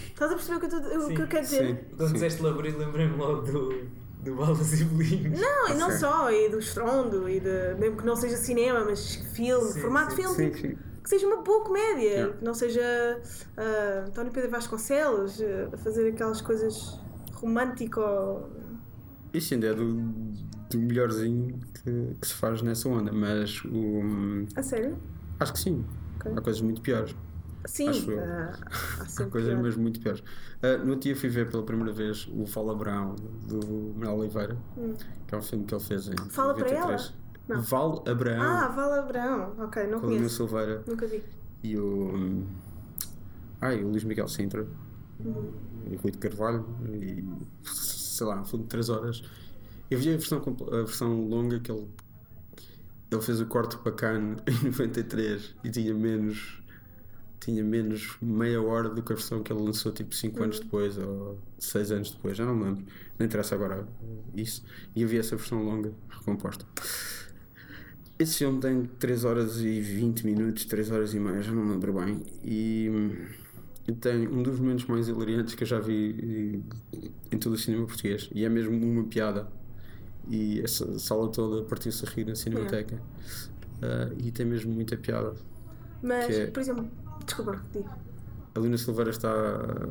Estás 0.08 0.30
a 0.30 0.34
perceber 0.36 0.56
o 0.56 0.60
que 0.60 0.66
eu, 0.66 0.70
tô- 0.70 0.76
o 1.04 1.08
que 1.08 1.16
Sim, 1.16 1.22
eu 1.22 1.28
quero 1.28 1.44
dizer? 1.44 1.88
Quando 1.96 2.06
sim. 2.08 2.14
disseste 2.14 2.42
labril, 2.42 2.78
lembrei-me 2.78 3.16
logo 3.16 3.42
do, 3.42 3.84
do 4.22 4.34
Balas 4.36 4.80
e 4.80 4.84
Bolinhos. 4.84 5.40
Não, 5.40 5.68
e 5.68 5.74
não 5.74 5.90
só, 5.90 6.30
e 6.30 6.48
do 6.48 6.58
estrondo, 6.60 7.28
e 7.28 7.40
de, 7.40 7.74
mesmo 7.78 7.96
que 7.98 8.06
não 8.06 8.14
seja 8.16 8.36
cinema, 8.36 8.84
mas 8.84 9.16
filme, 9.34 9.72
Sim, 9.72 9.80
formato 9.80 10.10
sim, 10.14 10.22
filme, 10.22 10.36
sim, 10.36 10.50
tipo, 10.50 10.58
sim. 10.68 10.78
que 11.02 11.08
seja 11.08 11.26
uma 11.26 11.42
boa 11.42 11.64
comédia, 11.64 12.02
Yeah. 12.08 12.34
que 12.38 12.44
não 12.44 12.54
seja 12.54 13.20
ah, 13.56 14.04
António 14.08 14.32
Pedro 14.32 14.50
Vasconcelos 14.50 15.40
ah, 15.42 15.74
a 15.74 15.76
fazer 15.78 16.08
aquelas 16.10 16.40
coisas 16.40 16.98
romântico. 17.34 18.00
Isso 19.32 19.54
ainda 19.54 19.66
é 19.66 19.74
do, 19.74 19.84
do 20.76 20.84
melhorzinho 20.86 21.58
que, 21.82 22.16
que 22.20 22.26
se 22.26 22.34
faz 22.34 22.62
nessa 22.62 22.88
onda, 22.88 23.12
mas 23.12 23.62
o, 23.64 24.46
A 24.56 24.62
sério? 24.62 24.96
acho 25.40 25.52
que 25.52 25.58
sim. 25.58 25.84
Ok. 26.16 26.32
Há 26.36 26.40
coisas 26.40 26.62
muito 26.62 26.80
piores. 26.80 27.14
Sim, 27.66 27.88
Acho 27.88 28.10
eu. 28.10 28.20
ah, 28.22 28.52
há 29.00 29.24
coisas 29.30 29.50
pior. 29.52 29.62
mesmo 29.62 29.82
muito 29.82 29.98
piores. 30.00 30.22
Ah, 30.62 30.76
no 30.84 30.96
dia 30.96 31.16
fui 31.16 31.28
ver 31.30 31.50
pela 31.50 31.62
primeira 31.62 31.92
vez 31.92 32.28
o 32.32 32.44
Fala 32.46 32.72
Abrão 32.72 33.14
do 33.48 33.94
Manuel 33.96 34.18
Oliveira, 34.18 34.56
Hum. 34.76 34.92
que 35.26 35.34
é 35.34 35.38
um 35.38 35.42
filme 35.42 35.64
que 35.64 35.74
ele 35.74 35.82
fez 35.82 36.08
em 36.08 36.16
Fala 36.28 36.54
para 36.54 36.64
93. 36.64 37.14
Não. 37.48 37.60
Val 37.62 38.04
Abrão, 38.08 38.40
Ah, 38.42 38.68
Vala 38.68 38.98
Abrão, 39.00 39.52
ok, 39.58 39.86
não 39.86 40.00
com 40.00 40.06
conheço, 40.08 40.36
Silveira 40.36 40.82
nunca 40.86 41.06
vi. 41.06 41.22
e 41.62 41.76
o. 41.78 42.14
hum, 42.14 42.46
Ai, 43.60 43.82
o 43.82 43.88
Luís 43.88 44.04
Miguel 44.04 44.28
Sintra 44.28 44.66
Uhum. 45.24 45.50
e 45.90 45.94
o 45.94 45.98
Rui 45.98 46.10
de 46.10 46.18
Carvalho 46.18 46.66
e 46.92 47.24
sei 47.64 48.26
lá, 48.26 48.40
um 48.40 48.44
filme 48.44 48.64
de 48.64 48.68
3 48.70 48.88
horas. 48.90 49.22
Eu 49.90 49.98
vi 49.98 50.14
a 50.14 50.16
versão, 50.16 50.42
a 50.72 50.76
versão 50.76 51.28
longa 51.28 51.60
que 51.60 51.70
ele, 51.70 51.86
ele 53.10 53.22
fez 53.22 53.40
o 53.40 53.46
corte 53.46 53.76
bacana 53.76 54.36
em 54.46 54.64
93 54.70 55.54
e 55.62 55.70
tinha 55.70 55.94
menos 55.94 56.62
tinha 57.44 57.62
menos 57.62 58.16
meia 58.22 58.62
hora 58.62 58.88
do 58.88 59.02
que 59.02 59.12
a 59.12 59.16
versão 59.16 59.42
que 59.42 59.52
ele 59.52 59.60
lançou 59.62 59.92
tipo 59.92 60.14
5 60.14 60.42
anos 60.42 60.60
depois 60.60 60.96
ou 60.96 61.38
6 61.58 61.92
anos 61.92 62.10
depois, 62.10 62.36
já 62.38 62.46
não 62.46 62.56
me 62.56 62.64
lembro. 62.64 62.84
Não 63.18 63.26
interessa 63.26 63.54
agora 63.54 63.86
isso. 64.34 64.64
E 64.96 65.02
eu 65.02 65.08
vi 65.08 65.18
essa 65.18 65.36
versão 65.36 65.62
longa 65.62 65.92
recomposta. 66.08 66.64
Esse 68.18 68.38
filme 68.38 68.60
tem 68.60 68.84
3 68.98 69.24
horas 69.24 69.60
e 69.60 69.80
20 69.80 70.24
minutos, 70.24 70.64
3 70.64 70.90
horas 70.90 71.12
e 71.12 71.20
meia, 71.20 71.42
já 71.42 71.52
não 71.52 71.64
me 71.64 71.72
lembro 71.72 71.92
bem. 71.92 72.22
E, 72.42 72.88
e 73.86 73.92
tem 73.92 74.26
um 74.26 74.42
dos 74.42 74.58
momentos 74.58 74.86
mais 74.86 75.08
hilariantes 75.08 75.54
que 75.54 75.64
eu 75.64 75.68
já 75.68 75.80
vi 75.80 76.62
eh, 76.92 77.10
em 77.32 77.38
todo 77.38 77.52
o 77.52 77.58
cinema 77.58 77.86
português. 77.86 78.30
E 78.32 78.44
é 78.44 78.48
mesmo 78.48 78.74
uma 78.74 79.04
piada. 79.04 79.46
E 80.28 80.60
essa 80.62 80.98
sala 80.98 81.28
toda 81.28 81.62
partiu-se 81.64 82.04
a 82.06 82.08
rir 82.10 82.26
na 82.26 82.34
cinemateca. 82.34 82.98
Ah, 83.82 84.10
e 84.18 84.30
tem 84.30 84.46
mesmo 84.46 84.72
muita 84.72 84.96
piada. 84.96 85.34
Mas, 86.02 86.30
é- 86.30 86.46
por 86.46 86.60
exemplo, 86.60 86.88
desculpa, 87.24 87.60
digo. 87.72 87.88
A 88.54 88.60
Lina 88.60 88.78
Silveira 88.78 89.10
está 89.10 89.30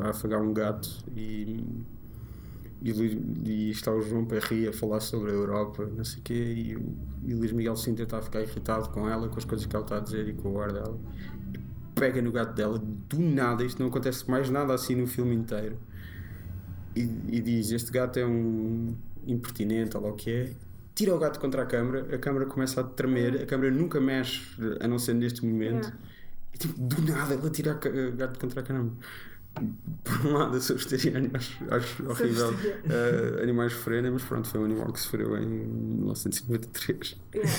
a 0.01 0.09
afagar 0.11 0.41
um 0.41 0.53
gato 0.53 0.89
e, 1.15 1.63
e, 2.81 2.91
e 3.45 3.69
está 3.71 3.91
o 3.93 4.01
João 4.01 4.25
Perri 4.25 4.67
a 4.67 4.73
falar 4.73 4.99
sobre 5.01 5.31
a 5.31 5.33
Europa, 5.33 5.85
não 5.95 6.03
sei 6.05 6.19
o 6.19 6.21
quê, 6.23 6.33
e, 6.55 6.75
o- 6.75 6.95
e 7.25 7.33
o 7.33 7.37
Luís 7.39 7.51
Miguel 7.51 7.75
Sintra 7.75 8.03
está 8.05 8.19
a 8.19 8.21
ficar 8.21 8.41
irritado 8.41 8.89
com 8.89 9.09
ela, 9.09 9.27
com 9.27 9.37
as 9.37 9.45
coisas 9.45 9.65
que 9.65 9.75
ela 9.75 9.83
está 9.85 9.97
a 9.97 9.99
dizer 9.99 10.27
e 10.29 10.33
com 10.33 10.53
o 10.53 10.61
ar 10.61 10.71
dela. 10.71 10.97
E 11.53 11.59
pega 11.93 12.21
no 12.21 12.31
gato 12.31 12.53
dela, 12.55 12.79
do 12.79 13.19
nada, 13.19 13.63
isto 13.65 13.79
não 13.81 13.89
acontece 13.89 14.29
mais 14.29 14.49
nada 14.49 14.73
assim 14.73 14.95
no 14.95 15.07
filme 15.07 15.35
inteiro. 15.35 15.77
E, 16.95 17.01
e 17.27 17.41
diz: 17.41 17.71
Este 17.71 17.91
gato 17.91 18.17
é 18.17 18.25
um 18.25 18.95
impertinente, 19.27 19.95
ou 19.97 20.03
lá 20.03 20.09
o 20.09 20.15
que 20.15 20.29
é. 20.31 20.53
tira 20.95 21.13
o 21.15 21.19
gato 21.19 21.39
contra 21.39 21.63
a 21.63 21.65
câmara, 21.65 22.15
a 22.15 22.17
câmara 22.17 22.45
começa 22.45 22.81
a 22.81 22.83
tremer, 22.83 23.41
a 23.41 23.45
câmara 23.45 23.71
nunca 23.71 23.99
mexe, 24.01 24.41
a 24.79 24.87
não 24.87 24.99
ser 24.99 25.13
neste 25.15 25.45
momento. 25.45 25.85
Yeah. 25.85 25.97
E 26.53 26.57
tipo, 26.57 26.79
do 26.79 27.01
nada 27.01 27.33
ela 27.33 27.49
tira 27.49 27.71
o 27.73 28.15
gato 28.15 28.39
contra 28.39 28.61
a 28.61 28.63
câmara. 28.63 28.89
Por 30.03 30.25
um 30.25 30.33
lado, 30.33 30.57
eu 30.57 30.61
sou 30.61 30.75
vegetariano, 30.75 31.29
acho, 31.35 31.63
acho 31.71 32.09
horrível 32.09 32.51
eh, 32.89 33.43
animais 33.43 33.71
sofrerem, 33.73 34.09
mas 34.09 34.23
pronto, 34.23 34.47
foi 34.47 34.59
um 34.59 34.65
animal 34.65 34.91
que 34.91 34.99
sofreu 34.99 35.37
em 35.37 35.45
1953. 35.45 37.15
Yeah, 37.35 37.51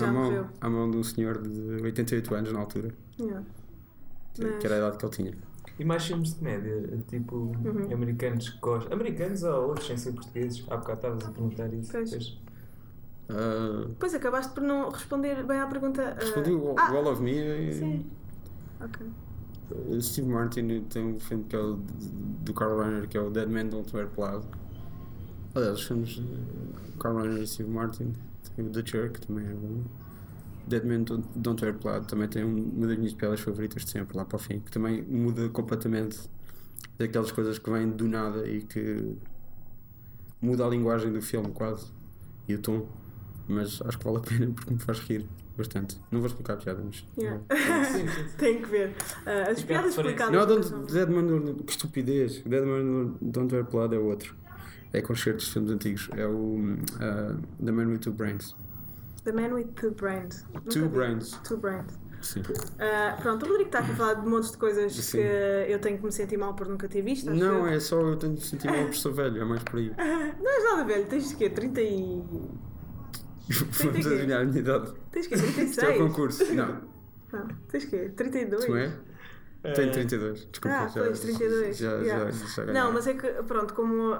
à, 0.06 0.10
mão, 0.12 0.50
à 0.60 0.70
mão 0.70 0.90
de 0.90 0.96
um 0.96 1.02
senhor 1.02 1.42
de 1.42 1.82
88 1.82 2.34
anos 2.34 2.52
na 2.52 2.58
altura, 2.60 2.94
Yeah. 3.20 3.42
que, 4.34 4.42
Mas- 4.44 4.58
que 4.60 4.66
era 4.66 4.76
a 4.76 4.78
idade 4.78 4.96
que 4.98 5.04
ele 5.04 5.12
tinha. 5.12 5.32
E 5.82 5.84
mais 5.84 6.06
filmes 6.06 6.28
de 6.30 6.36
comédia, 6.36 6.80
tipo 7.08 7.34
Uhum. 7.36 7.92
americanos 7.92 8.50
que 8.50 8.58
gostam. 8.60 8.92
Americanos 8.92 9.42
ou 9.42 9.68
outros 9.70 9.88
sem 9.88 9.96
ser 9.96 10.12
portugueses? 10.12 10.64
Há 10.70 10.76
bocado 10.76 10.98
estavas 10.98 11.24
a 11.24 11.30
perguntar 11.32 11.72
isso. 11.74 11.90
Pois. 11.90 12.10
Pois. 12.10 12.38
Ah, 13.28 13.88
Pois 13.98 14.14
acabaste 14.14 14.52
por 14.54 14.62
não 14.62 14.90
responder 14.90 15.44
bem 15.44 15.58
à 15.58 15.66
pergunta. 15.66 16.14
ah, 16.16 16.20
respondi 16.20 16.52
o 16.52 16.74
ah, 16.78 16.88
All 16.90 17.06
of 17.08 17.20
Me. 17.20 17.32
e- 17.32 17.72
Sim. 17.72 18.06
Ok. 18.80 19.06
Uh, 19.72 20.00
Steve 20.00 20.28
Martin 20.28 20.84
tem 20.88 21.04
um 21.04 21.18
filme 21.18 21.44
que 21.48 21.56
é 21.56 21.58
o 21.58 21.80
do 22.44 22.54
Carl 22.54 22.78
Reiner 22.78 23.08
que 23.08 23.16
é 23.18 23.20
o 23.20 23.30
Dead 23.30 23.48
Man 23.48 23.66
Don't 23.66 23.92
Wear 23.96 24.08
Plaid. 24.08 24.44
Aliás, 25.56 25.78
os 25.78 25.84
filmes 25.86 26.22
Carl 27.00 27.16
Reiner 27.18 27.42
e 27.42 27.46
Steve 27.48 27.70
Martin 27.70 28.12
tem 28.54 28.66
o 28.66 28.70
The 28.70 28.82
Jerk 28.84 29.26
também 29.26 29.46
é 29.46 29.52
bom. 29.54 29.82
Dead 30.66 30.84
Man 30.84 31.02
Don't, 31.02 31.26
Don't 31.36 31.64
Wear 31.64 31.76
Plaid 31.76 32.06
também 32.06 32.28
tem 32.28 32.44
um- 32.44 32.70
uma 32.76 32.86
das 32.86 32.96
minhas 32.96 33.14
piadas 33.14 33.40
favoritas 33.40 33.84
de 33.84 33.90
sempre 33.90 34.16
lá 34.16 34.24
para 34.24 34.36
o 34.36 34.38
fim, 34.38 34.60
que 34.60 34.70
também 34.70 35.02
muda 35.02 35.48
completamente 35.48 36.18
daquelas 36.98 37.32
coisas 37.32 37.58
que 37.58 37.70
vêm 37.70 37.88
do 37.90 38.06
nada 38.08 38.46
e 38.48 38.62
que 38.62 39.16
muda 40.40 40.64
a 40.66 40.68
linguagem 40.68 41.12
do 41.12 41.20
filme 41.22 41.50
quase 41.52 41.86
e 42.48 42.54
o 42.54 42.58
tom. 42.58 42.86
Mas 43.48 43.82
acho 43.82 43.98
que 43.98 44.04
vale 44.04 44.18
a 44.18 44.20
pena 44.28 44.52
porque 44.54 44.72
me 44.72 44.78
faz 44.78 44.98
rir 45.00 45.26
bastante. 45.56 45.98
Não 46.10 46.20
vou 46.20 46.28
explicar 46.28 46.54
a 46.54 46.56
piada, 46.56 46.82
mas. 46.84 47.04
Yeah. 47.18 47.40
Tenho 48.38 48.62
que 48.62 48.68
ver. 48.70 48.94
Ah, 49.26 49.50
as 49.50 49.62
piadas 49.62 49.94
explicadas. 49.96 50.32
Não, 50.34 50.46
don't, 50.46 50.64
são- 50.66 50.84
Dead 50.84 51.08
Man, 51.08 51.24
Don't- 51.26 51.62
que 51.64 51.72
estupidez. 51.72 52.40
Dead 52.42 52.64
Man 52.64 53.14
Don't 53.20 53.52
Wear 53.54 53.68
Blood 53.68 53.94
é 53.94 53.98
outro. 53.98 54.34
É 54.92 55.00
concertos 55.02 55.46
de 55.46 55.52
filmes 55.52 55.70
antigos. 55.72 56.08
É 56.16 56.26
o 56.26 56.32
uh, 56.56 57.64
The 57.64 57.72
Man 57.72 57.86
with 57.88 57.98
Two 57.98 58.12
Brains. 58.12 58.54
The 59.24 59.32
Man 59.32 59.52
with 59.54 59.68
Two 59.76 59.92
Brains. 59.92 60.44
Two. 60.70 60.88
Brains. 60.88 61.38
Two 61.44 61.56
Brains. 61.58 61.92
Sim. 62.20 62.42
Ah, 62.78 63.16
pronto, 63.20 63.44
o 63.44 63.48
Rodrigo 63.48 63.68
está 63.68 63.80
aqui 63.80 63.90
a 63.92 63.94
falar 63.96 64.14
de 64.14 64.28
montes 64.28 64.52
de 64.52 64.56
coisas 64.56 64.92
Sim. 64.94 65.18
que 65.18 65.24
eu 65.72 65.78
tenho 65.80 65.98
que 65.98 66.04
me 66.04 66.12
sentir 66.12 66.36
mal 66.36 66.54
por 66.54 66.68
nunca 66.68 66.88
ter 66.88 67.02
visto. 67.02 67.30
Não, 67.32 67.66
eu. 67.66 67.66
é 67.66 67.80
só 67.80 68.00
eu 68.00 68.16
tenho 68.16 68.34
de 68.34 68.44
sentir 68.46 68.70
mal 68.70 68.84
por 68.86 68.96
ser 68.96 69.12
velho, 69.12 69.42
é 69.42 69.44
mais 69.44 69.62
por 69.64 69.78
aí. 69.78 69.92
Não 70.40 70.50
és 70.52 70.64
nada 70.64 70.84
velho, 70.84 71.06
tens 71.06 71.28
de 71.30 71.36
quê? 71.36 71.50
30 71.50 71.80
e. 71.80 72.22
Vamos 73.48 74.06
adivinhar 74.06 74.40
a 74.40 74.44
minha 74.44 74.58
idade. 74.60 74.92
Tens 75.10 75.26
quê? 75.26 75.34
Isto 75.34 75.44
é 75.46 75.48
o 75.48 75.54
36? 75.54 75.98
concurso. 75.98 76.54
Não, 76.54 76.80
Não, 77.32 77.48
tens 77.68 77.84
quê? 77.86 78.10
32? 78.16 78.64
tu 78.64 78.76
é? 78.76 78.92
Tenho 79.62 79.92
32. 79.92 80.46
Desculpa, 80.50 80.76
Ah, 80.76 80.88
já, 80.88 81.02
pois, 81.02 81.20
32. 81.20 81.76
Já, 81.76 81.92
yeah. 81.98 82.30
já, 82.30 82.64
já. 82.66 82.72
Não, 82.72 82.92
mas 82.92 83.06
é 83.06 83.14
que, 83.14 83.28
pronto, 83.44 83.74
como 83.74 84.14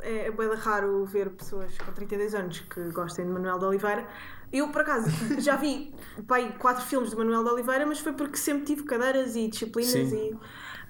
é, 0.00 0.26
é 0.26 0.30
bem 0.30 0.48
raro 0.54 1.04
ver 1.04 1.30
pessoas 1.30 1.76
com 1.78 1.90
32 1.92 2.34
anos 2.34 2.60
que 2.60 2.80
gostem 2.90 3.24
de 3.26 3.32
Manuel 3.32 3.58
de 3.58 3.64
Oliveira, 3.64 4.06
eu, 4.52 4.68
por 4.68 4.82
acaso, 4.82 5.08
já 5.40 5.56
vi 5.56 5.92
pai, 6.28 6.54
quatro 6.58 6.84
filmes 6.84 7.10
de 7.10 7.16
Manuel 7.16 7.42
de 7.42 7.50
Oliveira, 7.50 7.84
mas 7.84 7.98
foi 7.98 8.12
porque 8.12 8.36
sempre 8.36 8.64
tive 8.64 8.84
cadeiras 8.84 9.34
e 9.34 9.48
disciplinas 9.48 9.90
Sim. 9.92 10.30
e... 10.32 10.38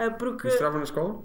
ah, 0.03 0.11
porque... 0.11 0.49
Mostrava 0.49 0.77
na 0.77 0.85
escola? 0.85 1.23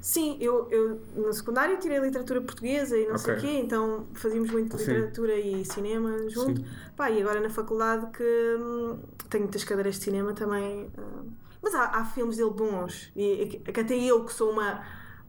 Sim, 0.00 0.38
eu, 0.40 0.66
eu 0.70 1.00
no 1.14 1.32
secundário 1.32 1.78
tirei 1.78 1.98
literatura 1.98 2.40
portuguesa 2.40 2.96
e 2.96 3.06
não 3.06 3.18
sei 3.18 3.34
o 3.34 3.40
quê, 3.40 3.58
então 3.58 4.06
fazíamos 4.14 4.50
muito 4.50 4.76
Sim. 4.78 4.84
literatura 4.92 5.34
e 5.34 5.64
cinema 5.64 6.28
junto. 6.28 6.60
Sim. 6.60 6.66
Pá, 6.96 7.10
e 7.10 7.20
agora 7.20 7.40
na 7.40 7.50
faculdade 7.50 8.06
que 8.10 8.56
hum, 8.58 8.98
tenho 9.28 9.44
muitas 9.44 9.62
cadeiras 9.62 9.96
de 9.96 10.04
cinema 10.04 10.32
também. 10.32 10.90
hum, 10.98 11.30
mas 11.62 11.74
há, 11.74 11.84
há 12.00 12.04
filmes 12.04 12.36
dele 12.36 12.50
bons. 12.50 13.12
E, 13.16 13.46
que 13.46 13.80
até 13.80 13.96
eu 13.96 14.24
que 14.24 14.32
sou 14.32 14.50
uma, 14.52 14.82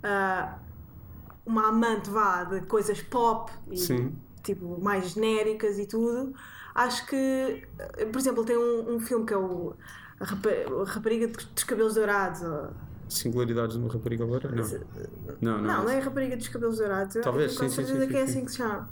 ah, 0.04 0.60
uma 1.46 1.70
amante 1.70 2.10
vá 2.10 2.44
de 2.44 2.62
coisas 2.62 3.02
pop 3.02 3.52
e 3.72 3.78
Sim. 3.78 4.16
tipo 4.44 4.80
mais 4.82 5.10
genéricas 5.12 5.78
e 5.80 5.86
tudo, 5.86 6.34
acho 6.76 7.06
que, 7.08 7.16
eh, 7.98 8.06
por 8.06 8.20
exemplo, 8.20 8.44
tem 8.46 8.58
um, 8.58 8.96
um 8.96 9.00
filme 9.00 9.26
que 9.26 9.34
é 9.34 9.38
o 9.38 9.76
a 10.20 10.24
Rapa- 10.24 10.50
a 10.50 10.86
Rapariga 10.86 11.28
dos 11.28 11.64
Cabelos 11.64 11.96
Dourados. 11.96 12.42
ou- 12.44 12.70
Singularidades 13.10 13.76
numa 13.76 13.92
rapariga 13.92 14.24
loira? 14.24 14.50
Não. 14.50 14.64
Não, 15.42 15.58
não. 15.58 15.62
não, 15.62 15.84
não 15.84 15.90
é 15.90 15.98
a 15.98 16.02
rapariga 16.02 16.38
dos 16.38 16.48
cabelos 16.48 16.78
dourados. 16.78 17.18
Talvez, 17.22 17.52
sim, 17.54 17.68
sim, 17.68 17.76
certeza 17.76 18.02
sim, 18.02 18.08
que 18.08 18.16
é 18.16 18.20
sim, 18.20 18.24
assim 18.24 18.40
sim. 18.40 18.46
que 18.46 18.52
se 18.52 18.58
chama. 18.58 18.90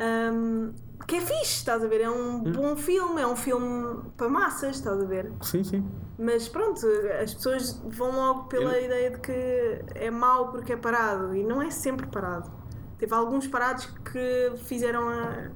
Ahm, 0.00 0.72
que 1.06 1.16
é 1.16 1.20
fixe, 1.20 1.58
estás 1.58 1.84
a 1.84 1.88
ver? 1.88 2.00
É 2.02 2.10
um 2.10 2.40
Hum. 2.40 2.52
bom 2.52 2.76
filme, 2.76 3.20
é 3.20 3.26
um 3.26 3.36
filme 3.36 4.02
para 4.16 4.28
massas, 4.28 4.76
estás 4.76 5.00
a 5.00 5.04
ver? 5.04 5.30
Sim, 5.42 5.64
sim. 5.64 5.84
Mas 6.18 6.48
pronto, 6.48 6.80
as 7.22 7.34
pessoas 7.34 7.80
vão 7.84 8.10
logo 8.12 8.44
pela 8.48 8.78
Eu- 8.78 8.84
ideia 8.84 9.10
de 9.10 9.18
que 9.18 9.32
é 9.94 10.10
mau 10.10 10.50
porque 10.50 10.72
é 10.74 10.76
parado 10.76 11.34
e 11.34 11.42
não 11.42 11.62
é 11.62 11.70
sempre 11.70 12.06
parado. 12.06 12.50
Teve 12.98 13.14
alguns 13.14 13.46
parados 13.48 13.86
que 13.86 14.52
fizeram 14.64 15.08
a, 15.08 15.50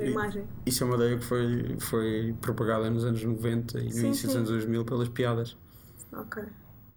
a 0.00 0.04
imagem. 0.04 0.46
Isso 0.66 0.84
é 0.84 0.86
uma 0.86 0.96
ideia 0.96 1.18
que 1.18 1.24
foi, 1.24 1.76
foi 1.80 2.34
propagada 2.40 2.88
nos 2.90 3.04
anos 3.04 3.22
90 3.24 3.78
e 3.78 3.84
no 3.84 3.90
Sim, 3.90 4.06
início 4.06 4.26
dos 4.28 4.36
anos 4.36 4.48
2000 4.50 4.84
pelas 4.84 5.08
piadas. 5.08 5.56
Ok. 6.12 6.36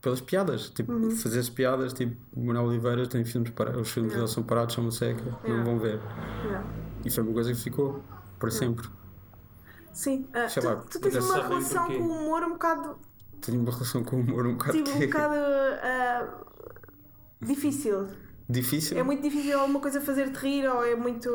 Pelas 0.01 0.21
piadas, 0.21 0.69
tipo, 0.69 0.91
Uhum. 0.93 1.09
fazer-se 1.11 1.51
piadas, 1.51 1.91
tipo, 1.93 2.15
Manuel 2.39 2.65
Oliveira 2.67 3.07
tem 3.07 3.25
filmes 3.25 3.49
parados, 3.51 3.81
os 3.81 3.89
filmes 3.89 4.13
dele 4.13 4.27
são 4.27 4.43
parados, 4.43 4.75
são 4.75 4.83
uma 4.83 4.91
seca, 4.91 5.23
não 5.47 5.63
vão 5.63 5.79
ver. 5.79 5.99
E 7.03 7.09
foi 7.09 7.23
uma 7.23 7.33
coisa 7.33 7.51
que 7.51 7.59
ficou 7.59 8.01
para 8.39 8.51
sempre. 8.51 8.87
Sim, 9.91 10.27
Sei 10.49 10.61
tu, 10.61 10.67
lá, 10.67 10.75
tu 10.75 10.99
tens 10.99 11.13
já 11.15 11.21
uma 11.21 11.47
relação 11.47 11.87
com 11.87 11.93
o 11.93 12.11
humor 12.11 12.43
um 12.43 12.49
bocado 12.53 12.99
Tenho 13.41 13.59
uma 13.61 13.71
relação 13.71 14.03
com 14.03 14.17
o 14.17 14.19
humor 14.19 14.45
um 14.45 14.53
bocado, 14.55 14.77
tipo, 14.83 14.89
um 14.91 14.99
bocado 14.99 15.33
ah, 15.81 16.27
difícil. 17.41 18.07
difícil. 18.47 18.97
É 18.97 19.03
muito 19.03 19.23
difícil 19.23 19.59
alguma 19.59 19.79
coisa 19.79 19.99
fazer-te 19.99 20.37
rir 20.37 20.67
ou 20.67 20.83
é 20.85 20.95
muito. 20.95 21.29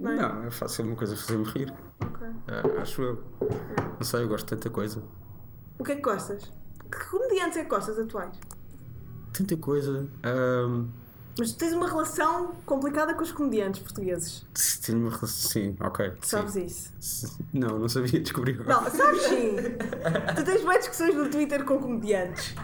Não, 0.00 0.16
Não. 0.16 0.44
é 0.44 0.50
fácil 0.52 0.84
uma 0.84 0.94
coisa 0.96 1.16
fazer-me 1.16 1.44
rir. 1.46 1.72
Ok. 2.00 2.26
Ah, 2.46 2.82
acho 2.82 3.02
eu. 3.02 3.24
Não 3.98 4.02
sei, 4.04 4.22
eu 4.22 4.28
gosto 4.28 4.44
de 4.44 4.50
tanta 4.50 4.70
coisa. 4.70 5.02
O 5.78 5.82
que 5.84 5.92
é 5.92 5.96
que 5.96 6.02
gostas? 6.02 6.52
Que 6.90 7.04
comediantes 7.10 7.56
é 7.58 7.62
que 7.64 7.68
gostas 7.70 7.98
atuais? 7.98 8.34
Tanta 9.32 9.56
coisa. 9.56 10.06
Ahm, 10.22 10.86
Mas 11.38 11.52
tu 11.52 11.58
tens 11.58 11.72
uma 11.74 11.86
relação 11.88 12.54
complicada 12.64 13.12
com 13.14 13.22
os 13.22 13.30
comediantes 13.32 13.80
portugueses. 13.82 14.46
tenho 14.84 14.98
uma 15.00 15.08
relação. 15.10 15.28
Sim, 15.50 15.76
ok. 15.80 16.10
sim. 16.10 16.16
Sabes 16.22 16.56
isso? 16.56 16.92
S- 16.98 17.38
Não, 17.52 17.78
não 17.78 17.88
sabia 17.88 18.18
descobrir 18.20 18.58
agora. 18.60 18.80
Não, 18.80 18.90
sabes 18.90 19.22
sim! 19.22 19.56
tu 20.36 20.44
tens 20.44 20.62
mais 20.64 20.78
discussões 20.80 21.14
no 21.14 21.28
Twitter 21.28 21.64
com 21.64 21.78
comediantes. 21.78 22.54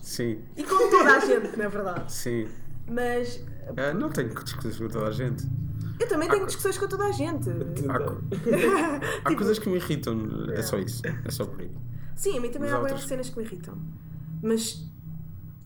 Sim, 0.00 0.40
E 0.56 0.62
com 0.64 0.90
toda 0.90 1.16
a 1.16 1.20
gente, 1.20 1.56
na 1.58 1.68
verdade. 1.68 2.12
sim. 2.12 2.48
Mas 2.88 3.40
Ah, 3.76 3.92
não 3.94 4.08
tenho 4.08 4.30
discutir 4.34 4.78
com 4.78 4.88
toda 4.88 5.06
a 5.08 5.12
gente. 5.12 5.46
eu 6.00 6.08
também 6.08 6.28
tenho 6.28 6.46
discussões 6.46 6.76
com 6.78 6.88
toda 6.88 7.04
a 7.04 7.12
gente. 7.12 7.48
Há, 7.50 7.96
há 9.22 9.28
Tipo- 9.28 9.36
coisas 9.36 9.58
que 9.58 9.68
me 9.68 9.76
irritam, 9.76 10.16
é 10.54 10.62
só 10.62 10.78
isso. 10.78 11.02
É 11.24 11.30
só 11.30 11.44
por 11.44 11.60
aí. 11.60 11.70
Sim, 12.20 12.36
a 12.36 12.40
mim 12.40 12.50
também 12.50 12.70
há 12.70 12.78
outras- 12.78 13.04
cenas 13.06 13.30
que 13.30 13.38
me 13.38 13.44
irritam. 13.44 13.78
Mas. 14.42 14.84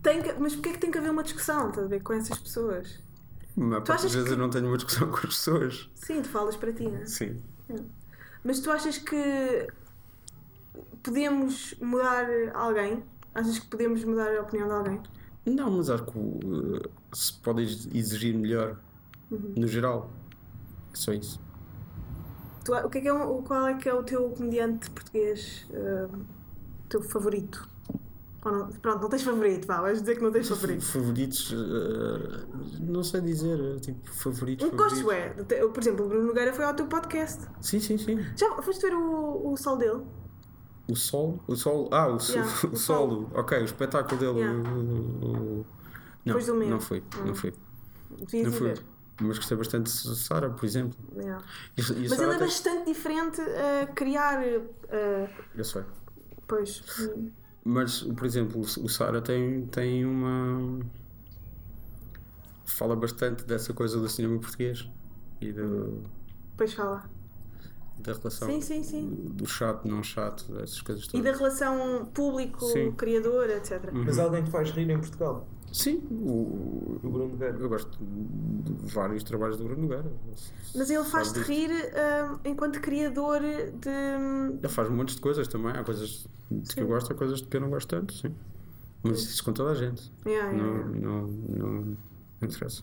Tem 0.02 0.22
que, 0.22 0.32
mas 0.34 0.54
porquê 0.54 0.68
é 0.68 0.72
que 0.74 0.78
tem 0.78 0.90
que 0.90 0.98
haver 0.98 1.10
uma 1.10 1.22
discussão, 1.22 1.68
estás 1.70 1.86
a 1.86 1.88
ver, 1.88 2.00
com 2.02 2.12
essas 2.12 2.38
pessoas? 2.38 3.00
Parte 3.56 3.86
das 3.88 3.90
achas 4.00 4.12
vezes 4.14 4.28
que- 4.28 4.34
eu 4.34 4.38
não 4.38 4.50
tenho 4.50 4.66
uma 4.66 4.76
discussão 4.76 5.08
com 5.10 5.16
as 5.16 5.22
pessoas. 5.24 5.90
Sim, 5.94 6.22
tu 6.22 6.28
falas 6.28 6.56
para 6.56 6.72
ti, 6.72 6.86
né? 6.88 7.04
Sim. 7.06 7.40
Mas 8.44 8.60
tu 8.60 8.70
achas 8.70 8.98
que 8.98 9.66
podemos 11.02 11.74
mudar 11.80 12.26
alguém? 12.54 13.02
Achas 13.34 13.58
que 13.58 13.66
podemos 13.66 14.04
mudar 14.04 14.36
a 14.36 14.42
opinião 14.42 14.68
de 14.68 14.74
alguém? 14.74 15.00
Não, 15.46 15.70
mas 15.70 15.90
acho 15.90 16.04
que 16.04 16.18
uh, 16.18 16.80
se 17.12 17.32
pode 17.34 17.62
exigir 17.62 18.34
melhor 18.36 18.78
Uhum. 19.30 19.54
no 19.56 19.66
geral. 19.66 20.10
É 20.92 20.96
só 20.96 21.12
isso. 21.12 21.40
Tu, 22.64 22.72
o 22.74 22.88
que 22.88 22.98
é 22.98 23.00
que 23.00 23.08
é 23.08 23.12
qual 23.44 23.66
é 23.68 23.74
que 23.74 23.88
é 23.88 23.94
o 23.94 24.02
teu 24.02 24.28
comediante 24.30 24.90
português 24.90 25.66
uh, 25.70 26.18
teu 26.88 27.02
favorito? 27.02 27.68
Ou 28.44 28.52
não, 28.52 28.68
pronto, 28.68 29.00
não 29.02 29.08
tens 29.08 29.22
favorito, 29.22 29.66
vá, 29.66 29.80
vais 29.80 30.00
dizer 30.00 30.16
que 30.16 30.22
não 30.22 30.30
tens 30.30 30.46
favorito. 30.48 30.82
Favoritos, 30.84 31.50
uh, 31.52 32.46
não 32.80 33.02
sei 33.02 33.22
dizer, 33.22 33.58
uh, 33.58 33.80
tipo, 33.80 34.06
favoritos. 34.12 34.66
Um 34.70 35.06
ué. 35.06 35.30
Te- 35.30 35.66
Por 35.68 35.80
exemplo, 35.82 36.04
o 36.04 36.08
Bruno 36.08 36.26
Nogueira 36.26 36.52
foi 36.52 36.64
ao 36.66 36.74
teu 36.74 36.86
podcast. 36.86 37.46
Sim, 37.62 37.80
sim, 37.80 37.96
sim. 37.96 38.18
Já 38.36 38.50
foste 38.62 38.82
ver 38.82 38.94
o, 38.94 39.52
o 39.52 39.56
sol 39.56 39.78
dele? 39.78 40.02
O 40.90 40.94
sol? 40.94 41.40
O 41.46 41.56
sol? 41.56 41.88
Ah, 41.90 42.08
o, 42.08 42.20
sol, 42.20 42.36
Yeah, 42.36 42.60
o 42.68 42.72
o 42.72 42.76
solo. 42.76 43.30
Ok, 43.34 43.58
o 43.58 43.64
espetáculo 43.64 44.20
dele. 44.20 44.38
Yeah. 44.40 44.70
o- 44.70 45.64
Não, 45.64 45.64
Depois 46.26 46.46
do 46.46 46.54
meu. 46.54 46.68
não 46.68 46.80
fui, 46.80 46.98
Hum. 47.18 47.24
não 47.26 47.34
fui. 47.34 47.54
Devias 48.18 48.52
Não 48.52 48.58
ver. 48.60 48.84
Mas 49.22 49.38
gostei 49.38 49.56
bastante 49.56 49.90
de 49.90 50.16
Sara, 50.16 50.50
por 50.50 50.66
exemplo. 50.66 50.98
Yeah. 51.16 51.42
E, 51.78 51.80
e 51.80 52.06
a 52.06 52.10
Mas 52.10 52.20
ele 52.20 52.32
é 52.34 52.38
bastante 52.38 52.84
diferente 52.86 53.40
a 53.40 53.86
criar. 53.86 54.42
uh, 54.42 55.28
Eu 55.56 55.64
sei. 55.64 55.82
Pois. 56.56 56.82
Mas, 57.64 58.02
por 58.02 58.26
exemplo, 58.26 58.60
o 58.60 58.88
Sara 58.88 59.20
tem, 59.22 59.66
tem 59.66 60.04
uma. 60.04 60.80
Fala 62.66 62.96
bastante 62.96 63.44
dessa 63.44 63.72
coisa 63.72 63.98
do 63.98 64.08
cinema 64.08 64.38
português 64.38 64.88
e 65.40 65.52
do, 65.52 66.02
Depois 66.52 66.74
fala. 66.74 67.08
Da 67.98 68.12
relação 68.12 68.48
Sim, 68.48 68.60
sim, 68.60 68.82
sim. 68.82 69.08
do 69.34 69.46
chato, 69.46 69.86
não 69.86 70.02
chato, 70.02 70.44
essas 70.58 70.80
coisas 70.80 71.04
E 71.04 71.08
todas. 71.10 71.24
da 71.32 71.38
relação 71.38 72.06
público-criador, 72.12 73.50
etc. 73.50 73.92
Uhum. 73.92 74.04
Mas 74.04 74.18
alguém 74.18 74.42
te 74.42 74.50
faz 74.50 74.70
rir 74.72 74.90
em 74.90 74.98
Portugal? 74.98 75.46
Sim, 75.76 75.96
o, 76.08 77.00
O 77.02 77.10
Bruno 77.10 77.30
Nogueira. 77.30 77.58
eu 77.58 77.68
gosto 77.68 77.98
de 78.00 78.94
vários 78.94 79.24
trabalhos 79.24 79.56
do 79.56 79.64
Bruno 79.64 79.82
Nogueira. 79.82 80.08
Mas 80.72 80.88
ele 80.88 81.02
faz-te 81.02 81.40
rir 81.40 81.68
ah, 81.96 82.38
enquanto 82.44 82.80
criador 82.80 83.40
de. 83.40 83.90
Ele 84.60 84.68
faz 84.68 84.88
montes 84.88 85.16
de 85.16 85.20
coisas 85.20 85.48
também. 85.48 85.72
Há 85.72 85.82
coisas 85.82 86.28
de 86.48 86.74
que 86.76 86.80
eu 86.80 86.86
gosto, 86.86 87.12
há 87.12 87.16
coisas 87.16 87.40
de 87.40 87.48
que 87.48 87.56
eu 87.56 87.60
não 87.60 87.70
gosto 87.70 87.88
tanto, 87.88 88.14
sim. 88.14 88.32
Mas 89.02 89.18
isso 89.22 89.42
com 89.44 89.52
toda 89.52 89.72
a 89.72 89.74
gente. 89.74 90.12
Yeah, 90.24 90.52
yeah, 90.52 90.72
Não, 90.72 90.86
yeah. 90.86 91.00
não, 91.00 91.26
não, 91.26 91.80
não 91.84 91.96
interessa. 92.48 92.82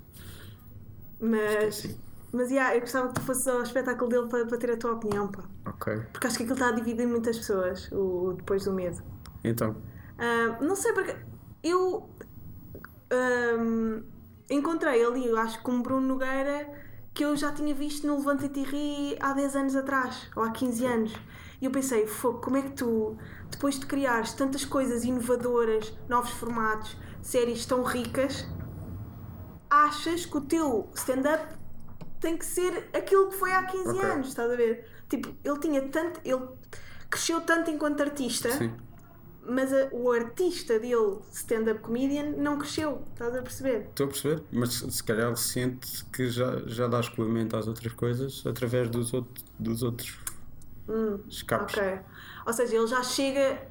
Mas, 1.19 1.75
Sim. 1.75 1.95
mas 2.33 2.49
yeah, 2.51 2.75
eu 2.75 2.81
gostava 2.81 3.07
que 3.07 3.13
tu 3.15 3.21
fosses 3.21 3.47
ao 3.47 3.61
espetáculo 3.61 4.09
dele 4.09 4.27
para, 4.27 4.45
para 4.45 4.57
ter 4.57 4.71
a 4.71 4.77
tua 4.77 4.93
opinião, 4.93 5.27
pá. 5.29 5.43
Ok. 5.65 5.95
Porque 6.11 6.27
acho 6.27 6.37
que 6.37 6.43
aquilo 6.43 6.57
está 6.57 6.69
a 6.69 6.71
dividir 6.73 7.07
muitas 7.07 7.37
pessoas, 7.37 7.89
o 7.91 8.33
Depois 8.37 8.65
do 8.65 8.73
Medo. 8.73 9.01
Então, 9.43 9.75
Ah, 10.17 10.57
não 10.61 10.75
sei 10.75 10.91
porque 10.93 11.15
eu 11.63 12.09
ahm, 13.11 14.03
encontrei 14.49 15.03
ali, 15.05 15.27
eu 15.27 15.37
acho 15.37 15.57
que 15.59 15.63
com 15.63 15.73
o 15.79 15.81
Bruno 15.83 16.07
Nogueira 16.07 16.67
que 17.13 17.25
eu 17.25 17.35
já 17.35 17.51
tinha 17.51 17.73
visto 17.75 18.07
no 18.07 18.17
Levanta-te 18.17 18.59
e 18.61 18.63
Ri 18.63 19.17
há 19.19 19.33
10 19.33 19.55
anos 19.55 19.75
atrás, 19.75 20.29
ou 20.35 20.43
há 20.43 20.51
15 20.51 20.85
anos. 20.85 21.13
E 21.61 21.65
eu 21.65 21.71
pensei, 21.71 22.07
"Fogo, 22.07 22.39
como 22.39 22.57
é 22.57 22.61
que 22.61 22.71
tu, 22.71 23.17
depois 23.49 23.77
de 23.79 23.85
criares 23.85 24.33
tantas 24.33 24.63
coisas 24.65 25.03
inovadoras, 25.03 25.93
novos 26.07 26.31
formatos, 26.31 26.95
séries 27.21 27.65
tão 27.65 27.83
ricas, 27.83 28.45
achas 29.69 30.25
que 30.25 30.37
o 30.37 30.41
teu 30.41 30.89
stand-up 30.95 31.53
tem 32.19 32.37
que 32.37 32.45
ser 32.45 32.89
aquilo 32.93 33.29
que 33.29 33.35
foi 33.35 33.51
há 33.53 33.63
15 33.63 33.97
Ok. 33.97 34.09
anos, 34.09 34.27
estás 34.29 34.49
a 34.51 34.55
ver? 34.55 34.85
Tipo, 35.09 35.35
ele 35.43 35.59
tinha 35.59 35.81
tanto, 35.89 36.19
ele 36.23 36.47
cresceu 37.09 37.41
tanto 37.41 37.69
enquanto 37.71 38.01
artista 38.01 38.49
sim. 38.49 38.71
Mas 39.45 39.73
a- 39.73 39.89
o 39.91 40.11
artista 40.11 40.77
dele, 40.79 41.17
stand-up 41.31 41.79
comedian, 41.81 42.31
não 42.37 42.57
cresceu, 42.57 43.01
estás 43.13 43.35
a 43.35 43.41
perceber? 43.41 43.87
Estou 43.89 44.05
a 44.05 44.09
perceber, 44.09 44.43
mas 44.51 44.73
se 44.73 45.03
calhar 45.03 45.27
ele 45.27 45.35
sente 45.37 46.05
que 46.05 46.29
já, 46.29 46.61
já 46.67 46.87
dá 46.87 46.99
escoamento 46.99 47.55
às 47.57 47.67
outras 47.67 47.93
coisas 47.93 48.43
através 48.45 48.89
dos, 48.89 49.13
outros 49.13 49.43
dos 49.57 49.83
outros 49.83 50.17
escapes. 51.29 51.75
Ok. 51.77 51.99
Ou 52.45 52.53
seja, 52.53 52.75
ele 52.75 52.87
já 52.87 53.03
chega 53.03 53.61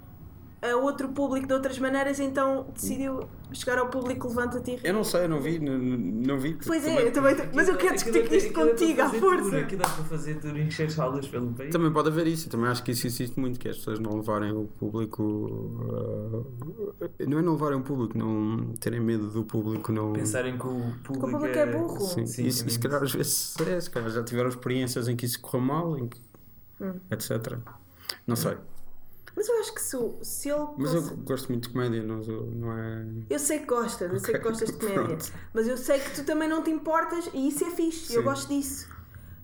a 0.62 0.76
outro 0.76 1.08
público 1.08 1.46
de 1.46 1.54
outras 1.54 1.78
maneiras, 1.78 2.20
então 2.20 2.66
decidiu 2.74 3.20
chegar 3.52 3.78
ao 3.78 3.88
público 3.88 4.28
levanta-te 4.28 4.72
e. 4.72 4.80
Eu 4.86 4.92
não 4.92 5.02
sei, 5.02 5.24
eu 5.24 5.28
não 5.30 5.40
vi, 5.40 5.58
não, 5.58 5.78
não 5.78 6.38
vi. 6.38 6.58
Pois 6.66 6.84
é, 6.86 6.90
também, 6.90 7.06
eu 7.06 7.12
também. 7.36 7.50
Mas 7.54 7.68
eu 7.68 7.76
quero 7.78 7.94
discutir 7.94 8.18
Aquilo 8.18 8.34
é- 8.34 8.38
isto 8.38 8.60
é 8.60 8.64
contigo 8.70 9.00
à 9.02 9.08
tour, 9.08 9.20
força. 9.20 9.56
Aquilo 9.58 9.82
dá 9.82 9.88
para 9.88 10.04
fazer 10.04 10.34
tudo 10.38 10.58
encher 10.58 10.90
salas 10.90 11.26
pelo 11.26 11.52
país. 11.54 11.72
também 11.72 11.90
pode 11.90 12.08
haver 12.08 12.26
isso, 12.26 12.46
eu 12.46 12.50
também 12.50 12.68
acho 12.68 12.82
que 12.82 12.90
isso 12.92 13.06
existe 13.06 13.40
muito, 13.40 13.58
que 13.58 13.68
as 13.68 13.76
pessoas 13.78 13.98
não 13.98 14.16
levarem 14.16 14.52
o 14.52 14.64
público. 14.66 15.22
uh, 15.22 16.46
não 17.26 17.38
é 17.38 17.42
não 17.42 17.52
levarem 17.54 17.78
o 17.78 17.82
público, 17.82 18.16
não 18.18 18.72
terem 18.80 19.00
medo 19.00 19.28
do 19.30 19.44
público, 19.44 19.90
não. 19.90 20.12
Pensarem 20.12 20.58
que 20.58 20.66
o 20.66 20.92
público, 21.02 21.30
público 21.30 21.58
é 21.58 21.66
burro. 21.66 22.00
Sim, 22.00 22.26
Sim, 22.26 22.42
e, 22.42 22.46
é 22.46 22.48
e 22.48 22.52
se 22.52 22.78
calhar 22.78 23.02
às 23.02 23.08
isso. 23.08 23.16
vezes 23.16 23.56
é, 23.66 23.80
se 23.80 23.90
calhar 23.90 24.10
já 24.10 24.22
tiveram 24.22 24.48
experiências 24.50 25.08
em 25.08 25.16
que 25.16 25.24
isso 25.24 25.40
correu 25.40 25.60
mal, 25.66 25.98
em 25.98 26.06
que, 26.08 26.18
Hum. 26.82 26.94
etc. 27.10 27.58
Não 28.26 28.36
sei. 28.36 28.56
Mas 29.40 29.48
eu 29.48 29.58
acho 29.58 29.72
que 29.72 29.80
se, 29.80 29.96
se 30.20 30.50
ele. 30.50 30.66
Mas 30.76 30.92
eu 30.92 31.16
gosto 31.24 31.48
muito 31.48 31.62
de 31.66 31.72
comédia, 31.72 32.02
não, 32.02 32.18
não 32.18 32.78
é. 32.78 33.06
Eu 33.30 33.38
sei 33.38 33.60
que 33.60 33.64
gostas, 33.64 34.12
eu 34.12 34.18
sei 34.18 34.34
que 34.34 34.40
gostas 34.40 34.68
de 34.68 34.74
comédia. 34.76 35.02
pronto. 35.02 35.32
Mas 35.54 35.66
eu 35.66 35.78
sei 35.78 35.98
que 35.98 36.10
tu 36.10 36.24
também 36.24 36.46
não 36.46 36.62
te 36.62 36.70
importas, 36.70 37.30
e 37.32 37.48
isso 37.48 37.64
é 37.64 37.70
fixe, 37.70 38.12
eu 38.12 38.20
Sim. 38.20 38.26
gosto 38.26 38.48
disso. 38.50 38.86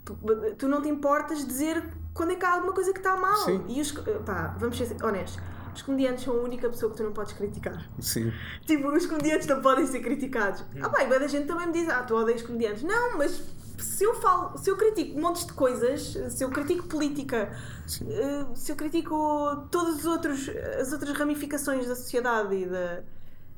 Tu, 0.05 0.15
tu 0.59 0.69
não 0.69 0.83
te 0.83 0.89
importas 0.91 1.39
de 1.39 1.47
dizer 1.47 1.83
quando 2.13 2.33
é 2.33 2.35
que 2.35 2.45
há 2.45 2.57
alguma 2.57 2.75
coisa 2.75 2.93
que 2.93 2.99
está 2.99 3.17
mal. 3.17 3.39
Sim. 3.39 3.65
E 3.69 3.81
os. 3.81 3.91
Pá, 4.27 4.55
vamos 4.59 4.77
ser 4.77 5.03
honestos. 5.03 5.43
Os 5.75 5.81
comediantes 5.81 6.25
são 6.25 6.35
a 6.35 6.43
única 6.43 6.69
pessoa 6.69 6.91
que 6.91 6.99
tu 6.99 7.03
não 7.03 7.13
podes 7.15 7.33
criticar. 7.33 7.91
Sim. 7.99 8.31
Tipo, 8.67 8.89
os 8.95 9.07
comediantes 9.07 9.47
não 9.47 9.63
podem 9.63 9.87
ser 9.87 10.01
criticados. 10.01 10.63
Ah, 10.79 10.91
bem, 10.91 11.07
a 11.07 11.27
gente 11.27 11.47
também 11.47 11.69
me 11.69 11.73
diz, 11.73 11.89
ah, 11.89 12.03
tu 12.03 12.15
odeias 12.17 12.43
comediantes. 12.43 12.83
Não, 12.83 13.17
mas 13.17 13.43
se 13.79 14.05
eu 14.05 14.15
falo, 14.15 14.57
se 14.59 14.71
eu 14.71 14.77
critico 14.77 15.19
montes 15.19 15.47
de 15.47 15.53
coisas, 15.53 16.17
se 16.31 16.43
eu 16.43 16.51
critico 16.51 16.87
política, 16.87 17.51
Sim. 17.87 18.07
eh, 18.11 18.47
se 18.55 18.73
eu 18.73 18.77
critico 18.77 19.67
todas 19.71 19.99
as, 19.99 20.05
outros, 20.07 20.49
as 20.81 20.93
outras 20.93 21.17
ramificações 21.17 21.87
da 21.87 21.95
sociedade 21.95 22.55
e 22.55 22.67
da. 22.67 23.03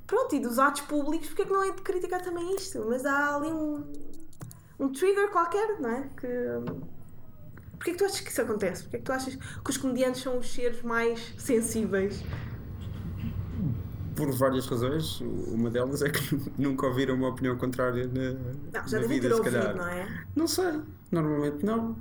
Pronto, 0.06 0.34
e 0.34 0.40
dos 0.40 0.58
atos 0.58 0.82
públicos, 0.82 1.28
porque 1.28 1.42
é 1.42 1.44
que 1.44 1.52
não 1.52 1.62
é 1.62 1.70
de 1.70 1.82
criticar 1.82 2.22
também 2.22 2.54
isto? 2.56 2.84
Mas 2.88 3.04
há 3.04 3.36
ali 3.36 3.48
um. 3.48 3.84
um 4.80 4.92
trigger 4.92 5.30
qualquer, 5.30 5.78
não 5.80 5.90
é? 5.90 6.10
Que. 6.16 6.28
Porquê 7.72 7.90
é 7.90 7.92
que 7.92 7.98
tu 7.98 8.04
achas 8.04 8.20
que 8.20 8.30
isso 8.30 8.42
acontece? 8.42 8.82
Porquê 8.82 8.96
é 8.96 8.98
que 8.98 9.04
tu 9.04 9.12
achas 9.12 9.36
que 9.36 9.70
os 9.70 9.76
comediantes 9.76 10.22
são 10.22 10.38
os 10.38 10.52
seres 10.52 10.82
mais 10.82 11.34
sensíveis? 11.38 12.24
Por 14.18 14.32
várias 14.32 14.66
razões, 14.66 15.20
uma 15.20 15.70
delas 15.70 16.02
é 16.02 16.10
que 16.10 16.20
nunca 16.58 16.88
ouviram 16.88 17.14
uma 17.14 17.28
opinião 17.28 17.56
contrária 17.56 18.08
na, 18.08 18.80
Não, 18.80 18.88
já 18.88 19.00
na 19.00 19.06
vida, 19.06 19.28
ter 19.28 19.34
se 19.34 19.40
ouvido, 19.40 19.54
calhar. 19.54 19.76
não 19.76 19.86
é? 19.86 20.24
Não 20.34 20.46
sei, 20.48 20.80
normalmente 21.12 21.64
não. 21.64 21.96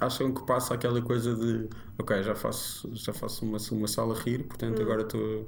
Acham 0.00 0.32
que 0.32 0.42
passa 0.46 0.72
aquela 0.72 1.02
coisa 1.02 1.34
de 1.34 1.68
ok, 1.98 2.22
já 2.22 2.34
faço, 2.34 2.90
já 2.94 3.12
faço 3.12 3.44
uma, 3.44 3.58
uma 3.72 3.86
sala 3.86 4.14
a 4.14 4.18
rir, 4.18 4.44
portanto 4.44 4.80
agora 4.80 5.02
estou 5.02 5.46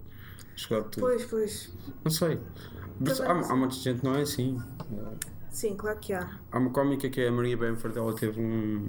a 0.55 0.59
chegar 0.59 0.81
a 0.81 0.85
tudo. 0.85 0.99
Hum. 1.07 1.09
Pois, 1.09 1.25
pois. 1.25 1.75
Não 2.05 2.11
sei. 2.11 2.39
Mas 3.01 3.19
há, 3.21 3.33
há 3.33 3.57
muita 3.57 3.75
gente 3.77 4.05
não 4.05 4.15
é 4.15 4.21
assim. 4.21 4.59
Sim, 5.49 5.77
claro 5.77 5.99
que 5.99 6.13
há. 6.13 6.29
Há 6.53 6.59
uma 6.59 6.71
cómica 6.71 7.09
que 7.09 7.23
é 7.23 7.29
a 7.29 7.33
Maria 7.33 7.57
Bamford, 7.57 7.97
ela 7.97 8.15
teve 8.15 8.39
um. 8.39 8.87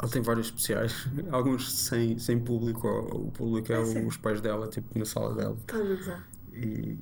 Ela 0.00 0.10
tem 0.10 0.22
vários 0.22 0.46
especiais, 0.46 1.08
alguns 1.32 1.72
sem, 1.72 2.18
sem 2.18 2.38
público, 2.38 2.86
o 2.88 3.30
público 3.32 3.72
é 3.72 3.76
É 3.76 3.80
os 4.06 4.16
pais 4.16 4.40
dela, 4.40 4.68
tipo 4.68 4.96
na 4.98 5.04
sala 5.04 5.34
dela. 5.34 5.56
Estás 5.60 6.08
a. 6.08 6.22
E 6.50 6.98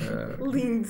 eh, 0.00 0.36
Lindo. 0.50 0.88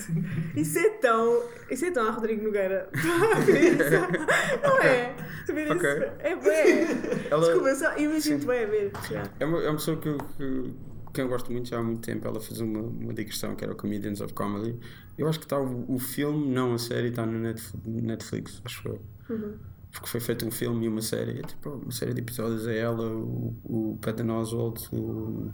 Isso 0.55 0.79
é 0.79 0.88
tão. 0.99 1.42
Isso 1.71 1.85
é 1.85 1.90
tão 1.90 2.07
a 2.09 2.11
Rodrigo 2.12 2.45
Nogueira. 2.45 2.88
Não 4.62 4.79
é? 4.81 5.14
Ver 5.47 5.71
Ok. 5.73 5.90
isso? 5.90 6.05
É 6.21 6.37
bem. 6.37 7.27
ela 7.31 7.45
Desculpa, 7.45 7.75
só 7.75 7.97
imagino-te 7.99 8.40
Sim. 8.42 8.47
bem 8.47 8.64
a 8.64 8.66
ver. 8.66 8.92
É 9.38 9.45
uma, 9.45 9.62
é 9.62 9.69
uma 9.69 9.77
pessoa 9.77 9.97
que, 9.99 10.09
eu- 10.09 10.19
que, 10.19 10.75
que 11.12 11.21
eu 11.21 11.29
gosto 11.29 11.53
muito 11.53 11.69
já 11.69 11.79
há 11.79 11.83
muito 11.83 12.01
tempo. 12.05 12.27
Ela 12.27 12.40
fez 12.40 12.61
uma, 12.61 12.81
uma 12.81 13.12
digressão 13.12 13.55
que 13.55 13.64
era 13.64 13.73
o 13.73 13.77
Comedians 13.77 14.21
of 14.21 14.33
Comedy. 14.33 14.79
Eu 15.19 15.29
acho 15.29 15.38
que 15.38 15.45
está 15.45 15.59
o, 15.59 15.85
o 15.95 15.99
filme, 15.99 16.47
não 16.49 16.75
a 16.75 16.79
série, 16.79 17.09
está 17.09 17.25
no 17.27 17.38
Netf- 17.38 17.75
Netflix, 17.85 18.61
acho 18.64 18.88
eu. 18.88 19.01
Uhum. 19.31 19.55
Porque 19.96 20.09
foi 20.11 20.20
feito 20.20 20.46
um 20.46 20.50
filme 20.50 20.85
e 20.85 20.88
uma 20.88 21.00
série, 21.00 21.40
é 21.40 21.42
tipo 21.42 21.70
uma 21.70 21.90
série 21.90 22.12
de 22.12 22.20
episódios. 22.20 22.66
É 22.66 22.78
ela, 22.78 23.02
o, 23.09 23.54
o 23.64 23.98
Patton 24.02 24.28
Oswalt, 24.30 24.87
o 24.92 25.50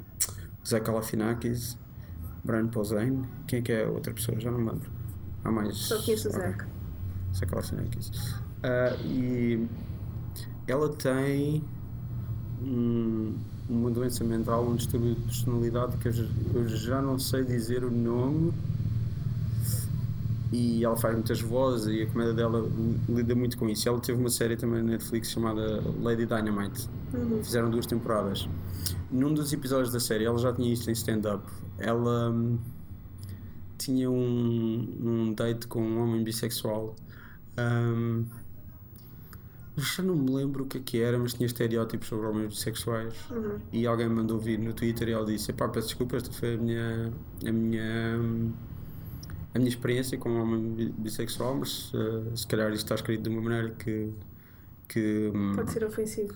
Zé 0.66 0.80
Galifianakis, 0.80 1.78
Brian 2.44 2.66
Posehn. 2.66 3.22
Quem 3.46 3.60
é 3.60 3.62
que 3.62 3.72
é 3.72 3.84
a 3.84 3.88
outra 3.90 4.12
pessoa? 4.12 4.38
Já 4.40 4.50
não 4.50 4.58
me 4.58 4.70
lembro. 4.70 4.90
Há 5.44 5.50
mais. 5.52 5.76
Só 5.76 6.02
conheço 6.02 6.28
o. 6.28 6.32
Zeca. 6.32 6.66
Zé 7.36 7.46
Galifianakis. 7.46 8.10
Ah, 8.64 8.96
e 9.04 9.64
ela 10.66 10.88
tem 10.88 11.62
um- 12.60 13.34
uma 13.68 13.90
doença 13.90 14.24
mental, 14.24 14.66
um 14.66 14.74
distúrbio 14.74 15.14
de 15.14 15.20
personalidade 15.22 15.96
que 15.98 16.08
eu, 16.08 16.12
eu 16.54 16.68
já 16.68 17.00
não 17.00 17.16
sei 17.18 17.44
dizer 17.44 17.84
o 17.84 17.90
nome. 17.90 18.52
E 20.52 20.84
ela 20.84 20.96
faz 20.96 21.14
muitas 21.14 21.40
vozes 21.40 21.86
e 21.86 22.02
a 22.02 22.06
comédia 22.06 22.34
dela 22.34 22.70
lida 23.08 23.34
muito 23.34 23.56
com 23.56 23.68
isso. 23.70 23.88
Ela 23.88 23.98
teve 23.98 24.20
uma 24.20 24.28
série 24.28 24.54
também 24.54 24.82
na 24.82 24.92
Netflix 24.92 25.30
chamada 25.30 25.82
Lady 26.00 26.26
Dynamite. 26.26 26.90
Uhum. 27.14 27.42
Fizeram 27.42 27.70
duas 27.70 27.86
temporadas. 27.86 28.46
Num 29.10 29.32
dos 29.32 29.52
episódios 29.52 29.92
da 29.92 29.98
série, 29.98 30.24
ela 30.24 30.38
já 30.38 30.52
tinha 30.52 30.70
isto 30.70 30.90
em 30.90 30.92
stand-up. 30.92 31.42
Ela 31.78 32.30
hum, 32.30 32.58
tinha 33.78 34.10
um, 34.10 34.98
um 35.00 35.32
date 35.32 35.66
com 35.66 35.82
um 35.82 36.02
homem 36.02 36.22
bissexual. 36.22 36.94
Hum, 37.58 38.26
eu 39.74 39.82
já 39.82 40.02
não 40.02 40.14
me 40.14 40.30
lembro 40.30 40.64
o 40.64 40.66
que 40.66 40.78
é 40.78 40.80
que 40.80 41.00
era, 41.00 41.18
mas 41.18 41.32
tinha 41.32 41.46
estereótipos 41.46 42.08
sobre 42.08 42.26
homens 42.26 42.48
bissexuais. 42.48 43.14
Uhum. 43.30 43.58
E 43.72 43.86
alguém 43.86 44.08
mandou 44.08 44.38
vir 44.38 44.58
no 44.58 44.74
Twitter 44.74 45.08
e 45.08 45.12
ela 45.12 45.24
disse: 45.24 45.50
Epá, 45.50 45.66
peço 45.68 45.88
desculpa, 45.88 46.16
esta 46.16 46.30
foi 46.30 46.54
a 46.54 46.58
minha, 46.58 47.12
a 47.46 47.52
minha, 47.52 48.18
hum, 48.18 48.52
a 49.54 49.58
minha 49.58 49.68
experiência 49.68 50.16
com 50.18 50.30
um 50.30 50.40
homem 50.42 50.70
bi- 50.72 50.94
bissexual, 50.98 51.54
mas 51.56 51.92
eh, 51.94 52.36
se 52.36 52.46
calhar 52.46 52.70
isto 52.72 52.84
está 52.84 52.94
escrito 52.94 53.22
de 53.22 53.28
uma 53.28 53.42
maneira 53.42 53.70
que. 53.70 54.10
que 54.88 55.30
hum, 55.34 55.52
Pode 55.54 55.70
ser 55.72 55.84
ofensivo. 55.84 56.34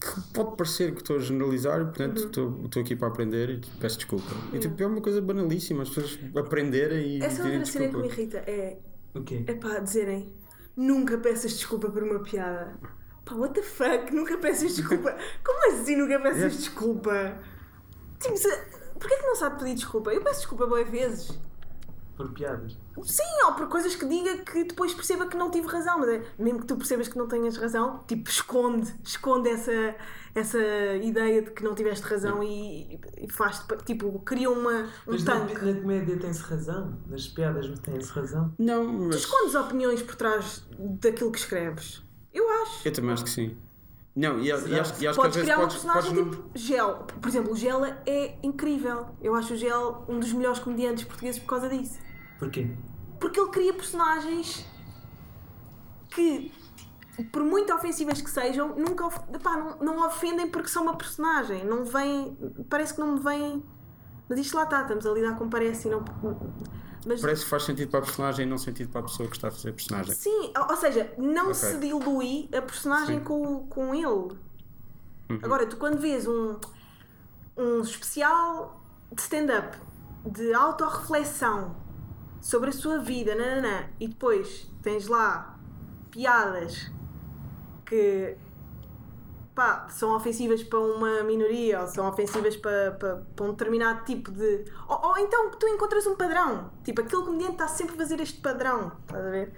que 0.00 0.20
pode 0.34 0.56
parecer 0.56 0.92
que 0.92 0.98
estou 1.00 1.16
a 1.16 1.20
generalizar 1.20 1.80
e 1.80 1.84
portanto 1.84 2.18
Uhum. 2.18 2.26
estou 2.26 2.64
estou 2.64 2.82
aqui 2.82 2.96
para 2.96 3.08
aprender 3.08 3.50
e 3.50 3.60
peço 3.80 3.96
desculpa. 3.98 4.26
E 4.52 4.58
tipo, 4.58 4.80
é 4.82 4.86
uma 4.86 5.00
coisa 5.00 5.20
banalíssima, 5.20 5.82
as 5.82 5.88
pessoas 5.90 6.18
aprenderem 6.36 7.18
e 7.18 7.22
Essa 7.22 7.42
é 7.42 7.44
outra 7.52 7.64
cena 7.66 7.88
que 7.88 7.96
me 7.96 8.06
irrita. 8.08 8.38
É, 8.38 8.78
O 9.14 9.22
quê? 9.22 9.44
é 9.46 9.54
pá, 9.54 9.78
dizerem 9.78 10.32
nunca 10.76 11.18
peças 11.18 11.52
desculpa 11.52 11.88
por 11.90 12.02
uma 12.02 12.18
piada. 12.20 12.74
Pá, 13.24 13.34
what 13.36 13.54
the 13.54 13.62
fuck? 13.62 14.12
Nunca 14.12 14.36
peças 14.38 14.74
desculpa. 14.76 15.16
Como 15.44 15.72
assim 15.80 15.94
nunca 15.96 16.18
peças 16.20 16.56
desculpa? 16.58 17.38
Tipo, 18.18 18.34
porquê 18.98 19.16
que 19.16 19.22
não 19.26 19.36
sabe 19.36 19.58
pedir 19.60 19.74
desculpa? 19.74 20.12
Eu 20.12 20.20
peço 20.22 20.40
desculpa 20.40 20.66
boas 20.66 20.88
vezes. 20.88 21.38
Por 22.22 22.32
piadas. 22.32 22.76
Sim, 23.02 23.22
ou 23.46 23.52
por 23.54 23.68
coisas 23.68 23.94
que 23.96 24.06
diga 24.06 24.38
que 24.38 24.64
depois 24.64 24.92
perceba 24.94 25.26
que 25.26 25.36
não 25.36 25.50
tive 25.50 25.66
razão, 25.66 25.98
mas 26.00 26.08
é, 26.10 26.22
mesmo 26.38 26.60
que 26.60 26.66
tu 26.66 26.76
percebas 26.76 27.08
que 27.08 27.16
não 27.18 27.26
tenhas 27.26 27.56
razão, 27.56 28.04
tipo, 28.06 28.28
esconde, 28.28 28.92
esconde 29.04 29.48
essa, 29.48 29.94
essa 30.34 30.58
ideia 31.02 31.42
de 31.42 31.50
que 31.50 31.64
não 31.64 31.74
tiveste 31.74 32.04
razão 32.06 32.42
e, 32.42 33.00
e 33.18 33.30
faz 33.30 33.64
tipo, 33.86 34.18
cria 34.20 34.50
uma, 34.50 34.82
um 35.06 35.12
Mas 35.12 35.24
na, 35.24 35.40
tanque. 35.40 35.64
na 35.64 35.80
comédia 35.80 36.18
tem-se 36.18 36.42
razão, 36.42 36.98
nas 37.08 37.26
piadas 37.28 37.68
não 37.68 37.76
tem-se 37.76 38.10
razão. 38.12 38.52
Não, 38.58 38.86
Tu 38.86 38.92
mas. 39.04 39.16
escondes 39.16 39.54
opiniões 39.54 40.02
por 40.02 40.14
trás 40.14 40.64
daquilo 40.78 41.32
que 41.32 41.38
escreves. 41.38 42.02
Eu 42.32 42.48
acho. 42.62 42.86
Eu 42.88 42.92
também 42.92 43.12
acho 43.12 43.24
que 43.24 43.30
sim. 43.30 43.56
Não, 44.14 44.38
e, 44.38 44.52
acho- 44.52 44.68
e 44.68 44.78
acho, 44.78 45.02
e 45.02 45.06
acho 45.06 45.16
Podes 45.16 45.16
que 45.16 45.20
às 45.20 45.34
vezes 45.36 45.42
criar 45.42 45.56
uma 45.56 45.62
podes, 45.68 45.76
personagem 45.82 46.14
podes 46.24 46.36
tipo 46.36 46.50
Gel. 46.54 47.06
Por 47.22 47.28
exemplo, 47.30 47.52
o 47.52 47.56
Gel 47.56 47.84
é 48.04 48.36
incrível. 48.42 49.06
Eu 49.22 49.34
acho 49.34 49.54
o 49.54 49.56
Gel 49.56 50.04
um 50.06 50.20
dos 50.20 50.30
melhores 50.34 50.58
comediantes 50.58 51.04
portugueses 51.04 51.40
por 51.40 51.46
causa 51.48 51.66
disso. 51.70 51.98
Porquê? 52.42 52.66
Porque 53.20 53.38
ele 53.38 53.50
cria 53.50 53.72
personagens 53.72 54.66
que, 56.10 56.52
por 57.32 57.42
muito 57.44 57.72
ofensivas 57.72 58.20
que 58.20 58.28
sejam, 58.30 58.74
nunca 58.76 59.06
of- 59.06 59.20
epá, 59.32 59.56
não, 59.56 59.78
não 59.78 60.06
ofendem 60.06 60.48
porque 60.50 60.68
são 60.68 60.82
uma 60.82 60.96
personagem. 60.96 61.64
Não 61.64 61.84
vem. 61.84 62.36
Parece 62.68 62.94
que 62.94 63.00
não 63.00 63.14
me 63.14 63.20
vem. 63.20 63.62
Mas 64.28 64.38
isto 64.40 64.56
lá 64.56 64.64
está, 64.64 64.82
estamos 64.82 65.06
a 65.06 65.10
lidar 65.12 65.36
com 65.36 65.48
parece 65.48 65.86
e 65.86 65.90
não. 65.90 66.04
Mas, 67.06 67.20
Parece 67.20 67.44
que 67.44 67.50
faz 67.50 67.64
sentido 67.64 67.90
para 67.90 67.98
a 68.00 68.02
personagem 68.02 68.46
e 68.46 68.48
não 68.48 68.58
sentido 68.58 68.90
para 68.90 69.00
a 69.00 69.04
pessoa 69.04 69.28
que 69.28 69.36
está 69.36 69.48
a 69.48 69.50
fazer 69.50 69.70
a 69.70 69.72
personagem. 69.72 70.14
Sim, 70.14 70.52
ou 70.70 70.76
seja, 70.76 71.12
não 71.18 71.44
Ok. 71.44 71.54
se 71.54 71.78
dilui 71.78 72.48
a 72.56 72.62
personagem 72.62 73.18
Sim. 73.18 73.24
com, 73.24 73.66
com 73.66 73.94
ele. 73.94 74.06
Uhum. 74.06 75.38
Agora, 75.42 75.66
tu 75.66 75.76
quando 75.76 75.98
vês 75.98 76.26
um, 76.28 76.56
um 77.56 77.80
especial 77.80 78.80
de 79.12 79.20
stand-up, 79.20 79.76
de 80.24 80.54
autorreflexão 80.54 81.74
sobre 82.42 82.70
a 82.70 82.72
sua 82.72 82.98
vida, 82.98 83.36
nananã, 83.36 83.88
e 84.00 84.08
depois 84.08 84.68
tens 84.82 85.06
lá 85.06 85.56
piadas 86.10 86.90
que 87.86 88.36
pá, 89.54 89.88
são 89.88 90.14
ofensivas 90.16 90.62
para 90.64 90.80
uma 90.80 91.22
minoria 91.22 91.82
ou 91.82 91.86
são 91.86 92.08
ofensivas 92.08 92.56
para, 92.56 92.90
para, 92.98 93.16
para 93.36 93.46
um 93.46 93.52
determinado 93.52 94.04
tipo 94.04 94.32
de. 94.32 94.64
Ou, 94.88 95.10
ou 95.10 95.18
então 95.18 95.50
tu 95.52 95.68
encontras 95.68 96.04
um 96.06 96.16
padrão. 96.16 96.72
Tipo, 96.82 97.02
aquele 97.02 97.22
comediante 97.22 97.52
está 97.52 97.68
sempre 97.68 97.94
a 97.94 97.98
fazer 97.98 98.20
este 98.20 98.40
padrão. 98.40 98.90
Estás 99.02 99.24
a 99.24 99.30
ver? 99.30 99.52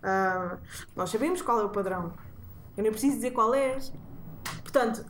Ah, 0.00 0.58
nós 0.94 1.10
sabemos 1.10 1.42
qual 1.42 1.60
é 1.60 1.64
o 1.64 1.70
padrão. 1.70 2.14
Eu 2.76 2.84
nem 2.84 2.92
preciso 2.92 3.16
dizer 3.16 3.32
qual 3.32 3.52
é. 3.52 3.78
Portanto, 4.62 5.04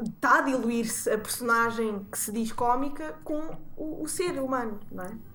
está 0.00 0.38
a 0.38 0.40
diluir-se 0.42 1.10
a 1.10 1.18
personagem 1.18 2.06
que 2.10 2.16
se 2.16 2.30
diz 2.30 2.52
cómica 2.52 3.16
com 3.24 3.58
o, 3.76 4.04
o 4.04 4.08
ser 4.08 4.38
humano, 4.40 4.78
não 4.92 5.02
é? 5.02 5.33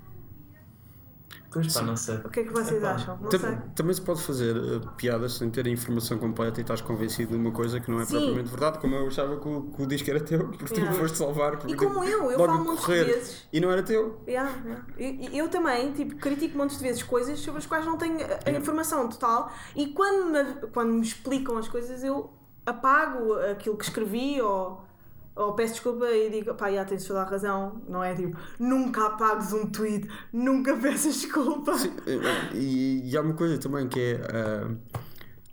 Pois 1.52 1.74
pá, 1.74 1.82
não 1.82 1.98
sei. 1.98 2.16
O 2.18 2.30
que 2.30 2.42
é 2.42 2.44
que 2.44 2.52
vocês 2.54 2.78
Epá, 2.82 2.92
acham? 2.94 3.18
Não 3.22 3.30
Tam- 3.30 3.40
sei. 3.40 3.58
Também 3.76 3.94
se 3.96 4.02
pode 4.02 4.22
fazer 4.22 4.56
eh, 4.56 4.80
piadas 4.98 5.34
sem 5.34 5.50
ter 5.50 5.66
a 5.66 5.70
informação 5.70 6.18
completa 6.20 6.60
e 6.60 6.62
estás 6.62 6.80
convencido 6.82 7.32
de 7.32 7.38
uma 7.38 7.52
coisa 7.52 7.80
que 7.80 7.90
não 7.90 8.00
é 8.00 8.06
Sim. 8.06 8.18
propriamente 8.18 8.50
verdade, 8.50 8.78
como 8.80 8.96
eu 8.96 9.08
achava 9.08 9.36
que 9.40 9.48
o, 9.48 9.62
que 9.64 9.82
o 9.82 9.88
disco 9.88 10.10
era 10.12 10.20
teu, 10.20 10.48
porque 10.50 10.74
Yeah. 10.76 10.94
tu 10.94 11.00
foste 11.00 11.18
salvar. 11.18 11.58
Porque 11.58 11.74
E 11.74 11.76
como 11.76 12.04
eu, 12.04 12.32
eu 12.32 12.38
logo 12.38 12.54
falo 12.66 12.78
correr 12.78 13.06
vezes. 13.06 13.48
E 13.52 13.60
não 13.60 13.72
era 13.72 13.82
teu. 13.82 14.22
Yeah, 14.28 14.52
yeah. 14.64 14.86
Eu, 14.98 15.46
eu 15.46 15.50
também 15.50 15.92
tipo, 15.94 16.16
critico 16.18 16.56
montes 16.58 16.78
de 16.78 16.84
vezes 16.84 17.02
coisas 17.02 17.40
sobre 17.40 17.58
as 17.60 17.66
quais 17.66 17.86
não 17.86 17.98
tenho 17.98 18.20
a- 18.24 18.40
a 18.48 18.52
informação 18.52 19.08
total 19.10 19.52
e 19.76 19.88
quando 19.88 20.32
me, 20.32 20.68
quando 20.72 20.94
me 20.94 21.02
explicam 21.02 21.58
as 21.58 21.68
coisas 21.68 22.04
eu 22.04 22.30
apago 22.66 23.34
aquilo 23.52 23.76
que 23.76 23.84
escrevi 23.86 24.40
ou, 24.42 24.82
ou 25.40 25.54
peço 25.54 25.74
desculpa 25.74 26.06
e 26.10 26.30
digo 26.30 26.54
pá, 26.56 26.72
já 26.72 26.86
tens 26.86 27.06
toda 27.06 27.22
a 27.22 27.26
razão, 27.26 27.82
não 27.88 28.04
é 28.04 28.14
tipo 28.16 28.38
nunca 28.60 29.08
apagues 29.08 29.54
um 29.54 29.66
tweet, 29.68 30.08
nunca 30.34 30.76
peças 30.82 31.16
desculpa. 31.22 31.78
Sim, 31.78 31.92
E, 32.54 33.10
e 33.12 33.18
há 33.18 33.22
uma 33.22 33.34
coisa 33.34 33.58
também 33.58 33.88
que 33.88 34.00
é 34.00 34.22
ah, 34.34 34.76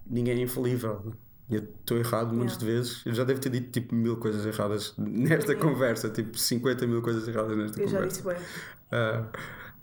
ninguém 0.06 0.38
é 0.38 0.42
infalível. 0.42 1.12
Eu 1.48 1.60
estou 1.60 1.96
errado 1.96 2.34
muitas 2.34 2.56
Yeah. 2.60 2.66
vezes. 2.80 3.06
Eu 3.06 3.14
já 3.14 3.22
devo 3.22 3.40
ter 3.40 3.50
dito 3.50 3.70
tipo 3.70 3.94
mil 3.94 4.16
coisas 4.16 4.44
erradas 4.44 4.94
nesta 4.98 5.52
Yeah. 5.52 5.60
conversa, 5.60 6.10
tipo 6.10 6.36
50 6.36 6.86
mil 6.88 7.00
coisas 7.02 7.28
erradas 7.28 7.56
nesta 7.56 7.80
Eu 7.80 7.86
já 7.86 7.98
conversa. 7.98 8.22
disse 8.22 8.26
bem. 8.26 8.46
Ah, 8.90 9.24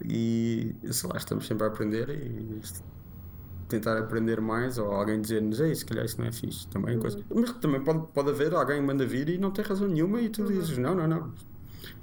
e 0.04 0.76
sei 0.92 1.10
lá, 1.10 1.18
estamos 1.18 1.48
sempre 1.48 1.64
a 1.64 1.68
aprender 1.68 2.10
e 2.10 2.60
tentar 3.74 3.98
aprender 3.98 4.40
mais 4.42 4.78
ou 4.78 4.92
alguém 4.92 5.20
dizer-nos, 5.22 5.60
ei, 5.60 5.74
se 5.76 5.86
calhar 5.86 6.06
isso 6.06 6.20
não 6.20 6.28
é 6.28 6.32
fixe. 6.32 6.68
Também 6.68 6.96
é 6.96 7.00
coisa. 7.00 7.18
Uhum. 7.30 7.42
Mas 7.42 7.52
também 7.54 7.84
pode, 7.84 8.08
pode 8.14 8.30
haver 8.30 8.54
alguém 8.54 8.80
que 8.80 8.86
manda 8.88 9.06
vir 9.06 9.30
e 9.30 9.38
não 9.38 9.52
tem 9.52 9.64
razão 9.66 9.88
nenhuma 9.88 10.22
e 10.22 10.30
tu 10.30 10.44
dizes, 10.46 10.78
não, 10.78 10.94
não, 10.96 11.08
não. 11.08 11.32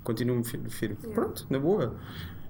Continuo 0.03 0.43
firme. 0.45 0.67
Uhum. 0.69 1.11
Yeah. 1.11 1.15
Pronto, 1.15 1.47
na 1.51 1.59
boa. 1.59 1.97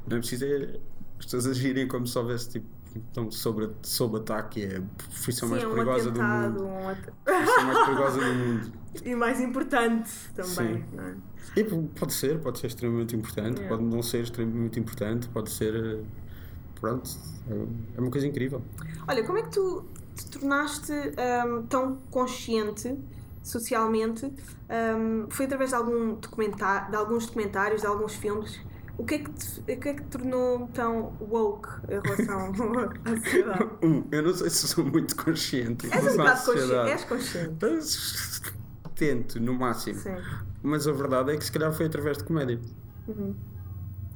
Não 0.08 0.16
é 0.16 0.20
preciso 0.20 0.44
é 0.44 0.78
as 1.18 1.24
pessoas 1.26 1.46
agirem 1.46 1.86
como 1.86 2.06
se 2.06 2.16
houvesse 2.18 2.48
tipo. 2.50 2.66
Então, 2.96 3.30
sob, 3.30 3.70
sob 3.82 4.16
ataque 4.16 4.64
é 4.64 4.78
a 4.78 4.82
profissão 4.96 5.48
Sim, 5.48 5.54
mais 5.54 5.62
é 5.62 5.68
um 5.68 5.74
perigosa 5.74 6.10
do 6.10 6.20
atentado, 6.20 6.52
mundo. 6.54 6.64
um 6.66 6.88
ata- 6.88 7.12
A 7.24 7.32
profissão 7.32 7.64
mais 7.66 7.84
perigosa 7.86 8.18
do 8.20 8.34
mundo. 8.34 8.72
e 9.04 9.14
mais 9.14 9.40
importante 9.40 10.10
também. 10.34 10.84
É? 10.98 11.60
E 11.60 11.64
pode 11.64 12.12
ser, 12.12 12.40
pode 12.40 12.58
ser 12.58 12.66
extremamente 12.66 13.14
importante, 13.14 13.58
Yeah. 13.60 13.68
pode 13.68 13.84
não 13.88 14.02
ser 14.02 14.22
extremamente 14.22 14.80
importante, 14.80 15.28
pode 15.28 15.50
ser. 15.50 16.00
Pronto, 16.80 17.10
é- 17.50 17.98
é 17.98 18.00
uma 18.00 18.10
coisa 18.10 18.26
incrível. 18.26 18.62
Olha, 19.06 19.24
como 19.24 19.38
é 19.38 19.42
que 19.42 19.50
tu 19.50 19.84
te 20.14 20.26
tornaste 20.30 20.92
hum, 20.92 21.66
tão 21.68 21.96
consciente 22.10 22.96
socialmente? 23.42 24.26
Hum, 24.26 25.26
foi 25.30 25.46
através 25.46 25.70
de, 25.70 25.76
algum 25.76 26.14
documentário, 26.14 26.90
de 26.90 26.96
alguns 26.96 27.26
documentários, 27.26 27.80
de 27.82 27.86
alguns 27.86 28.14
filmes? 28.14 28.60
O 28.98 29.04
que, 29.04 29.14
é 29.14 29.18
que 29.20 29.30
te, 29.32 29.60
o 29.60 29.64
que 29.64 29.88
é 29.88 29.94
que 29.94 30.02
te 30.02 30.08
tornou 30.08 30.68
tão 30.74 31.14
woke 31.20 31.68
em 31.88 32.00
relação 32.00 32.52
à 33.04 33.16
sociedade? 33.16 33.70
Um, 33.82 34.04
eu 34.12 34.22
não 34.22 34.34
sei 34.34 34.50
se 34.50 34.68
sou 34.68 34.84
muito 34.84 35.16
consciente 35.16 35.86
És 35.90 36.04
um 36.14 36.16
bocado 36.18 36.44
consciente. 36.44 36.90
És 36.90 37.04
consciente. 37.04 37.56
Mas 37.62 38.42
tento, 38.94 39.40
no 39.40 39.54
máximo. 39.54 39.98
Sim. 39.98 40.16
Mas 40.62 40.86
a 40.86 40.92
verdade 40.92 41.32
é 41.32 41.36
que 41.38 41.44
se 41.44 41.50
calhar 41.50 41.72
foi 41.72 41.86
através 41.86 42.18
de 42.18 42.24
comédia. 42.24 42.60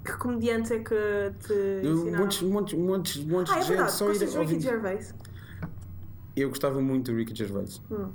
Que 0.04 0.12
comediantes 0.18 0.70
é 0.70 0.78
que 0.80 0.94
te 1.40 1.86
ensinaram? 1.86 2.24
Montes, 2.24 2.42
montes, 2.42 2.78
montes, 2.78 3.24
montes 3.24 3.52
ah, 3.52 3.56
é 3.56 3.60
de 3.60 3.66
gente 3.66 3.76
verdade. 3.76 3.92
só 3.92 4.10
ir 4.12 4.18
Ricky 4.18 4.38
ouvindo. 4.38 4.60
Gervais? 4.60 5.14
Eu 6.36 6.48
gostava 6.48 6.80
muito 6.80 7.10
do 7.12 7.16
Ricky 7.16 7.34
Gervais. 7.34 7.80
Hum. 7.90 8.10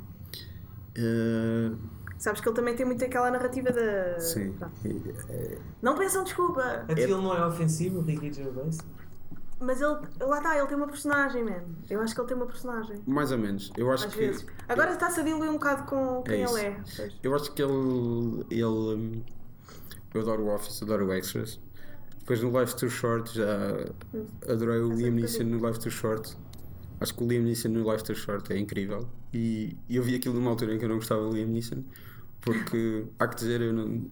Eh, 0.96 1.72
Sabes 2.18 2.42
que 2.42 2.50
ele 2.50 2.56
também 2.56 2.76
tem 2.76 2.86
muito 2.86 3.04
aquela 3.04 3.32
narrativa 3.32 3.72
da... 3.72 4.20
sim. 4.20 4.52
Pronto. 4.52 4.74
Eh, 5.30 5.58
Não 5.82 5.96
peçam 5.96 6.24
desculpa. 6.24 6.62
A 6.88 6.94
ti 6.94 7.02
ele 7.02 7.14
não 7.14 7.34
é 7.36 7.46
ofensivo, 7.48 8.00
o 8.00 8.02
Ricky 8.02 8.34
Gervais? 8.34 8.78
Mas 9.62 9.82
ele, 9.82 9.98
lá 10.22 10.38
está, 10.38 10.58
ele 10.58 10.68
tem 10.68 10.78
uma 10.78 10.88
personagem, 10.88 11.44
man. 11.44 11.64
Eu 11.90 12.02
acho 12.02 12.14
que 12.14 12.22
ele 12.22 12.28
tem 12.28 12.38
uma 12.38 12.46
personagem. 12.46 13.02
mais 13.08 13.32
ou 13.32 13.38
menos. 13.38 13.72
Eu 13.78 13.92
acho 13.92 14.08
Às 14.08 14.14
que. 14.14 14.20
vezes. 14.20 14.46
Agora 14.68 14.92
está-se 14.92 15.20
a 15.20 15.24
diluir 15.24 15.50
um 15.50 15.54
bocado 15.54 15.84
com 15.84 16.22
quem 16.24 16.44
isso. 16.44 16.58
ele 16.58 16.68
é. 16.68 16.80
pois. 16.96 17.14
Eu 17.24 17.36
acho 17.36 17.52
que 17.52 17.62
ele. 17.62 18.46
ele 18.50 18.64
hum, 18.64 19.24
eu 20.14 20.22
adoro 20.22 20.44
o 20.44 20.54
Office, 20.56 20.82
adoro 20.84 21.08
o 21.08 21.14
Extras. 21.14 21.60
Depois 22.30 22.44
no 22.44 22.60
Life 22.60 22.76
Too 22.76 22.92
Short 22.92 23.36
já 23.36 23.92
adorei 24.48 24.82
o 24.82 24.94
Essa 24.94 25.02
Liam. 25.02 25.16
Neeson 25.16 25.44
no 25.46 25.68
Life 25.68 25.80
Too 25.80 25.90
Short. 25.90 26.38
Acho 27.00 27.16
que 27.16 27.24
o 27.24 27.28
Liam 27.28 27.42
Neeson 27.42 27.70
no 27.70 27.92
Life 27.92 28.04
Too 28.04 28.16
Short 28.16 28.54
é 28.54 28.60
incrível. 28.60 29.10
E, 29.34 29.76
eu 29.90 30.04
vi 30.04 30.14
aquilo 30.14 30.36
numa 30.36 30.52
altura 30.52 30.76
em 30.76 30.78
que 30.78 30.86
eu 30.86 30.90
não 30.90 30.98
gostava 30.98 31.24
do 31.24 31.36
Liam 31.36 31.48
Neeson. 31.48 31.84
Porque, 32.40 33.06
há 33.18 33.28
que 33.28 33.36
dizer, 33.36 33.62
eu 33.62 33.74
não. 33.74 34.06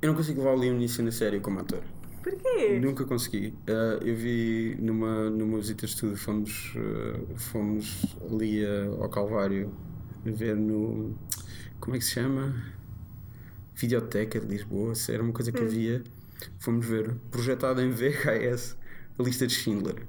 Eu 0.00 0.08
não 0.08 0.14
consigo 0.14 0.40
levar 0.40 0.56
o 0.56 0.58
Liam 0.58 0.74
Neeson 0.78 1.06
a 1.06 1.12
sério 1.12 1.38
como 1.42 1.60
ator. 1.60 1.82
Porquê? 2.22 2.80
Nunca 2.80 3.04
consegui. 3.04 3.48
Uh, 3.68 4.02
eu 4.02 4.16
vi 4.16 4.74
numa, 4.80 5.28
numa 5.28 5.58
visita 5.58 5.84
de 5.84 5.92
estudo, 5.92 6.16
fomos, 6.16 6.74
uh, 6.76 7.36
fomos 7.36 8.16
ali 8.30 8.64
uh, 8.64 9.02
ao 9.02 9.10
Calvário 9.10 9.70
ver 10.24 10.56
no. 10.56 11.14
Como 11.78 11.94
é 11.94 11.98
que 11.98 12.06
se 12.06 12.12
chama? 12.12 12.54
Videoteca 13.74 14.40
de 14.40 14.46
Lisboa, 14.46 14.94
era 15.10 15.22
uma 15.22 15.34
coisa 15.34 15.52
que 15.52 15.62
havia. 15.62 16.02
Fomos 16.58 16.86
ver, 16.86 17.14
projetado 17.30 17.80
em 17.80 17.90
VHS, 17.90 18.76
a 19.18 19.22
lista 19.22 19.46
de 19.46 19.54
Schindler. 19.54 20.06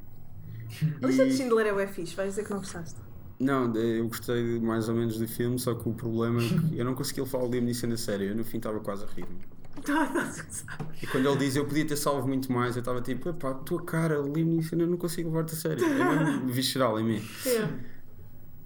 A 1.01 1.07
lista 1.07 1.25
de 1.25 1.33
Schindler 1.35 1.67
é 1.67 1.73
o 1.73 1.87
fixe, 1.87 2.15
vais 2.15 2.29
dizer 2.29 2.43
que 2.43 2.51
não 2.51 2.59
gostaste. 2.59 2.99
Não, 3.39 3.73
eu 3.75 4.07
gostei 4.07 4.59
mais 4.59 4.89
ou 4.89 4.95
menos 4.95 5.17
do 5.17 5.27
filme, 5.27 5.57
só 5.57 5.73
que 5.73 5.87
o 5.87 5.93
problema 5.93 6.41
é 6.43 6.47
que 6.47 6.75
eu 6.77 6.83
não 6.83 6.93
consegui 6.93 7.21
levar 7.21 7.39
o 7.39 7.49
Liam 7.49 7.63
Neeson 7.63 7.91
a 7.93 7.97
sério. 7.97 8.27
Eu 8.27 8.35
no 8.35 8.43
fim 8.43 8.57
estava 8.57 8.79
quase 8.81 9.05
a 9.05 9.07
rir-me. 9.07 9.39
Tá, 9.81 10.07
tá, 10.07 10.25
tá. 10.25 10.85
E 11.01 11.07
quando 11.07 11.29
ele 11.29 11.37
diz 11.37 11.55
eu 11.55 11.65
podia 11.65 11.85
ter 11.85 11.95
salvo 11.95 12.27
muito 12.27 12.51
mais, 12.51 12.75
eu 12.75 12.81
estava 12.81 13.01
tipo, 13.01 13.29
epá, 13.29 13.53
tua 13.53 13.81
cara, 13.83 14.17
Liam 14.17 14.45
Neeson, 14.45 14.75
eu 14.75 14.87
não 14.87 14.97
consigo 14.97 15.29
levar-te 15.29 15.53
a 15.53 15.57
sério. 15.57 15.85
É 15.85 16.15
mesmo 16.15 16.47
visceral 16.49 16.99
em 16.99 17.03
mim. 17.03 17.29
É. 17.45 17.98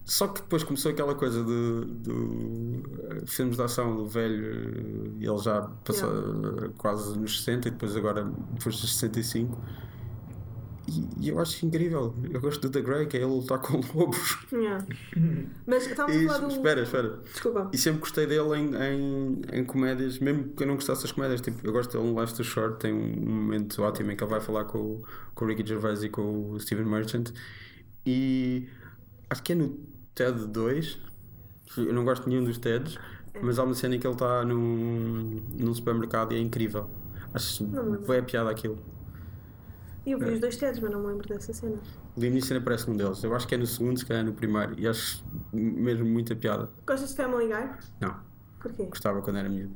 Só 0.05 0.27
que 0.27 0.41
depois 0.41 0.63
começou 0.63 0.91
aquela 0.91 1.15
coisa 1.15 1.41
de, 1.43 1.85
do 1.85 2.83
eh, 3.09 3.21
filmes 3.25 3.55
de 3.55 3.63
ação 3.63 3.95
do 3.95 4.05
velho, 4.05 5.13
e 5.19 5.25
ele 5.25 5.37
já 5.37 5.61
passou 5.85 6.09
eh, 6.11 6.69
quase 6.77 7.17
nos 7.17 7.37
60 7.39 7.69
e 7.69 7.71
depois 7.71 7.95
agora, 7.95 8.23
depois 8.51 8.75
dos 8.81 8.97
65. 8.97 9.57
e, 10.89 11.07
e 11.25 11.29
eu 11.29 11.39
acho 11.39 11.65
incrível. 11.65 12.13
Eu 12.29 12.41
gosto 12.41 12.59
do 12.63 12.69
The 12.69 12.81
Grey, 12.81 13.05
que 13.07 13.15
é 13.15 13.21
ele 13.21 13.29
lutar 13.29 13.59
com 13.59 13.79
lobos. 13.97 14.45
Yeah. 14.51 14.85
Mas 15.65 15.87
estávamos 15.87 16.21
E, 16.21 16.25
a 16.25 16.33
falar 16.33 16.47
do. 16.47 16.53
espera, 16.53 16.81
espera. 16.83 17.19
Desculpa. 17.23 17.69
E 17.71 17.77
sempre 17.77 17.99
gostei 18.01 18.27
dele 18.27 18.57
em, 18.57 18.75
em, 18.75 19.41
em 19.59 19.63
comédias, 19.63 20.19
mesmo 20.19 20.49
que 20.49 20.63
eu 20.63 20.67
não 20.67 20.75
gostasse 20.75 21.03
das 21.03 21.13
comédias. 21.13 21.39
Tipo, 21.39 21.65
eu 21.65 21.71
gosto 21.71 21.97
dele 21.97 22.11
no 22.11 22.19
Life's 22.19 22.35
Too 22.35 22.43
Short. 22.45 22.77
Tem 22.77 22.91
um 22.93 23.15
momento 23.35 23.81
ótimo 23.81 24.11
em 24.11 24.17
que 24.17 24.23
ele 24.25 24.31
vai 24.31 24.41
falar 24.41 24.65
com, 24.65 24.79
o- 24.79 25.03
com 25.33 25.45
o 25.45 25.47
Ricky 25.47 25.65
Gervais 25.65 26.03
e 26.03 26.09
com 26.09 26.51
o 26.51 26.59
Steven 26.59 26.83
Merchant. 26.85 27.29
E 28.05 28.67
acho 29.29 29.41
que 29.41 29.53
é 29.53 29.55
no 29.55 29.92
TED 30.15 30.47
2. 30.47 30.99
Eu 31.77 31.93
não 31.93 32.03
gosto 32.05 32.23
de 32.23 32.29
nenhum 32.29 32.43
dos 32.43 32.57
TEDs, 32.57 32.97
mas 33.41 33.57
há 33.57 33.63
uma 33.63 33.73
cena 33.73 33.95
em 33.95 33.99
que 33.99 34.05
ele 34.05 34.13
está 34.13 34.43
num, 34.45 35.41
num 35.53 35.73
supermercado 35.73 36.33
e 36.33 36.35
é 36.37 36.39
incrível. 36.39 36.89
Acho 37.33 37.65
bem 37.65 38.19
a 38.19 38.23
piada 38.23 38.49
aquilo. 38.51 38.77
Eu 40.05 40.19
vi 40.19 40.31
os 40.33 40.39
dois 40.39 40.55
TEDs, 40.57 40.79
mas 40.81 40.91
não 40.91 40.99
me 41.01 41.07
lembro 41.07 41.27
dessa 41.27 41.53
cena. 41.53 41.77
O 42.15 42.19
Liam 42.19 42.33
Neeson 42.33 42.57
aparece 42.57 42.89
num 42.89 42.95
deles. 42.97 43.23
Eu 43.23 43.33
acho 43.33 43.47
que 43.47 43.55
é 43.55 43.57
no 43.57 43.65
segundo, 43.65 43.97
se 43.97 44.05
calhar 44.05 44.21
é 44.21 44.25
no 44.25 44.33
primeiro. 44.33 44.77
E 44.79 44.87
acho 44.87 45.23
mesmo 45.51 46.05
muita 46.05 46.35
piada. 46.35 46.69
Gostas 46.85 47.11
de 47.11 47.15
Family 47.15 47.47
Guy? 47.47 47.69
Não, 48.01 48.15
Porquê? 48.61 48.83
gostava 48.85 49.21
quando 49.21 49.37
era 49.37 49.49
miúdo. 49.49 49.73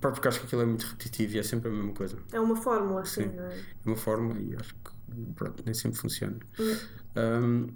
Porque 0.00 0.26
acho 0.28 0.40
que 0.40 0.46
aquilo 0.46 0.62
é 0.62 0.66
muito 0.66 0.82
repetitivo 0.86 1.36
e 1.36 1.38
é 1.38 1.42
sempre 1.42 1.68
a 1.68 1.72
mesma 1.72 1.92
coisa. 1.92 2.18
É 2.32 2.40
uma 2.40 2.56
fórmula, 2.56 3.02
assim, 3.02 3.22
Sim. 3.28 3.36
não 3.36 3.44
é? 3.44 3.54
É 3.58 3.62
uma 3.86 3.96
forma 3.96 4.38
e 4.40 4.56
acho 4.56 4.74
que 4.74 4.90
pronto, 5.36 5.62
nem 5.64 5.74
sempre 5.74 5.98
funciona. 5.98 6.36
Hum. 6.58 6.76
Um, 7.16 7.66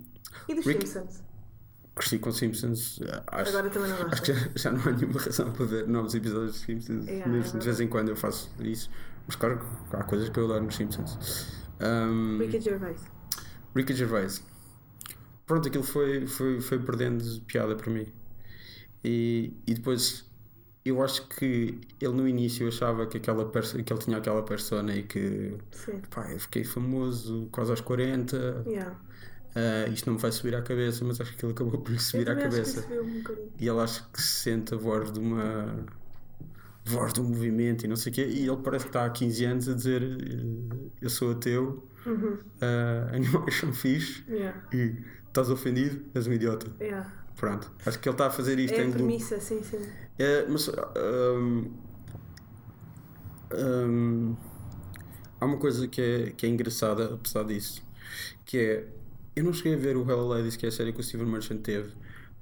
E 0.49 0.55
dos 0.55 0.67
Rick- 0.67 0.87
Simpsons? 0.87 1.23
Cresci 1.95 2.19
com 2.19 2.33
Simpsons. 2.33 2.99
uh, 2.99 3.23
Acho, 3.29 3.51
Agora 3.51 3.71
também 3.71 3.91
não 3.91 4.07
acho 4.09 4.23
que 4.23 4.33
já, 4.33 4.49
já 4.55 4.73
não 4.73 4.81
há 4.83 4.91
nenhuma 4.93 5.21
razão 5.21 5.53
para 5.53 5.65
ver 5.67 5.87
novos 5.89 6.15
episódios 6.15 6.55
de 6.55 6.59
Simpsons. 6.61 7.07
Yeah, 7.07 7.31
Mesmo 7.31 7.59
de 7.59 7.65
vez 7.65 7.81
em 7.81 7.89
quando 7.89 8.09
eu 8.11 8.17
faço 8.17 8.51
isso. 8.61 8.91
Mas 9.27 9.37
claro 9.37 9.59
que 9.59 9.97
há 9.97 10.03
coisas 10.05 10.29
que 10.29 10.39
eu 10.39 10.45
adoro 10.45 10.65
nos 10.65 10.77
Simpsons. 10.77 11.19
Um, 11.81 12.39
Ricky 12.39 12.61
Gervais. 12.61 13.01
Ricky 13.75 13.95
Gervais. 13.95 14.43
Pronto, 15.47 15.69
aquilo 15.69 15.85
foi, 15.85 16.27
foi, 16.27 16.61
foi 16.61 16.79
perdendo 16.79 17.23
piada 17.43 17.75
para 17.77 17.91
mim. 17.91 18.07
E, 19.03 19.53
e 19.67 19.75
depois 19.75 20.25
eu 20.85 21.03
acho 21.03 21.27
que 21.29 21.79
ele 22.01 22.13
no 22.13 22.29
início 22.29 22.69
achava 22.69 23.07
que, 23.07 23.17
aquela 23.17 23.51
que 23.51 23.93
ele 23.93 24.01
tinha 24.01 24.19
aquela 24.19 24.43
persona 24.43 24.95
e 24.95 25.03
que 25.03 25.57
Sim. 25.73 26.01
pá, 26.11 26.31
eu 26.31 26.39
fiquei 26.39 26.65
famoso 26.65 27.49
quase 27.51 27.71
aos 27.71 27.81
40, 27.81 28.65
Yeah. 28.67 28.99
Ah, 29.55 29.89
isto 29.93 30.07
não 30.07 30.15
me 30.15 30.21
vai 30.21 30.33
subir 30.33 30.55
à 30.55 30.63
cabeça, 30.63 31.05
mas 31.05 31.21
acho 31.21 31.31
que 31.31 31.37
aquilo 31.37 31.53
acabou 31.53 31.81
por 31.81 31.91
lhe 31.93 31.99
subir 32.01 32.29
à 32.31 32.35
cabeça. 32.37 32.87
um. 32.91 33.23
E 33.59 33.69
ele 33.69 33.81
acho 33.81 34.09
que 34.11 34.21
se 34.23 34.43
sente 34.43 34.75
a 34.75 34.77
voz 34.77 35.13
de 35.13 35.19
uma 35.21 35.87
voz 36.87 37.13
de 37.15 37.21
um 37.21 37.25
movimento 37.25 37.85
e 37.85 37.89
não 37.89 37.97
sei 37.97 38.13
o 38.13 38.15
quê, 38.15 38.27
e 38.27 38.47
ele 38.47 38.59
parece 38.63 38.85
que 38.85 38.91
está 38.91 39.07
há 39.07 39.11
15 39.11 39.45
anos 39.47 39.69
a 39.69 39.75
dizer 39.75 40.03
eh, 40.03 40.77
eu 41.01 41.09
sou 41.11 41.33
ateu, 41.33 41.89
Uhum. 42.07 42.37
ah, 42.61 43.09
animais 43.17 43.55
são 43.59 43.73
fixe 43.73 44.23
Yeah. 44.29 44.63
e 44.73 45.03
estás 45.27 45.49
ofendido, 45.51 46.05
és 46.15 46.27
um 46.27 46.33
idiota. 46.33 46.71
Yeah. 46.81 47.11
Pronto, 47.37 47.73
acho 47.87 47.99
que 47.99 48.09
ele 48.09 48.15
está 48.15 48.27
a 48.27 48.31
fazer 48.31 48.59
isto 48.59 48.75
É 48.75 48.79
em 48.79 48.83
a 48.83 48.85
loop. 48.87 48.97
premissa, 48.99 49.41
sim, 49.41 49.63
sim. 49.63 49.79
É, 50.19 50.47
mas 50.47 50.69
hum, 50.69 51.71
hum, 53.53 54.37
há 55.41 55.45
uma 55.47 55.57
coisa 55.59 55.89
que 55.89 56.01
é, 56.01 56.31
que 56.33 56.47
é 56.47 56.49
engraçada, 56.49 57.15
apesar 57.15 57.45
disso, 57.45 57.83
que 58.45 58.59
é 58.59 58.89
eu 59.37 59.45
não 59.45 59.53
cheguei 59.53 59.75
a 59.75 59.77
ver 59.77 59.97
o 59.97 60.03
Hello 60.09 60.29
Ladies, 60.29 60.57
que 60.57 60.67
é 60.67 60.69
a 60.69 60.73
série 60.73 60.93
que 60.93 61.01
o 61.01 61.03
Steven 61.03 61.27
Merchant 61.27 61.61
teve, 61.61 61.93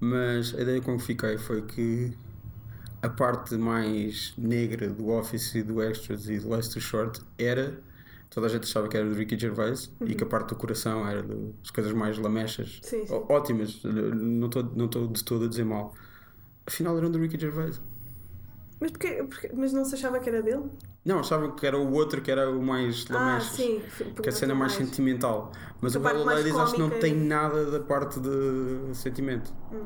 mas 0.00 0.54
a 0.54 0.60
ideia 0.62 0.80
com 0.80 0.96
que 0.96 1.04
fiquei 1.04 1.38
foi 1.38 1.62
que 1.62 2.12
a 3.00 3.08
parte 3.08 3.56
mais 3.56 4.34
negra 4.36 4.88
do 4.88 5.08
Office 5.08 5.54
e 5.54 5.62
do 5.62 5.82
Extras 5.82 6.28
e 6.28 6.38
do 6.38 6.48
Last 6.50 6.78
Short 6.80 7.20
era 7.38 7.80
toda 8.30 8.46
a 8.46 8.48
gente 8.50 8.64
achava 8.64 8.88
que 8.88 8.96
era 8.96 9.08
do 9.08 9.14
Ricky 9.14 9.38
Gervais 9.38 9.90
e 10.06 10.14
que 10.14 10.24
a 10.24 10.26
parte 10.26 10.50
do 10.50 10.56
coração 10.56 11.06
era 11.06 11.22
das 11.22 11.70
coisas 11.70 11.92
mais 11.92 12.16
lamechas 12.18 12.78
Sim, 12.82 13.06
sim. 13.06 13.24
Ótimas, 13.28 13.82
não 13.84 14.46
estou 14.46 14.62
não 14.74 14.86
de 14.88 15.24
todo 15.24 15.44
a 15.44 15.48
dizer 15.48 15.64
mal 15.64 15.92
afinal 16.66 16.96
eram 16.96 17.10
do 17.10 17.18
Ricky 17.18 17.38
Gervais 17.38 17.80
Mas, 18.80 18.90
porquê, 18.92 19.22
porquê- 19.24 19.50
mas 19.54 19.72
não 19.72 19.84
se 19.84 19.94
achava 19.96 20.18
que 20.20 20.28
era 20.30 20.42
dele? 20.42 20.64
Não, 21.04 21.18
achavam 21.20 21.50
que 21.52 21.66
era 21.66 21.76
o 21.78 21.92
outro 21.92 22.20
que 22.22 22.30
era 22.30 22.48
o 22.50 22.62
mais 22.62 23.04
Ah, 23.10 23.14
lamechas 23.14 23.50
sim. 23.50 23.80
que 24.22 24.28
a 24.28 24.32
cena 24.32 24.52
é 24.52 24.56
mais 24.56 24.72
sentimental 24.72 25.50
mas 25.80 25.96
A 25.96 25.98
o 25.98 26.02
mais 26.02 26.24
Ladies 26.24 26.54
acho 26.56 26.74
que 26.74 26.80
não 26.80 26.90
tem 26.90 27.14
nada 27.14 27.70
da 27.70 27.80
parte 27.80 28.20
de 28.20 28.94
sentimento 28.94 29.52
Hum. 29.72 29.84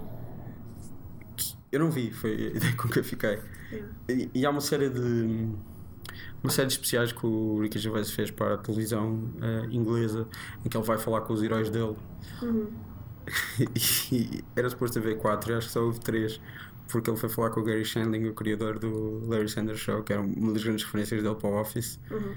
eu 1.72 1.80
não 1.80 1.90
vi, 1.90 2.10
foi 2.10 2.30
a 2.32 2.56
ideia 2.56 2.76
com 2.76 2.88
que 2.88 2.98
eu 2.98 3.04
fiquei 3.04 3.38
Yeah. 3.72 3.92
E, 4.08 4.30
e 4.32 4.46
há 4.46 4.50
uma 4.50 4.60
série 4.60 4.88
de 4.88 5.48
uma 6.40 6.50
série 6.52 6.68
de 6.68 6.74
especiais 6.74 7.10
que 7.10 7.26
o 7.26 7.58
Ricky 7.60 7.80
Gervais 7.80 8.12
fez 8.12 8.30
para 8.30 8.54
a 8.54 8.58
televisão 8.58 9.28
eh, 9.42 9.66
inglesa 9.72 10.28
em 10.64 10.68
que 10.68 10.76
ele 10.76 10.86
vai 10.86 10.96
falar 10.98 11.22
com 11.22 11.32
os 11.32 11.42
heróis 11.42 11.68
dele 11.68 11.96
Uhum. 12.42 12.68
e 14.12 14.44
era 14.54 14.70
suposto 14.70 15.00
haver 15.00 15.18
quatro, 15.18 15.56
acho 15.56 15.66
que 15.66 15.72
só 15.72 15.80
houve 15.82 15.98
três 15.98 16.40
porque 16.88 17.10
ele 17.10 17.16
foi 17.18 17.28
falar 17.28 17.50
com 17.50 17.60
o 17.60 17.64
Gary 17.64 17.84
Shandling, 17.84 18.28
o 18.28 18.34
criador 18.34 18.78
do 18.78 19.26
Larry 19.28 19.48
Sanders 19.48 19.78
Show, 19.80 20.02
que 20.02 20.12
era 20.12 20.22
uma 20.22 20.52
das 20.52 20.62
grandes 20.62 20.84
referências 20.84 21.22
dele 21.22 21.34
para 21.34 21.48
o 21.48 21.60
Office. 21.60 21.98
Uhum. 22.10 22.34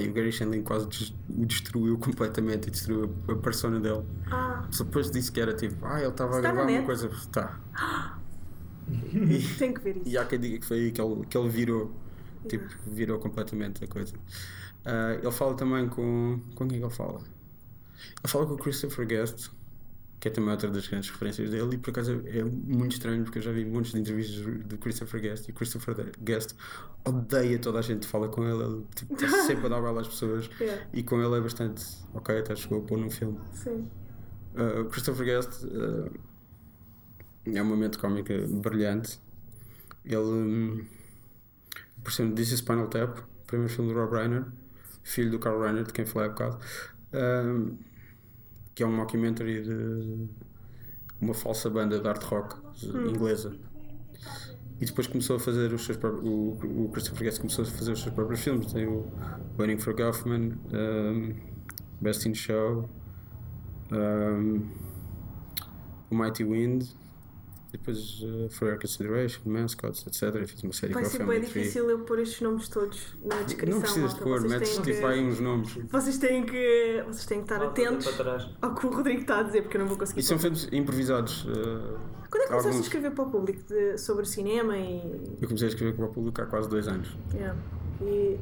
E 0.00 0.08
o 0.08 0.12
Gary 0.14 0.32
Shandling 0.32 0.62
quase 0.62 0.88
des- 0.88 1.14
o 1.28 1.44
destruiu 1.44 1.98
completamente 1.98 2.68
e 2.68 2.70
destruiu 2.70 3.14
a 3.28 3.34
persona 3.36 3.78
dele. 3.78 4.02
Ah, 4.30 4.66
Só 4.70 4.84
depois 4.84 5.10
disse 5.10 5.30
que 5.30 5.38
era 5.40 5.52
tipo, 5.54 5.84
ah, 5.84 5.98
ele 6.00 6.08
estava 6.08 6.38
a 6.38 6.40
gravar 6.40 6.64
uma 6.66 6.82
coisa. 6.82 7.10
Tá. 7.30 7.60
tenho 9.58 9.74
que 9.74 9.80
ver 9.80 9.96
isso. 9.98 10.08
E 10.08 10.16
há 10.18 10.24
quem 10.24 10.38
diga 10.40 10.58
que 10.58 10.66
foi 10.66 10.78
aí 10.78 10.92
que 10.92 11.00
ele, 11.00 11.26
que 11.26 11.36
ele 11.36 11.48
virou. 11.48 11.92
Tipo, 12.48 12.64
virou 12.86 13.18
completamente 13.18 13.84
a 13.84 13.86
coisa. 13.86 14.14
Ah, 14.84 15.14
ele 15.20 15.30
fala 15.30 15.54
também 15.54 15.88
com. 15.88 16.40
Com 16.54 16.66
quem 16.66 16.78
é 16.78 16.80
que 16.80 16.86
ele 16.86 16.94
fala? 16.94 17.18
Ele 17.20 18.28
fala 18.28 18.46
com 18.46 18.54
o 18.54 18.58
Christopher 18.58 19.06
Guest, 19.06 19.50
que 20.22 20.28
é 20.28 20.30
também 20.30 20.52
outra 20.52 20.70
das 20.70 20.86
grandes 20.86 21.10
referências 21.10 21.50
dele, 21.50 21.74
e 21.74 21.78
por 21.78 21.90
acaso 21.90 22.22
é 22.26 22.44
muito 22.44 22.92
estranho 22.92 23.24
porque 23.24 23.38
eu 23.38 23.42
já 23.42 23.50
vi 23.50 23.64
montes 23.64 23.90
de 23.90 23.98
entrevistas 23.98 24.68
de 24.68 24.76
Christopher 24.76 25.20
Guest 25.20 25.48
e 25.48 25.52
Christopher 25.52 26.12
Guest 26.20 26.54
odeia 27.04 27.58
toda 27.58 27.80
a 27.80 27.82
gente 27.82 28.02
que 28.02 28.06
fala 28.06 28.28
com 28.28 28.44
ele, 28.44 28.62
ele 28.62 28.86
tipo, 28.94 29.14
está 29.14 29.26
sempre 29.42 29.66
a 29.66 29.70
dar 29.70 29.82
bala 29.82 30.00
às 30.00 30.06
pessoas 30.06 30.48
Yeah. 30.60 30.86
e 30.92 31.02
com 31.02 31.20
ele 31.20 31.34
é 31.38 31.40
bastante 31.40 31.84
ok, 32.14 32.38
até 32.38 32.54
chegou 32.54 32.78
a 32.78 32.82
pôr 32.82 32.98
num 32.98 33.10
filme. 33.10 33.36
Sim. 33.52 33.90
Uh, 34.54 34.84
Christopher 34.90 35.26
Guest 35.26 35.64
uh, 35.64 36.12
é 37.44 37.60
um 37.60 37.66
momento 37.66 37.98
cómico 37.98 38.32
brilhante. 38.60 39.18
Ele 40.04 40.18
um, 40.18 40.86
apareceu 41.98 42.26
no 42.26 42.34
This 42.36 42.52
is 42.52 42.58
Spinal 42.60 42.86
Tap, 42.86 43.18
primeiro 43.48 43.72
filme 43.72 43.92
do 43.92 43.98
Rob 43.98 44.14
Reiner, 44.14 44.44
filho 45.02 45.32
do 45.32 45.40
Carl 45.40 45.60
Reiner, 45.60 45.82
de 45.82 45.92
quem 45.92 46.06
falei 46.06 46.28
há 46.28 46.30
bocado, 46.30 46.60
um, 47.12 47.76
que 48.74 48.82
é 48.82 48.86
um 48.86 48.92
mockumentary 48.92 49.62
de 49.62 50.28
uma 51.20 51.34
falsa 51.34 51.70
banda 51.70 52.00
de 52.00 52.08
art 52.08 52.22
rock 52.24 52.56
inglesa. 53.08 53.54
E 54.80 54.84
depois 54.84 55.06
começou 55.06 55.36
a 55.36 55.38
fazer 55.38 55.72
os 55.72 55.84
seus 55.84 55.96
próprios. 55.96 56.24
O, 56.24 56.84
o 56.84 56.88
Christopher 56.92 57.24
Guest 57.24 57.38
começou 57.38 57.64
a 57.64 57.68
fazer 57.68 57.92
os 57.92 58.02
seus 58.02 58.14
próprios 58.14 58.40
filmes. 58.40 58.72
Tem 58.72 58.86
o 58.86 59.06
Waiting 59.56 59.78
for 59.78 59.94
Guffman, 59.94 60.54
um, 60.72 61.34
Best 62.00 62.28
in 62.28 62.34
Show, 62.34 62.88
um, 63.92 64.68
o 66.10 66.14
Mighty 66.16 66.42
Wind, 66.42 66.84
depois 67.72 68.20
uh, 68.22 68.48
For 68.50 68.68
Your 68.68 68.78
Consideration, 68.78 69.40
Mascots, 69.46 70.06
etc. 70.06 70.42
E 70.42 70.46
fiz 70.46 70.62
uma 70.62 70.72
série 70.72 70.92
Vai 70.92 71.04
ser 71.06 71.24
bem 71.26 71.40
difícil 71.40 71.88
eu 71.90 72.00
pôr 72.00 72.18
estes 72.20 72.40
nomes 72.42 72.68
todos 72.68 73.16
na 73.24 73.42
descrição. 73.42 73.74
Não 73.76 73.82
precisas 73.82 74.14
de 74.14 74.20
pôr, 74.20 74.38
Vocês 74.40 74.52
metes 74.52 74.74
têm 74.76 74.82
tipo 74.84 74.98
que- 74.98 75.04
aí 75.06 75.20
uns 75.24 75.40
nomes. 75.40 75.74
Vocês 75.90 76.18
têm 76.18 76.44
que, 76.44 77.02
vocês 77.06 77.26
têm 77.26 77.38
que 77.38 77.44
estar 77.44 77.58
Volta 77.58 77.80
atentos 77.82 78.06
ao 78.60 78.74
que 78.74 78.86
o 78.86 78.90
Rodrigo 78.90 79.22
está 79.22 79.40
a 79.40 79.42
dizer, 79.42 79.62
porque 79.62 79.76
eu 79.76 79.80
não 79.80 79.88
vou 79.88 79.96
conseguir. 79.96 80.20
E 80.20 80.22
são 80.22 80.38
filmes 80.38 80.68
improvisados. 80.70 81.44
uh, 81.44 81.48
Quando 82.30 82.42
é 82.42 82.46
que 82.46 82.48
começaste 82.48 82.52
a 82.52 82.56
alguns. 82.70 82.80
escrever 82.86 83.10
para 83.12 83.24
o 83.24 83.30
público 83.30 83.62
de- 83.68 83.98
sobre 83.98 84.24
cinema 84.26 84.76
e, 84.76 85.36
Eu 85.40 85.48
comecei 85.48 85.68
a 85.68 85.70
escrever 85.70 85.94
para 85.94 86.04
o 86.06 86.08
público 86.08 86.40
há 86.42 86.46
quase 86.46 86.68
dois 86.68 86.86
anos. 86.88 87.08
yeah, 87.34 87.58
e 88.02 88.38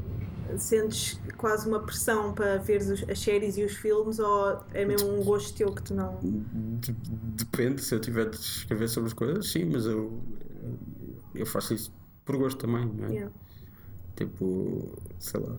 sentes 0.59 1.21
quase 1.37 1.69
uma 1.69 1.81
pressão 1.81 2.33
para 2.35 2.57
ver 2.59 2.81
as 3.11 3.19
séries 3.19 3.57
e 3.57 3.65
os 3.65 3.73
filmes 3.73 4.19
ou 4.19 4.61
é 4.73 4.85
mesmo 4.85 5.09
um 5.19 5.23
gosto 5.25 5.57
teu 5.57 5.73
que 5.73 5.83
tu 5.83 5.95
não. 5.95 6.19
De- 6.23 6.93
Depende, 7.45 7.83
se 7.83 7.95
eu 7.95 8.01
tiver 8.01 8.29
de 8.31 8.37
escrever 8.37 8.89
sobre 8.89 9.09
as 9.09 9.13
coisas, 9.15 9.49
sim, 9.51 9.65
mas 9.65 9.87
eu, 9.87 10.21
eu 11.35 11.47
faço 11.47 11.75
isso 11.75 11.93
por 12.25 12.37
gosto 12.37 12.59
também, 12.59 12.87
não 12.87 13.07
é? 13.07 13.13
Yeah. 13.13 13.33
Tipo, 14.17 14.99
sei 15.19 15.41
lá. 15.41 15.57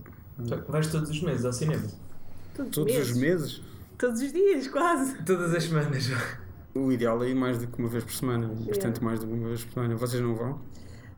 Vais 0.67 0.87
todos 0.87 1.09
os 1.09 1.21
meses 1.21 1.45
ao 1.45 1.53
cinema? 1.53 1.83
Todos, 2.55 2.71
Todos 2.75 2.93
meses. 2.93 3.11
os 3.11 3.17
meses, 3.17 3.61
Todos 3.97 4.21
os 4.21 4.31
dias, 4.33 4.67
quase. 4.67 5.15
Todas 5.23 5.53
as 5.53 5.63
semanas. 5.63 6.05
o 6.73 6.91
ideal 6.91 7.23
é 7.23 7.29
ir 7.29 7.35
mais 7.35 7.57
do 7.59 7.67
que 7.67 7.77
uma 7.79 7.87
vez 7.89 8.03
por 8.03 8.13
semana, 8.13 8.47
bastante 8.65 9.03
mais 9.03 9.19
do 9.19 9.27
que 9.27 9.33
uma 9.33 9.47
vez 9.47 9.63
por 9.63 9.73
semana. 9.73 9.95
Vocês 9.95 10.21
não 10.23 10.35
vão? 10.35 10.59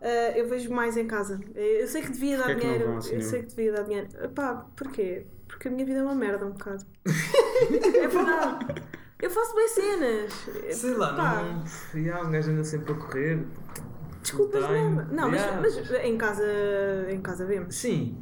Ah, 0.04 0.38
eu 0.38 0.48
vejo 0.50 0.70
mais 0.74 0.98
em 0.98 1.08
casa. 1.08 1.40
Eu 1.56 1.88
sei 1.88 2.02
que 2.02 2.12
devia 2.12 2.38
dar 2.38 2.52
é 2.52 2.56
que 2.56 2.62
dinheiro. 2.62 2.86
eu 3.12 3.22
sei 3.22 3.42
que 3.44 3.48
devia 3.56 3.72
dar 3.72 3.84
dinheiro. 3.84 4.08
Pá, 4.36 4.68
porquê? 4.76 5.26
Porque 5.48 5.68
a 5.70 5.72
minha 5.72 5.86
vida 5.86 6.00
é 6.00 6.04
uma 6.04 6.16
merda 6.16 6.46
um 6.46 6.52
bocado. 6.52 6.84
é 7.06 8.08
verdade. 8.08 8.82
Eu 9.22 9.30
faço 9.30 9.56
bem 9.56 9.68
cenas. 9.70 10.34
Sei 10.72 10.94
lá, 10.96 11.14
Pá, 11.16 11.42
não. 11.44 12.00
Yeah, 12.02 12.28
um 12.28 12.32
gajo 12.32 12.52
anda 12.52 12.64
sempre 12.66 12.92
a 12.92 12.96
correr. 12.98 13.46
Desculpas, 14.22 14.62
não. 14.62 14.92
Não, 15.06 15.30
mas, 15.32 15.42
Yeah. 15.42 15.62
mas 15.62 15.92
em 16.06 16.18
casa, 16.18 16.44
em 17.10 17.22
casa 17.22 17.46
vemos. 17.46 17.76
Sim. 17.76 18.18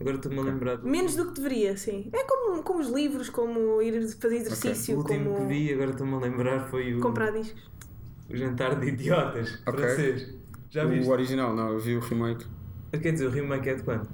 Agora 0.00 0.16
estou-me 0.16 0.38
a 0.38 0.42
lembrar. 0.42 0.76
do- 0.76 0.88
Menos 0.88 1.14
do 1.16 1.26
que 1.28 1.34
deveria, 1.40 1.76
sim. 1.76 2.10
É 2.12 2.24
como, 2.24 2.62
como 2.62 2.80
os 2.80 2.88
livros, 2.88 3.28
como 3.30 3.80
ir 3.82 3.92
fazer 4.18 4.36
O 4.36 4.38
exercício, 4.38 4.96
último 4.96 5.34
como 5.34 5.36
que 5.42 5.46
vi, 5.46 5.72
agora 5.72 5.90
estou-me 5.90 6.14
a 6.14 6.18
lembrar, 6.18 6.68
foi 6.68 6.94
o, 6.94 7.00
comprar 7.00 7.30
discos. 7.32 7.70
o 8.30 8.36
Jantar 8.36 8.78
de 8.80 8.88
Idiotas, 8.88 9.58
Ok. 9.66 9.78
francês. 9.80 10.39
Já 10.70 10.84
viste? 10.84 11.08
O 11.08 11.12
original, 11.12 11.54
não, 11.54 11.68
eu 11.72 11.80
vi 11.80 11.96
o 11.96 12.00
remake. 12.00 12.46
Quer 12.92 13.12
dizer, 13.12 13.26
o 13.26 13.30
remake 13.30 13.68
é 13.68 13.74
de 13.74 13.82
quando? 13.82 14.08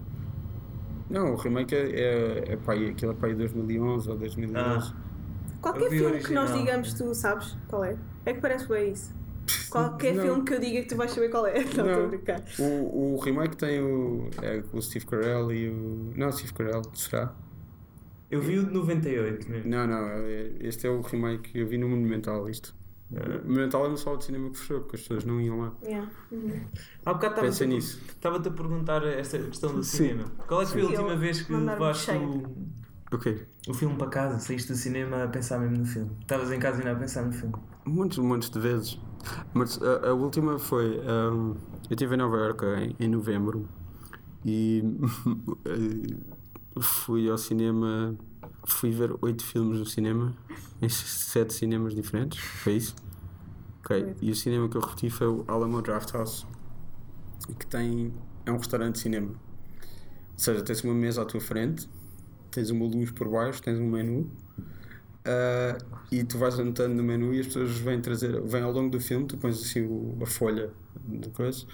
Não, 1.08 1.32
o 1.32 1.36
remake 1.36 1.74
é, 1.74 1.78
é, 2.00 2.52
é 2.52 2.56
pá, 2.56 2.72
aí, 2.72 2.88
aquilo 2.90 3.12
é 3.12 3.14
para 3.14 3.28
aí 3.28 3.34
2011 3.34 4.10
ou 4.10 4.16
2012. 4.18 4.92
Qualquer 5.60 5.82
Eu 5.84 5.90
vi 5.90 5.96
o 6.00 6.04
filme 6.08 6.22
que 6.24 6.32
nós 6.34 6.50
original. 6.50 6.58
digamos, 6.66 6.94
tu 6.94 7.14
sabes 7.14 7.56
qual 7.68 7.84
é? 7.84 7.96
É 8.24 8.32
que 8.34 8.40
parece 8.40 8.68
bem 8.68 8.92
isso. 8.92 9.14
Qualquer 9.70 10.14
Não. 10.14 10.22
filme 10.24 10.44
que 10.44 10.54
eu 10.54 10.60
diga 10.60 10.82
que 10.82 10.88
tu 10.88 10.96
vais 10.96 11.10
saber 11.10 11.28
qual 11.28 11.46
é. 11.46 11.62
Não, 11.76 11.84
Não. 12.02 12.08
brincar. 12.08 12.42
O, 12.58 13.14
o 13.14 13.20
remake 13.20 13.56
tem 13.56 13.80
o, 13.80 14.28
é, 14.42 14.62
o 14.72 14.80
Steve 14.82 15.06
Carell 15.06 15.52
e 15.52 15.68
o. 15.68 16.12
Não, 16.16 16.32
Steve 16.32 16.52
Carell, 16.52 16.82
será? 16.94 17.32
Eu 18.30 18.40
vi 18.40 18.58
o 18.58 18.64
de 18.66 18.72
98 18.72 19.48
mesmo. 19.50 19.70
Não, 19.70 19.86
não, 19.86 20.08
é- 20.08 20.50
este 20.60 20.86
é 20.86 20.90
o 20.90 21.00
remake 21.00 21.52
que 21.52 21.58
eu 21.60 21.66
vi 21.66 21.78
no 21.78 21.88
Monumental. 21.88 22.48
Isto. 22.48 22.74
O 23.10 23.48
Monumental 23.48 23.84
é 23.84 23.88
uma 23.88 23.96
sala 23.96 24.18
de 24.18 24.24
cinema 24.24 24.50
que 24.50 24.58
fechou, 24.58 24.80
porque 24.80 24.96
as 24.96 25.02
pessoas 25.02 25.24
não 25.24 25.40
iam 25.40 25.60
lá. 25.60 25.72
Yeah. 25.82 26.10
Uhum. 26.32 26.66
Há 27.04 27.14
bocado 27.14 27.34
estava-te 27.34 27.62
a, 27.62 27.66
nisso. 27.66 28.00
estava-te 28.08 28.48
a 28.48 28.50
perguntar 28.50 29.04
esta 29.06 29.38
questão 29.38 29.72
do 29.74 29.82
Sim. 29.84 30.08
cinema. 30.08 30.24
Qual 30.48 30.60
é 30.62 30.66
que 30.66 30.72
foi 30.72 30.80
a 30.82 30.84
Sim, 30.84 30.90
última 30.90 31.12
eu 31.12 31.18
vez 31.18 31.40
que 31.42 31.52
levaste 31.52 32.10
o, 32.10 32.42
Ok. 33.12 33.46
o 33.68 33.74
filme 33.74 33.96
para 33.96 34.08
casa? 34.08 34.38
Saíste 34.40 34.72
do 34.72 34.76
cinema 34.78 35.22
a 35.24 35.28
pensar 35.28 35.60
mesmo 35.60 35.78
no 35.78 35.86
filme? 35.86 36.10
Estavas 36.20 36.50
em 36.50 36.58
casa 36.58 36.78
ainda 36.78 36.92
a 36.92 36.96
pensar 36.96 37.24
no 37.24 37.32
filme? 37.32 37.54
Muitos, 37.84 38.18
muitos 38.18 38.50
de 38.50 38.58
vezes. 38.58 38.98
Mas 39.54 39.80
a, 39.82 40.08
a 40.08 40.14
última 40.14 40.58
foi. 40.58 40.98
ahm, 41.00 41.54
eu 41.88 41.92
estive 41.92 42.14
em 42.14 42.18
Nova 42.18 42.36
Iorque 42.38 42.64
em, 42.66 42.96
em 42.98 43.08
novembro 43.08 43.68
e 44.44 44.82
fui 46.80 47.28
ao 47.30 47.38
cinema. 47.38 48.16
Fui 48.66 48.90
ver 48.90 49.14
oito 49.22 49.44
filmes 49.44 49.78
no 49.78 49.86
cinema, 49.86 50.34
em 50.82 50.88
sete 50.90 51.54
cinemas 51.54 51.94
diferentes. 51.94 52.38
Foi 52.38 52.74
isso? 52.76 52.94
Ok. 53.80 54.14
E 54.20 54.30
o 54.30 54.34
cinema 54.36 54.68
que 54.68 54.76
eu 54.76 54.80
repeti 54.80 55.10
foi 55.10 55.26
o 55.28 55.44
Alamo 55.48 55.80
Drafthouse, 55.82 56.46
que 57.58 57.66
tem. 57.66 58.12
É 58.44 58.52
um 58.52 58.58
restaurante 58.58 58.94
de 58.94 59.00
cinema. 59.00 59.28
Ou 59.28 60.38
seja, 60.38 60.62
tens 60.62 60.82
uma 60.84 60.94
mesa 60.94 61.22
à 61.22 61.24
tua 61.24 61.40
frente, 61.40 61.88
tens 62.50 62.70
uma 62.70 62.86
luz 62.86 63.10
por 63.10 63.28
baixo, 63.28 63.62
tens 63.62 63.78
um 63.78 63.88
menu. 63.90 64.30
Ah, 65.24 65.78
e 66.12 66.22
tu 66.24 66.38
vais 66.38 66.58
anotando 66.58 66.94
no 66.94 67.02
menu 67.02 67.34
e 67.34 67.40
as 67.40 67.46
pessoas 67.46 67.76
vêm 67.78 68.00
trazer, 68.00 68.40
vêm 68.42 68.62
ao 68.62 68.72
longo 68.72 68.90
do 68.90 69.00
filme, 69.00 69.26
tu 69.26 69.36
pões 69.36 69.60
assim 69.60 69.82
o- 69.82 70.16
a 70.22 70.26
folha 70.26 70.70
de 71.06 71.28
coisa, 71.30 71.66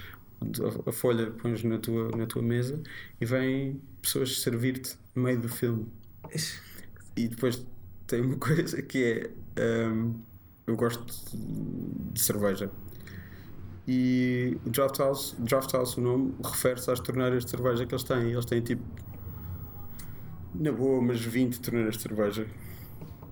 a, 0.86 0.90
a 0.90 0.92
folha 0.92 1.30
pões 1.32 1.62
na 1.64 1.78
tua, 1.78 2.10
na 2.16 2.26
tua 2.26 2.42
mesa 2.42 2.80
e 3.20 3.26
vêm 3.26 3.80
pessoas 4.00 4.40
servir-te 4.40 4.96
no 5.14 5.22
meio 5.24 5.40
do 5.40 5.48
filme. 5.48 5.86
E 7.16 7.28
depois 7.28 7.66
tem 8.06 8.20
uma 8.22 8.36
coisa 8.38 8.82
que 8.82 9.34
é 9.56 9.62
ahm, 9.86 10.14
eu 10.66 10.76
gosto 10.76 11.04
de 11.34 12.20
cerveja. 12.20 12.70
E 13.86 14.60
o 14.64 14.70
Draft 14.70 14.98
House, 14.98 15.34
Draft 15.38 15.72
House 15.72 15.96
o 15.96 16.00
nome, 16.00 16.34
refere-se 16.44 16.90
às 16.90 17.00
torneiras 17.00 17.44
de 17.44 17.50
cerveja 17.50 17.84
que 17.86 17.94
eles 17.94 18.04
têm. 18.04 18.30
Eles 18.32 18.44
têm 18.46 18.60
tipo 18.62 18.84
na 20.54 20.72
boa 20.72 20.98
umas 21.00 21.20
20 21.20 21.60
torneiras 21.60 21.96
de 21.96 22.02
cerveja. 22.02 22.48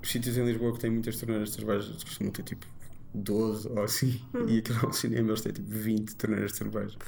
Os 0.03 0.11
sítios 0.11 0.37
em 0.39 0.45
Lisboa 0.45 0.73
que 0.75 0.81
têm 0.81 0.91
muitas 0.91 1.17
torneiras 1.19 1.51
de 1.51 1.57
cerveja 1.57 1.93
costumam 2.05 2.33
ter 2.33 2.43
tipo 2.45 2.67
12 3.15 3.69
ou 3.69 3.83
assim. 3.83 4.21
E 4.47 4.59
aqui 4.59 4.73
no 4.73 4.93
cinema 4.93 5.31
eles 5.31 5.41
têm 5.43 5.53
tipo 5.53 5.71
20 5.71 6.17
torneiras 6.17 6.53
de 6.53 6.59
cerveja. 6.59 6.99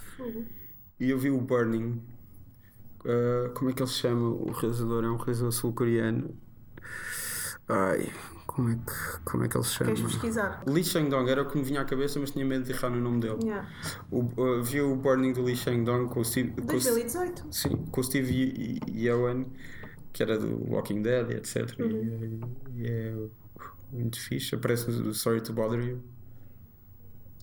E 0.98 1.10
eu 1.10 1.18
vi 1.18 1.30
o 1.30 1.40
Burning. 1.40 2.00
ah, 3.04 3.50
como 3.54 3.70
é 3.70 3.72
que 3.74 3.82
ele 3.82 3.88
se 3.90 3.96
chama? 3.98 4.28
O 4.30 4.50
realizador 4.52 5.04
é 5.04 5.10
um 5.10 5.16
realizador 5.16 5.52
sul-coreano. 5.52 6.36
Ai, 7.68 8.10
como 8.46 8.68
é, 8.70 8.74
que, 8.74 9.20
como 9.24 9.44
é 9.44 9.48
que 9.48 9.56
ele 9.56 9.64
se 9.64 9.70
chama? 9.74 9.92
Queres 9.94 10.12
pesquisar? 10.12 10.62
Lee 10.66 10.84
Chang-dong 10.84 11.30
era 11.30 11.42
o 11.42 11.48
que 11.48 11.56
me 11.56 11.64
vinha 11.64 11.80
à 11.80 11.84
cabeça, 11.84 12.18
mas 12.20 12.30
tinha 12.32 12.44
medo 12.44 12.64
de 12.64 12.72
errar 12.72 12.90
no 12.90 13.00
nome 13.00 13.20
dele. 13.20 13.38
Yeah. 13.44 13.68
O, 14.10 14.20
uh, 14.40 14.62
vi 14.62 14.80
o 14.80 14.94
Burning 14.96 15.32
do 15.32 15.42
Lee 15.42 15.56
Chang-dong 15.56 16.08
com 16.12 16.20
o 16.20 16.24
Steve. 16.24 16.50
Com 16.50 16.62
o, 16.62 16.66
2018. 16.66 17.46
sim, 17.50 17.76
com 17.90 18.00
o 18.00 18.04
Steve 18.04 18.30
Ye- 18.32 18.80
Ye- 18.88 19.04
Yeohan, 19.06 19.46
que 20.12 20.22
era 20.22 20.38
do 20.38 20.70
Walking 20.70 21.02
Dead 21.02 21.30
e 21.30 21.34
etc. 21.34 21.74
E, 21.78 22.40
e 22.82 22.86
é 22.86 23.16
muito 23.92 24.20
fixe. 24.20 24.54
Aparece 24.54 24.90
no 24.90 25.14
Sorry 25.14 25.40
to 25.40 25.52
Bother 25.54 25.80
You. 25.82 26.02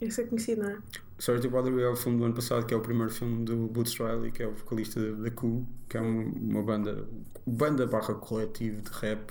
Esse 0.01 0.21
é 0.21 0.25
conhecido, 0.27 0.61
não 0.63 0.69
é? 0.69 0.77
Sorry 1.17 1.41
to 1.41 1.49
Bother 1.49 1.73
You 1.73 1.79
é 1.81 1.89
o 1.89 1.95
filme 1.95 2.17
do 2.19 2.25
ano 2.25 2.33
passado, 2.35 2.65
que 2.65 2.73
é 2.73 2.77
o 2.77 2.81
primeiro 2.81 3.11
filme 3.11 3.43
do 3.43 3.67
Boots 3.67 3.97
Riley, 3.97 4.31
que 4.31 4.43
é 4.43 4.47
o 4.47 4.53
vocalista 4.53 5.01
da 5.15 5.31
Coup, 5.31 5.65
que 5.89 5.97
é 5.97 6.01
um- 6.01 6.29
uma 6.31 6.61
banda, 6.63 7.05
banda 7.45 7.85
barra 7.87 8.13
coletivo 8.13 8.81
de 8.81 8.89
rap 8.91 9.29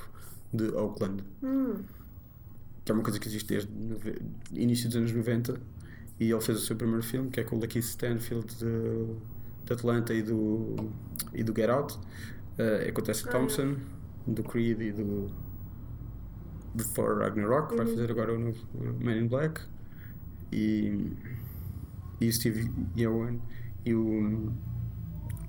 de 0.53 0.65
Oakland. 0.75 1.23
Hum. 1.43 1.83
que 2.85 2.93
é 2.93 2.95
uma 2.95 3.03
coisa 3.03 3.19
que 3.19 3.29
existe 3.29 3.49
desde 3.49 3.71
início 4.53 4.89
dos 4.89 4.97
anos 4.97 5.13
90 5.13 5.61
e 6.21 6.31
ele 6.31 6.41
fez 6.41 6.59
o 6.59 6.61
seu 6.63 6.77
primeiro 6.77 7.03
filme 7.03 7.31
que 7.31 7.41
é 7.41 7.45
com 7.45 7.57
o 7.57 7.61
Lakeith 7.61 7.85
Stanfield 7.85 8.47
de, 8.57 9.67
de 9.67 9.73
Atlanta 9.73 10.15
e 10.15 10.23
do, 10.23 10.77
e 11.33 11.43
do 11.43 11.55
Get 11.55 11.69
Out 11.69 11.99
Eh, 12.59 12.89
é 12.89 12.93
com 12.93 13.01
o 13.01 13.05
Tessa 13.05 13.31
Thompson 13.31 13.77
do 14.27 14.43
Creed 14.43 14.81
e 14.81 14.93
do 14.93 15.31
do 16.75 16.85
Thor 16.93 17.19
Ragnarok 17.19 17.75
vai 17.77 17.87
fazer 17.87 18.11
agora 18.11 18.35
o 18.35 18.39
novo 18.39 18.59
Man 19.01 19.17
in 19.17 19.29
Black 19.29 19.61
e, 20.53 21.13
e 22.21 22.29
o 22.29 22.33
Steve 22.33 22.71
Yeohan 22.97 23.39
e 23.87 23.95
o 23.95 24.53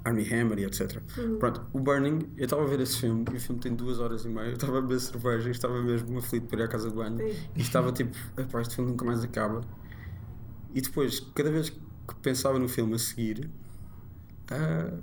Armie 0.09 0.33
Hammer 0.33 0.59
e 0.59 0.65
etc. 0.65 1.01
Pronto, 1.39 1.65
o 1.73 1.79
Burning, 1.79 2.31
eu 2.37 2.43
estava 2.45 2.63
a 2.63 2.67
ver 2.67 2.79
esse 2.79 2.97
filme 2.97 3.25
e 3.31 3.37
o 3.37 3.39
filme 3.39 3.61
tem 3.61 3.73
duas 3.75 3.99
horas 3.99 4.25
e 4.25 4.29
meia. 4.29 4.47
Eu 4.47 4.53
estava 4.53 4.77
a 4.79 4.81
beber 4.81 4.99
cerveja 4.99 5.47
e 5.47 5.51
estava 5.51 5.81
mesmo 5.81 6.17
aflito 6.17 6.47
para 6.47 6.59
ir 6.59 6.63
à 6.63 6.67
casa 6.67 6.89
de 6.89 6.95
banho 6.95 7.21
Ei. 7.21 7.37
e 7.55 7.61
estava 7.61 7.91
tipo, 7.91 8.15
"Epá, 8.37 8.61
este 8.61 8.75
filme 8.75 8.91
nunca 8.91 9.05
mais 9.05 9.23
acaba. 9.23 9.61
E 10.73 10.81
depois, 10.81 11.19
cada 11.33 11.49
vez 11.51 11.69
que 11.69 11.79
pensava 12.21 12.59
no 12.59 12.67
filme 12.67 12.95
a 12.95 12.99
seguir, 12.99 13.49
ah, 14.51 14.97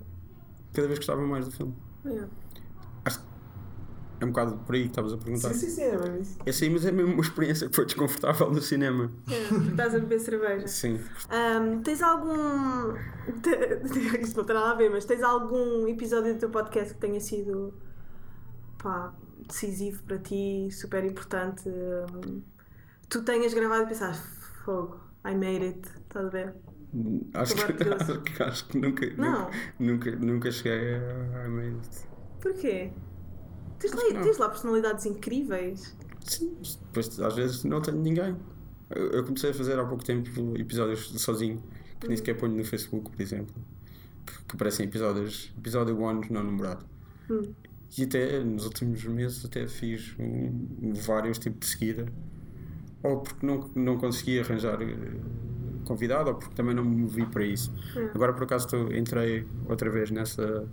cada 0.73 0.87
vez 0.87 0.99
gostava 0.99 1.27
mais 1.27 1.47
do 1.47 1.51
filme. 1.51 1.75
Yeah. 2.05 2.29
É 4.21 4.25
um 4.25 4.29
bocado 4.29 4.57
por 4.59 4.75
aí 4.75 4.83
que 4.83 4.89
estavas 4.89 5.13
a 5.13 5.17
perguntar. 5.19 5.53
Sim, 5.53 5.59
sim, 5.67 5.71
sim, 5.71 5.83
era 5.83 5.99
mesmo 6.03 6.21
isso. 6.21 6.39
É 6.47 6.53
sim, 6.53 6.71
mas 6.71 6.87
é 6.87 6.91
mesmo 6.93 7.13
uma 7.13 7.21
experiência 7.23 7.69
que 7.69 7.75
foi 7.77 7.85
desconfortável 7.85 8.51
no 8.51 8.63
cinema. 8.63 9.11
Yeah, 9.29 9.49
porque 9.49 9.71
estás 9.71 9.95
a 9.95 9.99
beber 9.99 10.21
cerveja. 10.21 10.69
Sim. 10.69 11.01
Ahm, 11.29 11.83
tens 11.83 12.03
algum. 12.03 12.95
Isto 14.21 14.37
não 14.39 14.45
tem 14.45 14.55
nada 14.57 14.71
a 14.71 14.75
ver, 14.75 14.91
mas 14.91 15.05
tens 15.05 15.23
algum 15.23 15.87
episódio 15.89 16.33
do 16.35 16.41
teu 16.41 16.51
podcast 16.51 16.95
que 16.95 17.01
tenha 17.01 17.21
sido 17.21 17.75
pá, 18.83 19.15
decisivo 19.47 20.03
para 20.05 20.19
ti, 20.19 20.69
super 20.71 21.05
importante? 21.05 21.69
ahm, 21.69 22.41
tu 23.09 23.23
tenhas 23.23 23.53
gravado 23.55 23.85
e 23.85 23.87
pensaste, 23.89 24.27
fogo, 24.65 24.99
I 25.25 25.35
made 25.35 25.65
it, 25.65 25.89
estás 25.89 26.27
a 26.27 26.29
ver? 26.31 26.55
Acho 27.35 27.55
que, 27.55 28.43
acho 28.43 28.67
que, 28.69 28.79
nunca, 28.79 29.07
Não. 29.19 29.51
nunca, 29.79 30.11
nunca, 30.11 30.11
nunca 30.17 30.51
cheguei 30.51 30.95
a. 30.95 31.45
a 31.45 31.49
meio 31.49 31.79
de- 31.81 32.07
Porquê? 32.41 32.93
Tens 33.79 33.93
lá, 33.93 34.23
tens 34.23 34.39
lá 34.39 34.49
personalidades 34.49 35.07
incríveis. 35.07 35.95
Sim, 36.25 36.57
depois 36.87 37.21
às 37.21 37.35
vezes 37.35 37.65
não 37.65 37.81
tenho 37.81 37.99
ninguém. 37.99 38.37
Eu, 38.91 39.11
eu 39.11 39.25
comecei 39.25 39.51
a 39.51 39.55
fazer 39.55 39.79
há 39.79 39.85
pouco 39.85 40.05
tempo 40.05 40.29
episódios 40.57 41.09
sozinho, 41.21 41.63
que 42.01 42.09
nem 42.09 42.17
sequer 42.17 42.37
ponho 42.37 42.57
no 42.57 42.65
Facebook, 42.65 43.11
por 43.11 43.21
exemplo. 43.21 43.55
Que, 44.27 44.45
que 44.45 44.57
parecem 44.57 44.87
episódios, 44.87 45.53
episódio 45.59 45.97
1 45.97 46.21
não 46.31 46.43
numerado. 46.43 46.85
Hum. 47.31 47.53
E 47.97 48.03
até 48.05 48.43
nos 48.43 48.65
últimos 48.65 49.05
meses 49.05 49.45
até 49.45 49.67
fiz 49.69 50.15
um- 50.19 50.93
vários 50.95 51.39
tipos 51.39 51.61
de 51.61 51.67
seguida. 51.67 52.07
Ou 53.07 53.21
porque 53.21 53.47
não, 53.47 53.71
não 53.75 53.99
consegui 53.99 54.41
arranjar 54.41 54.81
eh, 54.83 54.87
convidado, 55.85 56.31
ou 56.31 56.37
porque 56.37 56.55
também 56.55 56.75
não 56.75 56.85
me 56.85 56.97
movi 56.97 57.25
para 57.27 57.45
isso. 57.45 57.73
Hum. 57.97 58.09
Agora 58.15 58.33
por 58.33 58.43
acaso 58.45 58.67
estou- 58.67 58.93
entrei 58.93 59.47
outra 59.69 59.89
vez 59.91 60.11
nessa. 60.11 60.69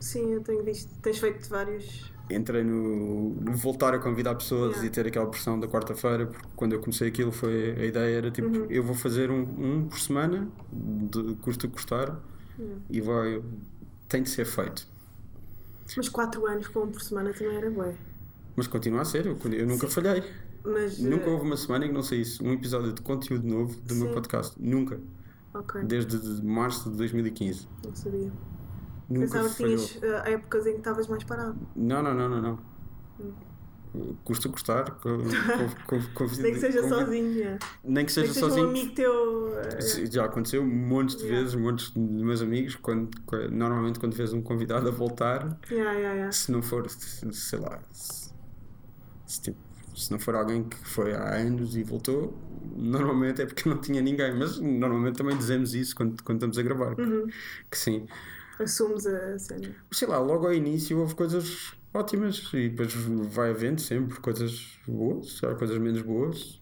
Sim, 0.00 0.32
eu 0.32 0.40
tenho 0.42 0.62
visto. 0.64 0.90
Tens 1.00 1.18
feito 1.18 1.48
vários. 1.48 2.10
entrei 2.30 2.62
no, 2.64 3.30
no 3.34 3.52
voltar 3.54 3.92
a 3.94 3.98
convidar 3.98 4.34
pessoas 4.36 4.70
Yeah. 4.76 4.86
e 4.86 4.90
ter 4.90 5.06
aquela 5.08 5.26
pressão 5.26 5.60
da 5.60 5.68
quarta-feira, 5.68 6.26
porque 6.26 6.48
quando 6.56 6.72
eu 6.72 6.80
comecei 6.80 7.08
aquilo 7.08 7.30
foi 7.30 7.72
a 7.78 7.84
ideia 7.84 8.16
era 8.16 8.30
tipo, 8.30 8.48
Uhum. 8.48 8.66
eu 8.70 8.82
vou 8.82 8.94
fazer 8.94 9.30
um, 9.30 9.42
um 9.42 9.86
por 9.86 9.98
semana, 9.98 10.48
de 10.72 11.34
custo 11.42 11.68
que 11.68 11.74
custar, 11.74 12.18
e 12.88 13.00
vai 13.02 13.42
tem 14.08 14.22
de 14.22 14.30
ser 14.30 14.46
feito. 14.46 14.86
Mas 15.94 16.08
4 16.08 16.46
anos 16.46 16.68
com 16.68 16.84
um 16.84 16.90
por 16.90 17.02
semana 17.02 17.34
também 17.34 17.54
era 17.56 17.70
bué. 17.70 17.92
Mas 18.56 18.66
continua 18.66 19.02
a 19.02 19.04
ser, 19.04 19.26
eu, 19.26 19.36
eu 19.52 19.66
nunca 19.66 19.86
falhei. 19.88 20.22
Mas. 20.64 20.98
Nunca 20.98 21.24
eh, 21.26 21.30
houve 21.30 21.44
uma 21.46 21.56
semana 21.56 21.84
em 21.84 21.88
que 21.88 21.94
não 21.94 22.02
saísse 22.02 22.42
um 22.42 22.52
episódio 22.52 22.92
de 22.92 23.02
conteúdo 23.02 23.46
novo 23.46 23.80
do 23.80 23.94
meu 23.94 24.08
Sim. 24.08 24.14
podcast. 24.14 24.54
Nunca. 24.62 25.00
Ok, 25.54 25.82
Desde 25.84 26.18
de 26.18 26.44
março 26.46 26.90
de 26.90 26.96
2015. 26.96 27.68
não 27.84 27.94
sabia. 27.94 28.32
Nunca 29.10 29.26
Pensava 29.26 29.48
que 29.50 29.56
tinhas 29.56 29.98
eh, 30.02 30.32
épocas 30.32 30.66
em 30.66 30.72
que 30.72 30.78
estavas 30.78 31.06
mais 31.08 31.24
parado. 31.24 31.58
Não, 31.76 32.02
não, 32.02 32.14
não, 32.14 32.28
não, 32.28 32.40
não. 32.40 32.58
custa. 34.24 34.48
Com, 34.48 35.18
com, 35.18 35.98
com, 36.00 36.00
com, 36.14 36.24
Nem 36.40 36.54
que 36.54 36.60
seja 36.60 36.80
com- 36.82 36.88
sozinho. 36.88 37.32
yeah. 37.32 37.58
Nem 37.84 38.06
que 38.06 38.12
Nem 38.16 38.26
seja 38.26 38.28
que 38.28 38.32
seja 38.34 38.46
um 38.46 38.48
sozinho. 38.48 38.68
amigo 38.70 38.94
teu. 38.94 39.52
eh, 39.58 40.06
Já 40.10 40.24
aconteceu 40.24 40.64
montes 40.64 41.16
de 41.16 41.24
Yeah. 41.24 41.42
vezes, 41.42 41.60
montes 41.60 41.92
de 41.92 42.00
meus 42.00 42.40
amigos, 42.40 42.76
quando, 42.76 43.10
normalmente 43.50 43.98
quando 44.00 44.14
vês 44.14 44.32
um 44.32 44.40
convidado 44.40 44.88
a 44.88 44.90
voltar, 44.90 45.58
yeah, 45.70 45.92
yeah. 45.92 46.32
se 46.32 46.50
não 46.50 46.62
for, 46.62 46.88
sei 46.88 47.58
lá, 47.58 47.80
se, 47.90 48.32
se, 49.26 49.42
tipo, 49.42 49.58
se 49.94 50.10
não 50.10 50.18
for 50.18 50.34
alguém 50.34 50.64
que 50.64 50.76
foi 50.88 51.12
há 51.14 51.34
anos 51.36 51.76
e 51.76 51.82
voltou, 51.82 52.36
normalmente 52.76 53.42
é 53.42 53.46
porque 53.46 53.68
não 53.68 53.78
tinha 53.80 54.00
ninguém, 54.00 54.34
mas 54.36 54.58
normalmente 54.58 55.16
também 55.16 55.36
dizemos 55.36 55.74
isso 55.74 55.94
quando, 55.96 56.22
quando 56.22 56.38
estamos 56.38 56.58
a 56.58 56.62
gravar, 56.62 56.94
que- 56.96 57.02
Uhum. 57.02 57.26
que 57.70 57.78
sim. 57.78 58.06
Assumes 58.58 59.06
a 59.06 59.38
cena. 59.38 59.74
Sei 59.90 60.06
lá, 60.06 60.18
logo 60.18 60.46
ao 60.46 60.52
início 60.54 60.98
houve 60.98 61.14
coisas 61.14 61.72
ótimas 61.92 62.48
e 62.54 62.68
depois 62.68 62.92
vai 63.34 63.50
havendo 63.50 63.80
sempre 63.80 64.18
coisas 64.20 64.78
boas, 64.86 65.40
há 65.44 65.54
coisas 65.54 65.78
menos 65.78 66.02
boas. 66.02 66.60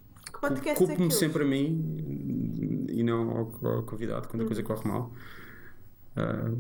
Culpo-me 0.77 1.11
sempre 1.13 1.43
a 1.45 1.47
mim 1.47 2.87
e 2.89 3.03
não 3.03 3.31
ao, 3.31 3.67
ao 3.67 3.83
convidado 3.83 4.29
quando 4.29 4.45
a 4.45 4.47
coisa 4.47 4.63
corre 4.63 4.89
mal. 4.89 5.13
Ah, 6.17 6.51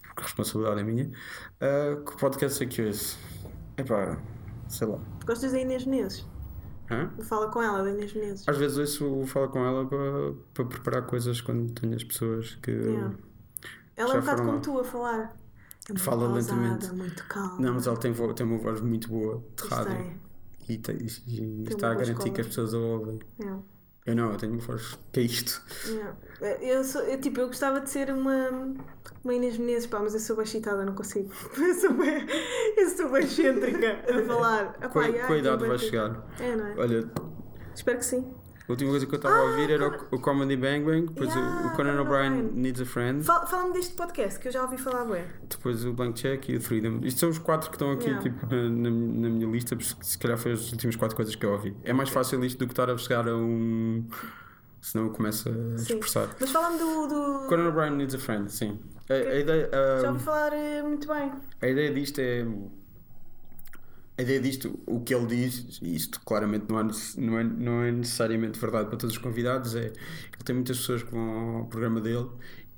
porque 0.00 0.20
a 0.20 0.24
responsabilidade 0.24 0.80
é 0.80 0.84
minha. 0.84 1.10
Ah, 1.60 1.96
que 2.04 2.16
podcast 2.18 2.62
é 2.62 2.66
que 2.66 2.80
esse? 2.82 3.16
Epá, 3.76 4.18
sei 4.72 4.86
lá. 4.88 4.98
Gostas 5.26 5.52
da 5.52 5.58
Inês 5.60 5.84
Menezes? 5.86 6.26
Hã? 6.90 7.10
Fala 7.22 7.48
com 7.50 7.62
ela, 7.62 7.82
da 7.82 7.90
Inês 7.90 8.12
Menezes. 8.14 8.48
Às 8.48 8.56
vezes 8.58 8.76
ouço 9.00 9.26
falo 9.26 9.48
com 9.48 9.64
ela 9.64 9.86
para, 9.86 10.32
para 10.52 10.64
preparar 10.64 11.06
coisas 11.06 11.40
quando 11.40 11.72
tenho 11.72 11.94
as 11.94 12.04
pessoas 12.04 12.54
que. 12.62 12.70
Yeah. 12.70 13.14
Ela 13.96 14.14
é 14.14 14.18
um 14.18 14.20
bocado 14.20 14.42
como 14.42 14.54
lá. 14.54 14.60
tu 14.60 14.78
a 14.78 14.84
falar. 14.84 15.36
É 15.92 15.98
Fala 15.98 16.28
pausada, 16.28 16.60
lentamente. 16.60 16.92
muito 16.94 17.24
calma. 17.26 17.58
Não, 17.60 17.74
mas 17.74 17.86
ela 17.86 17.96
tem, 17.96 18.12
vo- 18.12 18.32
tem 18.34 18.46
uma 18.46 18.58
voz 18.58 18.80
muito 18.80 19.08
boa, 19.08 19.42
de 19.56 19.68
rádio. 19.68 20.20
E, 20.68 20.74
e- 20.74 21.40
e 21.40 21.62
está 21.68 21.90
a 21.90 21.94
garantir 21.94 22.12
escola. 22.12 22.30
que 22.34 22.40
as 22.40 22.46
pessoas 22.46 22.74
a 22.74 22.78
ouvem. 22.78 23.18
É. 23.40 23.71
Eu 24.04 24.16
não, 24.16 24.32
eu 24.32 24.36
tenho 24.36 24.58
voz 24.58 24.98
que 25.12 25.20
é 25.20 25.22
isto. 25.22 25.62
Yeah. 25.86 26.16
Eu, 26.60 26.82
sou, 26.82 27.02
eu, 27.02 27.20
tipo, 27.20 27.38
eu 27.40 27.46
gostava 27.46 27.80
de 27.80 27.88
ser 27.88 28.10
uma, 28.10 28.74
uma 29.22 29.34
Inês 29.34 29.56
Menezes, 29.56 29.86
pá, 29.86 30.00
mas 30.00 30.12
eu 30.14 30.20
sou 30.20 30.34
bem 30.34 30.44
excitada, 30.44 30.84
não 30.84 30.94
consigo. 30.94 31.32
Eu 31.56 31.74
sou 31.74 31.94
bem, 31.94 32.26
eu 32.76 32.88
sou 32.90 33.08
bem 33.10 33.22
excêntrica 33.22 34.04
a 34.08 34.22
falar. 34.26 34.76
A, 34.80 34.98
ai, 34.98 35.26
com 35.26 35.32
a 35.32 35.38
idade 35.38 35.58
tem 35.58 35.68
vai 35.68 35.78
chegar. 35.78 36.26
É, 36.40 36.56
não 36.56 36.66
é? 36.66 36.74
Olha, 36.76 37.10
Espero 37.74 37.98
que 37.98 38.04
sim. 38.04 38.34
A 38.68 38.72
última 38.72 38.90
coisa 38.90 39.06
que 39.06 39.12
eu 39.14 39.16
estava 39.16 39.34
a 39.36 39.42
ouvir 39.42 39.70
era 39.70 39.88
o, 39.88 40.16
o 40.16 40.20
Comedy 40.20 40.56
Bang 40.56 40.84
Bang, 40.84 41.06
depois 41.06 41.34
o- 41.34 41.38
Yeah, 41.38 41.66
o, 41.66 41.76
Conan 41.76 41.90
Conan 41.96 42.00
O'Brien 42.02 42.32
O'Brien. 42.32 42.52
Needs 42.54 42.80
a 42.80 42.86
Friend, 42.86 43.24
Fala- 43.24 43.46
Fala-me 43.46 43.72
deste 43.72 43.94
podcast 43.94 44.38
que 44.40 44.48
eu 44.48 44.52
já 44.52 44.62
ouvi 44.62 44.78
falar, 44.78 45.04
bem. 45.04 45.24
depois 45.48 45.84
o 45.84 45.92
Blank 45.92 46.20
Check 46.20 46.48
e 46.48 46.56
o 46.56 46.60
Freedom. 46.60 47.00
Isto 47.02 47.20
são 47.20 47.28
os 47.28 47.38
quatro 47.38 47.68
que 47.70 47.76
estão 47.76 47.90
aqui 47.92 48.06
Yeah. 48.06 48.22
tipo, 48.22 48.46
na, 48.46 48.62
na, 48.62 48.90
na 48.90 49.28
minha 49.30 49.46
lista, 49.50 49.74
porque 49.76 49.92
se 50.04 50.18
calhar 50.18 50.38
foi 50.38 50.52
as 50.52 50.70
últimas 50.72 50.96
quatro 50.96 51.16
coisas 51.16 51.34
que 51.34 51.44
eu 51.44 51.52
ouvi. 51.52 51.76
É 51.82 51.92
mais 51.92 52.08
fácil 52.08 52.44
isto 52.44 52.58
do 52.58 52.66
que 52.66 52.72
estar 52.72 52.88
a 52.90 52.96
chegar 52.96 53.28
a 53.28 53.34
um. 53.36 54.06
Senão 54.80 55.06
eu 55.06 55.12
começo 55.12 55.48
a 55.48 55.52
Sim. 55.52 55.74
dispersar. 55.96 56.28
Mas 56.40 56.50
fala-me 56.50 56.78
do. 56.78 57.06
do... 57.06 57.46
Conan 57.48 57.68
O'Brien 57.68 57.90
Needs 57.92 58.14
a 58.14 58.18
Friend, 58.18 58.50
sim. 58.50 58.78
A, 59.08 59.14
a 59.14 59.38
ideia, 59.38 59.70
Já 60.00 60.08
ouvi 60.10 60.24
falar 60.24 60.52
eh, 60.52 60.82
muito 60.82 61.06
bem. 61.06 61.32
a 61.60 61.68
ideia 61.68 61.92
disto 61.92 62.18
é. 62.20 62.44
A 64.18 64.22
ideia 64.22 64.40
disto, 64.40 64.78
o 64.86 65.00
que 65.00 65.14
ele 65.14 65.26
diz, 65.26 65.78
e 65.82 65.94
isto 65.96 66.20
claramente 66.20 66.66
não 66.68 66.80
é, 66.80 66.84
não, 67.16 67.38
é, 67.38 67.44
não 67.44 67.82
é 67.82 67.90
necessariamente 67.92 68.58
verdade 68.58 68.88
para 68.88 68.98
todos 68.98 69.16
os 69.16 69.22
convidados, 69.22 69.74
é 69.74 69.90
que 70.36 70.44
tem 70.44 70.54
muitas 70.54 70.78
pessoas 70.78 71.02
que 71.02 71.10
vão 71.10 71.58
ao 71.58 71.66
programa 71.66 72.00
dele 72.00 72.28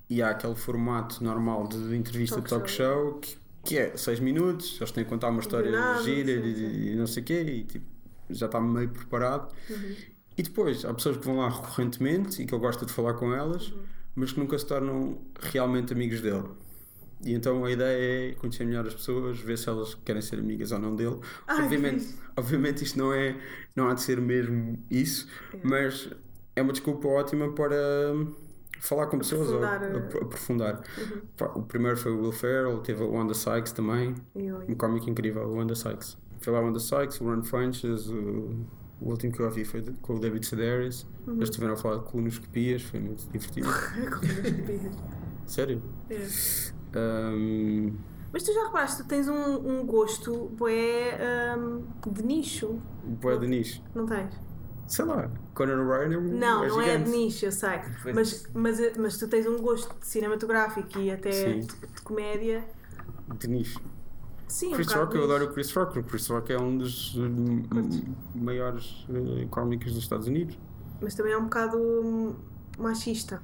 e 0.08 0.22
há 0.22 0.30
aquele 0.30 0.54
formato 0.54 1.22
normal 1.24 1.66
de 1.68 1.96
entrevista 1.96 2.36
Talk 2.40 2.48
de 2.48 2.50
talk 2.50 2.70
show, 2.70 3.18
que, 3.20 3.36
que 3.64 3.78
é 3.78 3.96
6 3.96 4.20
minutos, 4.20 4.76
eles 4.80 4.92
têm 4.92 5.04
que 5.04 5.10
contar 5.10 5.28
uma 5.30 5.40
história 5.40 5.70
Combinado, 5.70 6.04
gira 6.04 6.30
e, 6.30 6.92
e 6.92 6.96
não 6.96 7.06
sei 7.06 7.22
o 7.22 7.26
quê, 7.26 7.42
e 7.42 7.64
tipo, 7.64 7.86
já 8.30 8.46
está 8.46 8.60
meio 8.60 8.88
preparado. 8.90 9.52
E 10.36 10.42
depois 10.42 10.84
há 10.84 10.92
pessoas 10.94 11.16
que 11.16 11.24
vão 11.24 11.36
lá 11.38 11.48
recorrentemente 11.48 12.42
e 12.42 12.46
que 12.46 12.54
ele 12.54 12.60
gosta 12.60 12.84
de 12.86 12.92
falar 12.92 13.14
com 13.14 13.32
elas, 13.32 13.68
Uhum. 13.68 13.82
mas 14.14 14.32
que 14.32 14.38
nunca 14.40 14.58
se 14.58 14.66
tornam 14.66 15.18
realmente 15.40 15.92
amigos 15.92 16.20
dele. 16.20 16.48
E 17.24 17.32
então 17.32 17.64
a 17.64 17.70
ideia 17.70 18.30
é 18.30 18.34
conhecer 18.34 18.64
melhor 18.66 18.86
as 18.86 18.94
pessoas, 18.94 19.38
ver 19.40 19.56
se 19.56 19.68
elas 19.68 19.94
querem 19.94 20.20
ser 20.20 20.38
amigas 20.38 20.72
ou 20.72 20.78
não 20.78 20.94
dele. 20.94 21.18
Ai, 21.46 21.62
obviamente, 21.64 22.14
obviamente 22.36 22.84
isto 22.84 22.98
não 22.98 23.12
é 23.12 23.36
não 23.74 23.88
há 23.88 23.94
de 23.94 24.02
ser 24.02 24.20
mesmo 24.20 24.78
isso, 24.90 25.26
mas 25.62 26.10
é 26.54 26.60
uma 26.62 26.72
desculpa 26.72 27.08
ótima 27.08 27.52
para 27.52 27.74
falar 28.80 29.06
com 29.06 29.16
pessoas 29.18 29.48
ou 29.48 29.64
Aprofundar, 29.64 29.96
ap- 29.96 30.22
aprofundar. 30.22 30.82
Pá, 31.36 31.46
O 31.54 31.62
primeiro 31.62 31.96
foi 31.96 32.12
o 32.12 32.20
Will 32.20 32.32
Ferrell, 32.32 32.78
teve 32.80 33.02
o 33.02 33.10
Wanda 33.12 33.32
Sykes 33.34 33.72
também, 33.72 34.14
um 34.68 34.74
cómico 34.74 35.08
incrível, 35.08 35.44
o 35.48 35.54
Wanda 35.56 35.74
Sykes. 35.74 36.18
Foi 36.40 36.52
lá 36.52 36.60
o 36.60 36.64
Wanda 36.64 36.78
Sykes, 36.78 37.20
o 37.22 37.24
Ron 37.24 37.42
Funches, 37.42 38.06
o, 38.08 38.66
o 39.00 39.08
último 39.08 39.32
que 39.32 39.40
eu 39.40 39.46
ouvi 39.46 39.64
foi 39.64 39.82
com 40.02 40.16
o 40.16 40.20
David 40.20 40.44
Sedaris. 40.46 41.06
Uhum. 41.26 41.36
Eles 41.36 41.48
estiveram 41.48 41.72
a 41.72 41.76
falar 41.76 41.96
de 41.98 42.04
colonoscopias, 42.04 42.82
foi 42.82 43.00
muito 43.00 43.26
divertido. 43.32 43.66
Sério? 45.46 45.82
É. 46.10 46.26
Ahm, 46.94 47.92
Mas 48.32 48.42
tu 48.42 48.52
já 48.52 48.64
reparaste, 48.64 49.02
tu 49.02 49.08
tens 49.08 49.28
um, 49.28 49.34
um 49.80 49.86
gosto 49.86 50.48
bué 50.50 51.18
hum, 51.56 51.84
de 52.12 52.22
nicho, 52.22 52.80
Boé 53.02 53.36
de 53.38 53.46
nicho. 53.46 53.82
não 53.94 54.06
tens? 54.06 54.34
Sei 54.86 55.04
lá, 55.04 55.30
Conan 55.54 55.80
O'Brien 55.82 56.14
é 56.14 56.18
um 56.18 56.38
Não, 56.38 56.64
é 56.64 56.68
não 56.68 56.80
é 56.80 56.84
gigante. 56.84 57.10
de 57.10 57.16
nicho, 57.16 57.46
eu 57.46 57.52
sei. 57.52 57.80
Mas, 58.12 58.46
mas, 58.52 58.96
mas 58.98 59.18
tu 59.18 59.28
tens 59.28 59.46
um 59.46 59.58
gosto 59.58 59.98
de 59.98 60.06
cinematográfico 60.06 60.98
e 60.98 61.10
até 61.10 61.54
de, 61.54 61.66
de 61.66 62.02
comédia. 62.02 62.64
De 63.38 63.48
nicho. 63.48 63.80
Sim, 64.46 64.68
um 64.68 64.72
Chris 64.74 64.86
bocado 64.86 65.04
Rock, 65.06 65.16
eu 65.16 65.24
adoro 65.24 65.44
o 65.46 65.52
Chris 65.52 65.72
Rock. 65.72 65.98
O 65.98 66.04
Chris 66.04 66.26
Rock 66.28 66.52
é 66.52 66.58
um 66.60 66.76
dos 66.76 67.16
hum, 67.16 67.62
maiores 68.34 69.06
uh, 69.08 69.48
cómicos 69.48 69.94
dos 69.94 70.02
Estados 70.02 70.26
Unidos. 70.26 70.58
Mas 71.00 71.14
também 71.14 71.32
é 71.32 71.38
um 71.38 71.44
bocado 71.44 71.78
hum, 71.78 72.34
machista. 72.78 73.42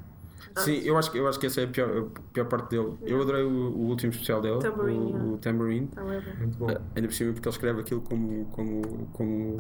Sim, 0.57 0.79
eu 0.85 0.97
acho, 0.99 1.11
que- 1.11 1.19
eu 1.19 1.29
acho 1.29 1.39
que 1.39 1.47
essa 1.47 1.61
é 1.61 1.65
a 1.65 1.69
pior, 1.69 2.11
a 2.17 2.21
pior 2.33 2.45
parte 2.47 2.71
dele. 2.71 2.97
Eu 3.07 3.21
adorei 3.23 3.43
o, 3.43 3.49
o 3.49 3.87
último 3.89 4.11
especial 4.13 4.41
dele, 4.41 4.59
Tambourine, 4.59 4.99
o, 5.15 5.33
o 5.35 5.39
Tambourine. 5.39 5.89
However. 5.97 6.39
Muito 6.39 6.59
bom. 6.59 6.71
Ah, 6.71 6.81
ainda 6.97 7.09
por 7.09 7.15
cima 7.15 7.33
porque 7.33 7.49
ele 7.49 7.55
escreve 7.55 7.81
aquilo 7.81 8.01
como, 8.03 8.45
como, 8.47 8.83
como 9.13 9.57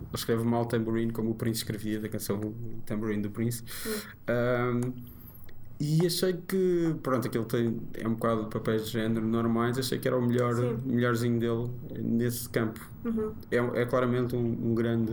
ele 0.00 0.08
escreve 0.14 0.44
mal 0.44 0.66
Tambourine 0.66 1.12
como 1.12 1.30
o 1.30 1.34
Prince 1.34 1.58
escrevia 1.58 2.00
da 2.00 2.08
canção 2.08 2.40
Tambourine 2.84 3.22
do 3.22 3.30
Prince 3.30 3.62
Ahm, 4.26 4.92
e 5.80 6.06
achei 6.06 6.32
que 6.34 6.94
pronto, 7.02 7.26
aquilo 7.28 7.44
tem, 7.44 7.80
é 7.94 8.06
um 8.06 8.14
bocado 8.14 8.44
de 8.44 8.50
papéis 8.50 8.86
de 8.86 8.90
género 8.92 9.26
normais 9.26 9.78
achei 9.78 9.98
que 9.98 10.06
era 10.06 10.16
o 10.16 10.22
melhor, 10.22 10.54
Sim. 10.54 10.78
melhorzinho 10.84 11.38
dele 11.38 11.70
nesse 12.02 12.48
campo 12.48 12.80
Uhum. 13.04 13.32
é, 13.50 13.56
é 13.82 13.86
claramente 13.86 14.36
um, 14.36 14.40
um 14.70 14.74
grande 14.74 15.12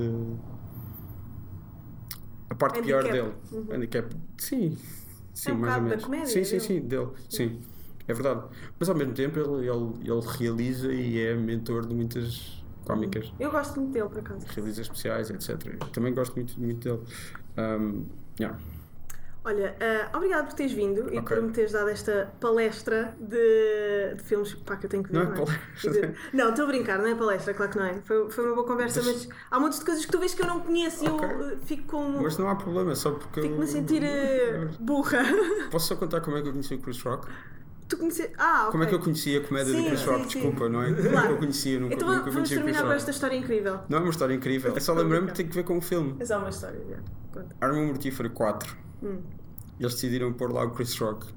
a 2.50 2.56
parte 2.56 2.82
pior 2.82 3.06
Handicap. 3.06 3.12
dele 3.22 3.34
Uhum. 3.52 3.74
handicap 3.76 4.16
sim 4.38 4.78
sim 5.40 5.52
É 5.52 5.54
um 5.54 5.58
mais 5.58 5.74
ou 5.76 5.82
da 5.82 5.88
menos. 5.90 6.04
comédia 6.06 6.28
sim 6.28 6.44
sim 6.44 6.52
dele. 6.58 6.62
sim 6.68 6.80
dele. 6.82 7.08
Sim. 7.30 7.60
É 8.08 8.14
verdade. 8.14 8.44
Mas 8.80 8.90
ao 8.90 8.96
mesmo 8.96 9.14
tempo 9.14 9.40
ele, 9.40 9.68
ele, 9.70 9.94
ele 10.12 10.22
realiza 10.38 10.92
e 10.92 11.20
é 11.20 11.36
mentor 11.36 11.86
de 11.86 11.94
muitas 11.94 12.64
cómicas. 12.86 13.32
Eu 13.40 13.52
gosto 13.52 13.80
muito 13.80 13.94
dele, 13.94 14.10
por 14.10 14.20
acaso. 14.20 14.46
realiza 14.56 14.82
especiais 14.82 15.30
etc 15.30 15.64
Eu 15.80 15.88
também 15.90 16.14
gosto 16.14 16.36
muito, 16.36 16.60
muito 16.60 16.80
dele. 16.90 17.02
Um, 17.58 18.06
yeah. 18.40 18.58
Olha, 19.44 19.74
ah, 19.80 20.18
obrigado 20.18 20.48
por 20.48 20.54
teres 20.54 20.74
vindo 20.74 21.14
e 21.14 21.18
Ok. 21.18 21.36
por 21.38 21.42
me 21.42 21.52
teres 21.52 21.72
dado 21.72 21.90
esta 21.90 22.32
palestra 22.42 23.16
de, 23.20 24.16
de 24.16 24.24
filmes 24.24 24.54
pá, 24.54 24.76
que 24.76 24.86
eu 24.86 24.90
tenho 24.90 25.02
que 25.04 25.12
ver. 25.12 25.24
Não 25.24 25.32
é 25.32 25.34
é? 25.34 25.38
palestra. 25.46 26.16
Não, 26.34 26.50
estou 26.50 26.66
a 26.66 26.68
brincar, 26.68 27.00
não 27.00 27.08
é 27.08 27.16
palestra, 27.16 27.54
claro 27.54 27.72
que 27.72 27.78
não 27.78 27.86
é. 27.86 27.94
Foi, 28.02 28.30
foi 28.30 28.46
uma 28.46 28.56
boa 28.56 28.68
conversa, 28.68 29.02
mas 29.02 29.30
há 29.50 29.60
muitas 29.60 29.80
de 29.80 29.86
coisas 29.86 30.06
que 30.06 30.12
tu 30.12 30.20
vês 30.20 30.34
que 30.34 30.42
eu 30.42 30.48
não 30.48 30.60
conheço 30.60 31.04
e 31.04 31.08
eu 31.08 31.18
ah, 31.24 31.56
fico 31.66 31.84
com. 31.84 32.22
mas 32.22 32.38
não 32.38 32.50
há 32.50 32.56
problema 32.56 32.94
só 32.96 33.12
porque 33.12 33.42
Fico-me 33.42 33.64
a 33.64 33.68
sentir 33.68 34.04
ah, 34.04 34.68
burra. 34.80 35.20
posso 35.72 35.88
só 35.88 35.96
contar 35.96 36.20
como 36.22 36.36
é 36.38 36.42
que 36.42 36.48
eu 36.50 36.52
conheci 36.52 36.76
o 36.76 36.80
Chris 36.80 37.02
Rock 37.02 37.28
tu 37.88 37.98
conheces. 37.98 38.30
Ah, 38.38 38.64
ok. 38.68 38.72
como 38.72 38.84
é 38.84 38.88
que 38.88 38.94
eu 38.96 39.00
conhecia 39.00 39.40
a 39.40 39.44
comédia 39.48 39.74
Sim, 39.74 39.82
do 39.82 39.88
Chris 39.88 40.00
sim, 40.02 40.06
Rock 40.06 40.20
sim. 40.22 40.28
desculpa 40.28 40.70
não 40.70 40.84
é 40.84 40.88
como 40.88 41.00
é 41.00 41.02
que 41.02 41.10
Claro. 41.10 41.30
eu 41.32 41.38
conhecia 41.38 41.80
nunca, 41.80 41.94
Então 41.96 42.08
nunca 42.08 42.20
vamos 42.20 42.36
conheci 42.36 42.56
terminar 42.56 42.84
com 42.84 42.92
esta 42.92 43.10
história 43.12 43.36
incrível. 43.38 43.80
não 43.90 43.98
é 43.98 44.02
uma 44.02 44.10
história 44.12 44.34
incrível 44.36 44.74
é 44.76 44.80
só 44.80 44.94
lembrar-me 44.94 45.28
que 45.28 45.34
tem 45.34 45.48
que 45.48 45.56
ver 45.56 45.64
com 45.64 45.78
o 45.78 45.82
filme 45.82 46.16
É 46.20 46.26
só 46.26 46.38
uma 46.38 46.50
história, 46.50 46.80
já. 46.88 46.98
Conta. 47.34 47.56
Arma 47.62 47.82
Mortífera 47.82 48.30
4 48.30 48.78
Hum. 49.02 49.20
eles 49.80 49.94
decidiram 49.94 50.34
pôr 50.34 50.52
lá 50.52 50.66
o 50.66 50.72
Chris 50.72 50.98
Rock 50.98 51.28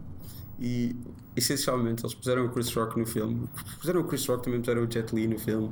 e 0.59 0.97
essencialmente 1.37 2.03
eles 2.03 2.15
puseram 2.15 2.47
o 2.47 2.51
Chris 2.51 2.73
Rock 2.75 2.99
no 2.99 3.07
filme. 3.07 3.49
Puseram 3.81 4.01
o 4.01 4.05
Chris 4.05 4.27
Rock 4.27 4.45
também 4.45 4.61
puseram 4.61 4.85
o 4.85 4.91
Jet 4.91 5.15
Li 5.15 5.27
no 5.27 5.39
filme. 5.39 5.71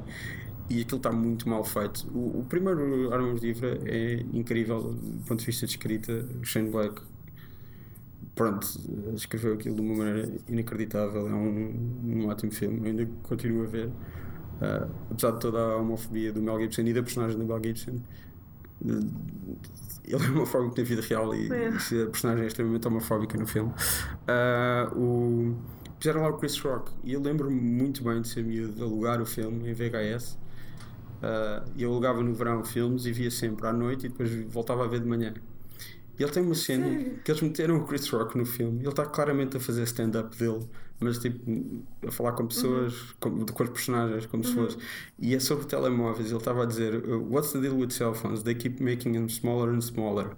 E 0.68 0.82
aquilo 0.82 0.98
está 0.98 1.10
muito 1.10 1.48
mal 1.48 1.64
feito. 1.64 2.06
O, 2.14 2.40
o 2.40 2.44
primeiro 2.48 3.12
Arma 3.12 3.28
Mortífera 3.28 3.80
é 3.84 4.20
incrível 4.32 4.94
do 4.94 5.24
ponto 5.26 5.40
de 5.40 5.46
vista 5.46 5.66
de 5.66 5.72
escrita. 5.72 6.26
O 6.40 6.44
Shane 6.44 6.70
Black 6.70 7.02
pronto, 8.34 8.66
escreveu 9.14 9.54
aquilo 9.54 9.74
de 9.74 9.80
uma 9.80 9.96
maneira 9.96 10.32
inacreditável. 10.48 11.28
É 11.28 11.34
um, 11.34 12.02
um 12.04 12.28
ótimo 12.28 12.52
filme, 12.52 12.88
ainda 12.88 13.08
continuo 13.24 13.64
a 13.64 13.66
ver. 13.66 13.90
Ah, 14.60 14.88
apesar 15.10 15.32
de 15.32 15.40
toda 15.40 15.58
a 15.58 15.76
homofobia 15.76 16.32
do 16.32 16.40
Mel 16.42 16.60
Gibson 16.60 16.82
e 16.82 16.94
da 16.94 17.02
personagem 17.02 17.38
do 17.38 17.44
Mel 17.44 17.60
Gibson 17.62 18.00
ele 20.04 20.24
é 20.24 20.28
homofóbico 20.30 20.76
na 20.78 20.84
vida 20.84 21.02
real 21.02 21.34
e, 21.34 21.48
É. 21.52 21.68
a 21.68 22.06
personagem 22.06 22.44
é 22.44 22.46
extremamente 22.46 22.86
homofóbica 22.86 23.36
no 23.38 23.46
filme. 23.46 23.72
Ah, 24.26 24.90
o, 24.94 25.54
fizeram 25.98 26.22
lá 26.22 26.28
o 26.28 26.38
Chris 26.38 26.58
Rock 26.60 26.90
e 27.04 27.12
eu 27.12 27.20
lembro-me 27.20 27.60
muito 27.60 28.02
bem 28.02 28.20
de 28.22 28.28
ser 28.28 28.42
miúdo 28.44 28.72
de 28.74 28.82
alugar 28.82 29.20
o 29.20 29.26
filme 29.26 29.68
em 29.68 29.74
VHS 29.74 30.38
Ah, 31.22 31.64
E 31.76 31.82
eu 31.82 31.90
alugava 31.90 32.22
no 32.22 32.32
verão 32.34 32.64
filmes 32.64 33.04
e 33.06 33.12
via 33.12 33.30
sempre 33.30 33.66
à 33.66 33.72
noite 33.72 34.06
e 34.06 34.08
depois 34.08 34.30
voltava 34.52 34.84
a 34.84 34.88
ver 34.88 35.00
de 35.00 35.06
manhã. 35.06 35.34
E 36.18 36.22
ele 36.22 36.32
tem 36.32 36.42
uma 36.42 36.54
cena 36.54 36.86
que 37.24 37.30
eles 37.30 37.40
meteram 37.42 37.76
o 37.78 37.84
Chris 37.86 38.08
Rock 38.10 38.36
no 38.36 38.44
filme. 38.44 38.80
Ele 38.80 38.88
está 38.88 39.06
claramente 39.06 39.56
a 39.56 39.60
fazer 39.60 39.82
stand-up 39.84 40.36
dele, 40.36 40.60
mas 41.00 41.18
tipo 41.18 41.84
a 42.06 42.10
falar 42.10 42.32
com 42.32 42.46
pessoas, 42.46 43.12
com, 43.20 43.44
com 43.46 43.62
os 43.64 43.70
personagens, 43.70 44.26
como 44.26 44.44
se 44.44 44.54
fosse. 44.54 44.76
E 45.18 45.34
é 45.34 45.40
sobre 45.40 45.66
telemóveis. 45.66 46.28
Ele 46.28 46.36
estava 46.38 46.62
a 46.62 46.66
dizer: 46.66 46.94
uh, 46.94 47.26
What's 47.32 47.52
the 47.52 47.60
deal 47.60 47.76
with 47.76 47.90
cell 47.90 48.14
phones? 48.14 48.42
They 48.42 48.54
keep 48.54 48.82
making 48.82 49.12
them 49.12 49.28
smaller 49.28 49.70
and 49.74 49.80
smaller. 49.80 50.32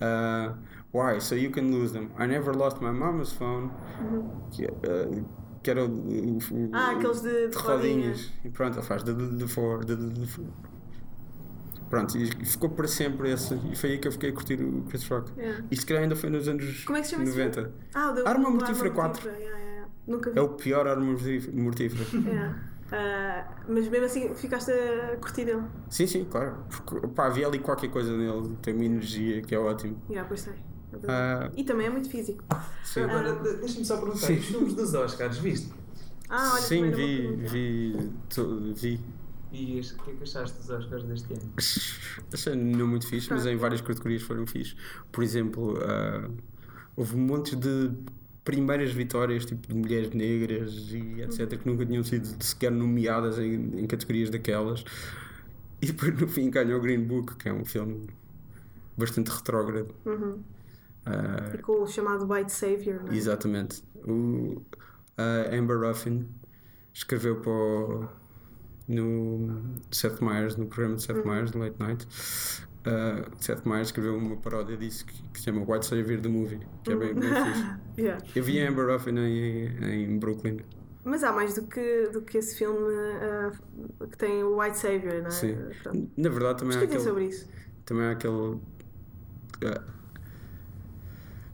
Uh, 0.00 0.54
why? 0.92 1.18
So 1.20 1.34
you 1.34 1.50
can 1.50 1.70
lose 1.70 1.92
them. 1.92 2.10
I 2.18 2.26
never 2.26 2.54
lost 2.54 2.80
my 2.80 2.92
mama's 2.92 3.32
phone. 3.32 3.70
Que, 4.52 4.66
uh, 4.66 5.24
que 5.62 5.70
era 5.70 5.84
o, 5.84 5.88
o, 5.88 6.36
o- 6.38 6.70
Ah, 6.72 6.92
aqueles 6.92 7.22
de- 7.22 7.48
de 7.48 7.56
rodinhas. 7.56 8.32
E 8.44 8.50
pronto, 8.50 8.78
ele 8.78 8.86
faz 8.86 9.02
de, 9.02 9.12
de, 9.14 9.36
de 9.36 9.48
for, 9.48 9.84
de, 9.84 9.96
de, 9.96 10.26
for. 10.26 10.44
Pronto, 11.88 12.18
e 12.18 12.26
ficou 12.44 12.68
para 12.70 12.88
sempre 12.88 13.30
esse. 13.30 13.54
E 13.70 13.76
foi 13.76 13.92
aí 13.92 13.98
que 13.98 14.08
eu 14.08 14.12
fiquei 14.12 14.30
a 14.30 14.32
curtir 14.32 14.60
o 14.60 14.82
Chris 14.88 15.06
Rock. 15.08 15.30
Yeah. 15.38 15.64
E 15.70 15.76
se 15.76 15.86
calhar 15.86 16.02
ainda 16.02 16.16
foi 16.16 16.28
nos 16.30 16.48
anos 16.48 16.84
Como 16.84 16.98
é 16.98 17.00
que 17.00 17.06
se 17.06 17.12
chama 17.12 17.24
esse 17.24 17.38
90. 17.38 17.72
Ah, 17.94 18.10
o 18.10 18.14
do, 18.14 18.26
Arma 18.28 18.44
do 18.50 18.56
Mortífera 18.56 18.90
4. 18.90 19.22
Yeah, 19.28 19.38
yeah, 19.40 19.58
yeah. 19.58 19.65
Nunca 20.06 20.30
vi. 20.30 20.38
É 20.38 20.42
o 20.42 20.48
pior 20.50 20.96
mortífera. 21.00 21.52
mortífera. 21.56 22.22
Yeah. 22.24 22.58
Ah, 22.92 23.48
mas 23.68 23.88
mesmo 23.88 24.06
assim 24.06 24.34
ficaste 24.34 24.70
a 24.70 25.16
curtir 25.16 25.44
dele. 25.44 25.62
sim, 25.90 26.06
sim, 26.06 26.24
claro. 26.24 26.56
Porque, 26.70 27.06
pá, 27.08 27.26
havia 27.26 27.46
ali 27.46 27.58
qualquer 27.58 27.90
coisa 27.90 28.16
nele. 28.16 28.56
Tem 28.62 28.74
uma 28.74 28.84
energia 28.84 29.42
que 29.42 29.54
é 29.54 29.58
ótimo. 29.58 30.00
Yeah, 30.08 30.26
pois 30.28 30.40
sei. 30.40 30.52
É 30.92 30.96
verdade. 30.98 31.46
Ah, 31.46 31.50
E 31.56 31.64
também 31.64 31.88
é 31.88 31.90
muito 31.90 32.08
físico. 32.08 32.44
sim, 32.84 33.00
Agora, 33.00 33.34
de- 33.34 33.56
deixa-me 33.56 33.84
só 33.84 33.96
perguntar: 33.96 34.26
Sim. 34.28 34.36
os 34.36 34.44
filmes 34.46 34.74
dos 34.74 34.94
Oscars, 34.94 35.38
viste? 35.38 35.72
Ah, 36.28 36.52
olha, 36.54 36.62
sim 36.62 36.90
vi, 36.90 37.36
vi, 37.36 38.10
to- 38.32 38.72
vi. 38.74 39.00
E 39.52 39.80
o 39.80 40.02
que 40.04 40.10
é 40.10 40.14
que 40.14 40.22
achaste 40.22 40.56
dos 40.58 40.70
Oscars 40.70 41.02
deste 41.04 41.32
ano? 41.32 41.52
Achei 42.32 42.54
não 42.54 42.86
muito 42.86 43.06
fixe, 43.08 43.30
mas 43.32 43.46
em 43.46 43.56
várias 43.56 43.80
categorias 43.80 44.22
foram 44.22 44.46
fixe. 44.46 44.76
Por 45.10 45.24
exemplo, 45.24 45.76
ah, 45.82 46.28
houve 46.96 47.16
montes 47.16 47.56
de 47.58 47.90
primeiras 48.46 48.92
vitórias, 48.92 49.44
tipo 49.44 49.66
de 49.68 49.74
mulheres 49.74 50.10
negras 50.12 50.72
e 50.92 51.20
etc., 51.20 51.58
que 51.60 51.68
nunca 51.68 51.84
tinham 51.84 52.02
sido 52.04 52.42
sequer 52.42 52.70
nomeadas 52.70 53.38
em, 53.38 53.80
em 53.80 53.86
categorias 53.86 54.30
daquelas. 54.30 54.84
E 55.82 55.86
depois 55.88 56.18
no 56.18 56.26
fim 56.28 56.48
ganhou 56.48 56.78
o 56.78 56.82
Green 56.82 57.04
Book, 57.04 57.36
que 57.36 57.48
é 57.48 57.52
um 57.52 57.64
filme 57.64 58.06
bastante 58.96 59.28
retrógrado. 59.30 59.94
Uhum. 60.06 60.42
Ah, 61.04 61.52
E 61.54 61.58
com 61.58 61.82
o 61.82 61.86
chamado 61.86 62.32
White 62.32 62.52
Savior, 62.52 63.02
não 63.04 63.12
é? 63.12 63.16
Exatamente. 63.16 63.82
O, 64.06 64.62
a 65.18 65.54
Amber 65.54 65.78
Ruffin 65.80 66.28
escreveu 66.94 67.40
para 67.40 67.50
o, 67.50 68.08
no 68.88 69.74
Seth 69.90 70.20
Meyers, 70.22 70.56
no 70.56 70.66
programa 70.66 70.96
de 70.96 71.02
Seth 71.02 71.24
Meyers, 71.26 71.52
no 71.52 71.60
Late 71.60 71.76
Night. 71.80 72.06
Uh, 72.86 73.28
Seth 73.40 73.66
Meyers 73.66 73.88
escreveu 73.88 74.16
uma 74.16 74.36
paródia 74.36 74.76
disso 74.76 75.04
que, 75.06 75.20
que 75.32 75.38
se 75.40 75.46
chama 75.46 75.64
White 75.68 75.86
Savior 75.86 76.20
the 76.20 76.28
Movie, 76.28 76.60
que 76.84 76.92
é 76.92 76.96
bem, 76.96 77.14
bem 77.14 77.30
fixe. 77.44 77.64
Yeah. 77.98 78.24
Eu 78.36 78.44
vi 78.44 78.60
a 78.60 78.70
Amber 78.70 78.86
Ruffin 78.88 79.18
em, 79.18 79.84
em 79.84 80.18
Brooklyn. 80.18 80.58
Mas 81.04 81.24
há 81.24 81.32
mais 81.32 81.54
do 81.54 81.62
que, 81.66 82.08
do 82.12 82.22
que 82.22 82.38
esse 82.38 82.56
filme 82.56 82.78
ah, 83.22 83.52
que 84.08 84.16
tem 84.16 84.42
o 84.44 84.60
White 84.60 84.78
Savior, 84.78 85.20
não 85.20 85.26
é? 85.26 85.30
Sim. 85.30 85.56
Pronto. 85.82 86.10
Na 86.16 86.28
verdade, 86.28 86.58
também 86.60 86.78
há 86.78 86.82
aquele, 86.82 87.00
sobre 87.00 87.24
isso. 87.24 87.48
também 87.84 88.06
há 88.06 88.10
aquele. 88.12 88.34
uh, 88.34 88.60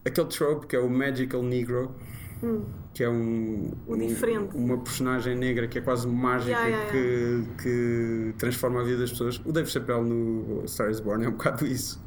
aquele 0.05 0.29
trope 0.29 0.67
que 0.67 0.77
é 0.77 0.81
o 0.81 0.89
Magical 0.91 1.43
Negro. 1.43 1.95
Hum. 2.43 2.65
que 2.93 3.05
é 3.05 3.09
um, 3.09 3.71
um- 3.87 4.49
uma 4.55 4.79
personagem 4.79 5.37
negra 5.37 5.67
que 5.69 5.79
é 5.79 5.81
quase 5.81 6.07
mágica 6.09 6.51
Yeah, 6.51 6.67
yeah, 6.69 6.91
Que, 6.91 7.63
que 7.63 8.35
transforma 8.39 8.81
a 8.81 8.85
vida 8.85 8.99
das 8.99 9.11
pessoas. 9.11 9.41
O 9.45 9.53
Dave 9.53 9.71
Chappelle 9.71 10.03
no 10.05 10.63
Star 10.67 10.91
is 10.91 11.01
Born 11.01 11.25
é 11.25 11.29
um 11.29 11.33
bocado 11.33 11.65
isso, 11.67 12.03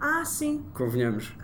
Ah, 0.00 0.24
sim. 0.24 0.64
convenhamos. 0.74 1.34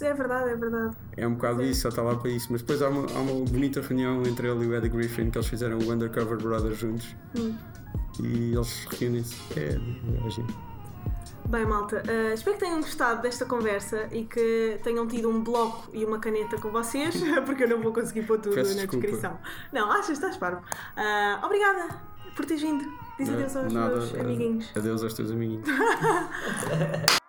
É 0.00 0.14
verdade, 0.14 0.50
é 0.50 0.56
verdade. 0.56 0.96
É 1.16 1.26
um 1.26 1.34
bocado 1.34 1.62
Sim. 1.62 1.70
isso, 1.70 1.80
só 1.82 1.88
está 1.88 2.02
lá 2.02 2.14
para 2.14 2.30
isso. 2.30 2.48
Mas 2.50 2.60
depois 2.62 2.80
há 2.82 2.88
uma, 2.88 3.06
há 3.10 3.20
uma 3.20 3.44
bonita 3.44 3.80
reunião 3.80 4.22
entre 4.22 4.48
ele 4.48 4.64
e 4.64 4.68
o 4.68 4.74
Eddie 4.74 4.88
Griffin 4.90 5.30
que 5.30 5.38
eles 5.38 5.48
fizeram 5.48 5.78
o 5.78 5.90
Undercover 5.92 6.36
Brothers 6.38 6.78
juntos 6.78 7.14
Hum. 7.36 7.54
e 8.22 8.52
eles 8.54 8.86
reúnem-se. 8.98 9.34
É, 9.58 9.78
é 10.26 10.30
giro. 10.30 10.46
Bem, 11.48 11.64
malta, 11.64 12.02
ah, 12.08 12.34
espero 12.34 12.56
que 12.56 12.64
tenham 12.64 12.80
gostado 12.80 13.22
desta 13.22 13.46
conversa 13.46 14.08
e 14.10 14.24
que 14.24 14.80
tenham 14.82 15.06
tido 15.06 15.30
um 15.30 15.42
bloco 15.42 15.88
e 15.92 16.04
uma 16.04 16.18
caneta 16.18 16.58
com 16.58 16.70
vocês, 16.70 17.14
porque 17.46 17.64
eu 17.64 17.68
não 17.68 17.80
vou 17.80 17.92
conseguir 17.92 18.22
pôr 18.26 18.38
tudo 18.38 18.54
Peço 18.54 18.70
na 18.74 18.82
desculpa. 18.82 19.06
descrição. 19.06 19.38
Não, 19.72 19.90
achas, 19.90 20.10
estás 20.10 20.36
parvo. 20.36 20.62
Ah, 20.96 21.40
obrigada 21.44 21.88
por 22.34 22.44
teres 22.44 22.62
vindo. 22.62 22.84
Diz 23.18 23.28
adeus 23.28 23.56
aos 23.56 23.72
Nada, 23.72 23.96
meus 23.96 24.14
amiguinhos. 24.14 24.70
Adeus 24.76 25.02
aos 25.02 25.14
teus 25.14 25.30
amiguinhos. 25.30 25.66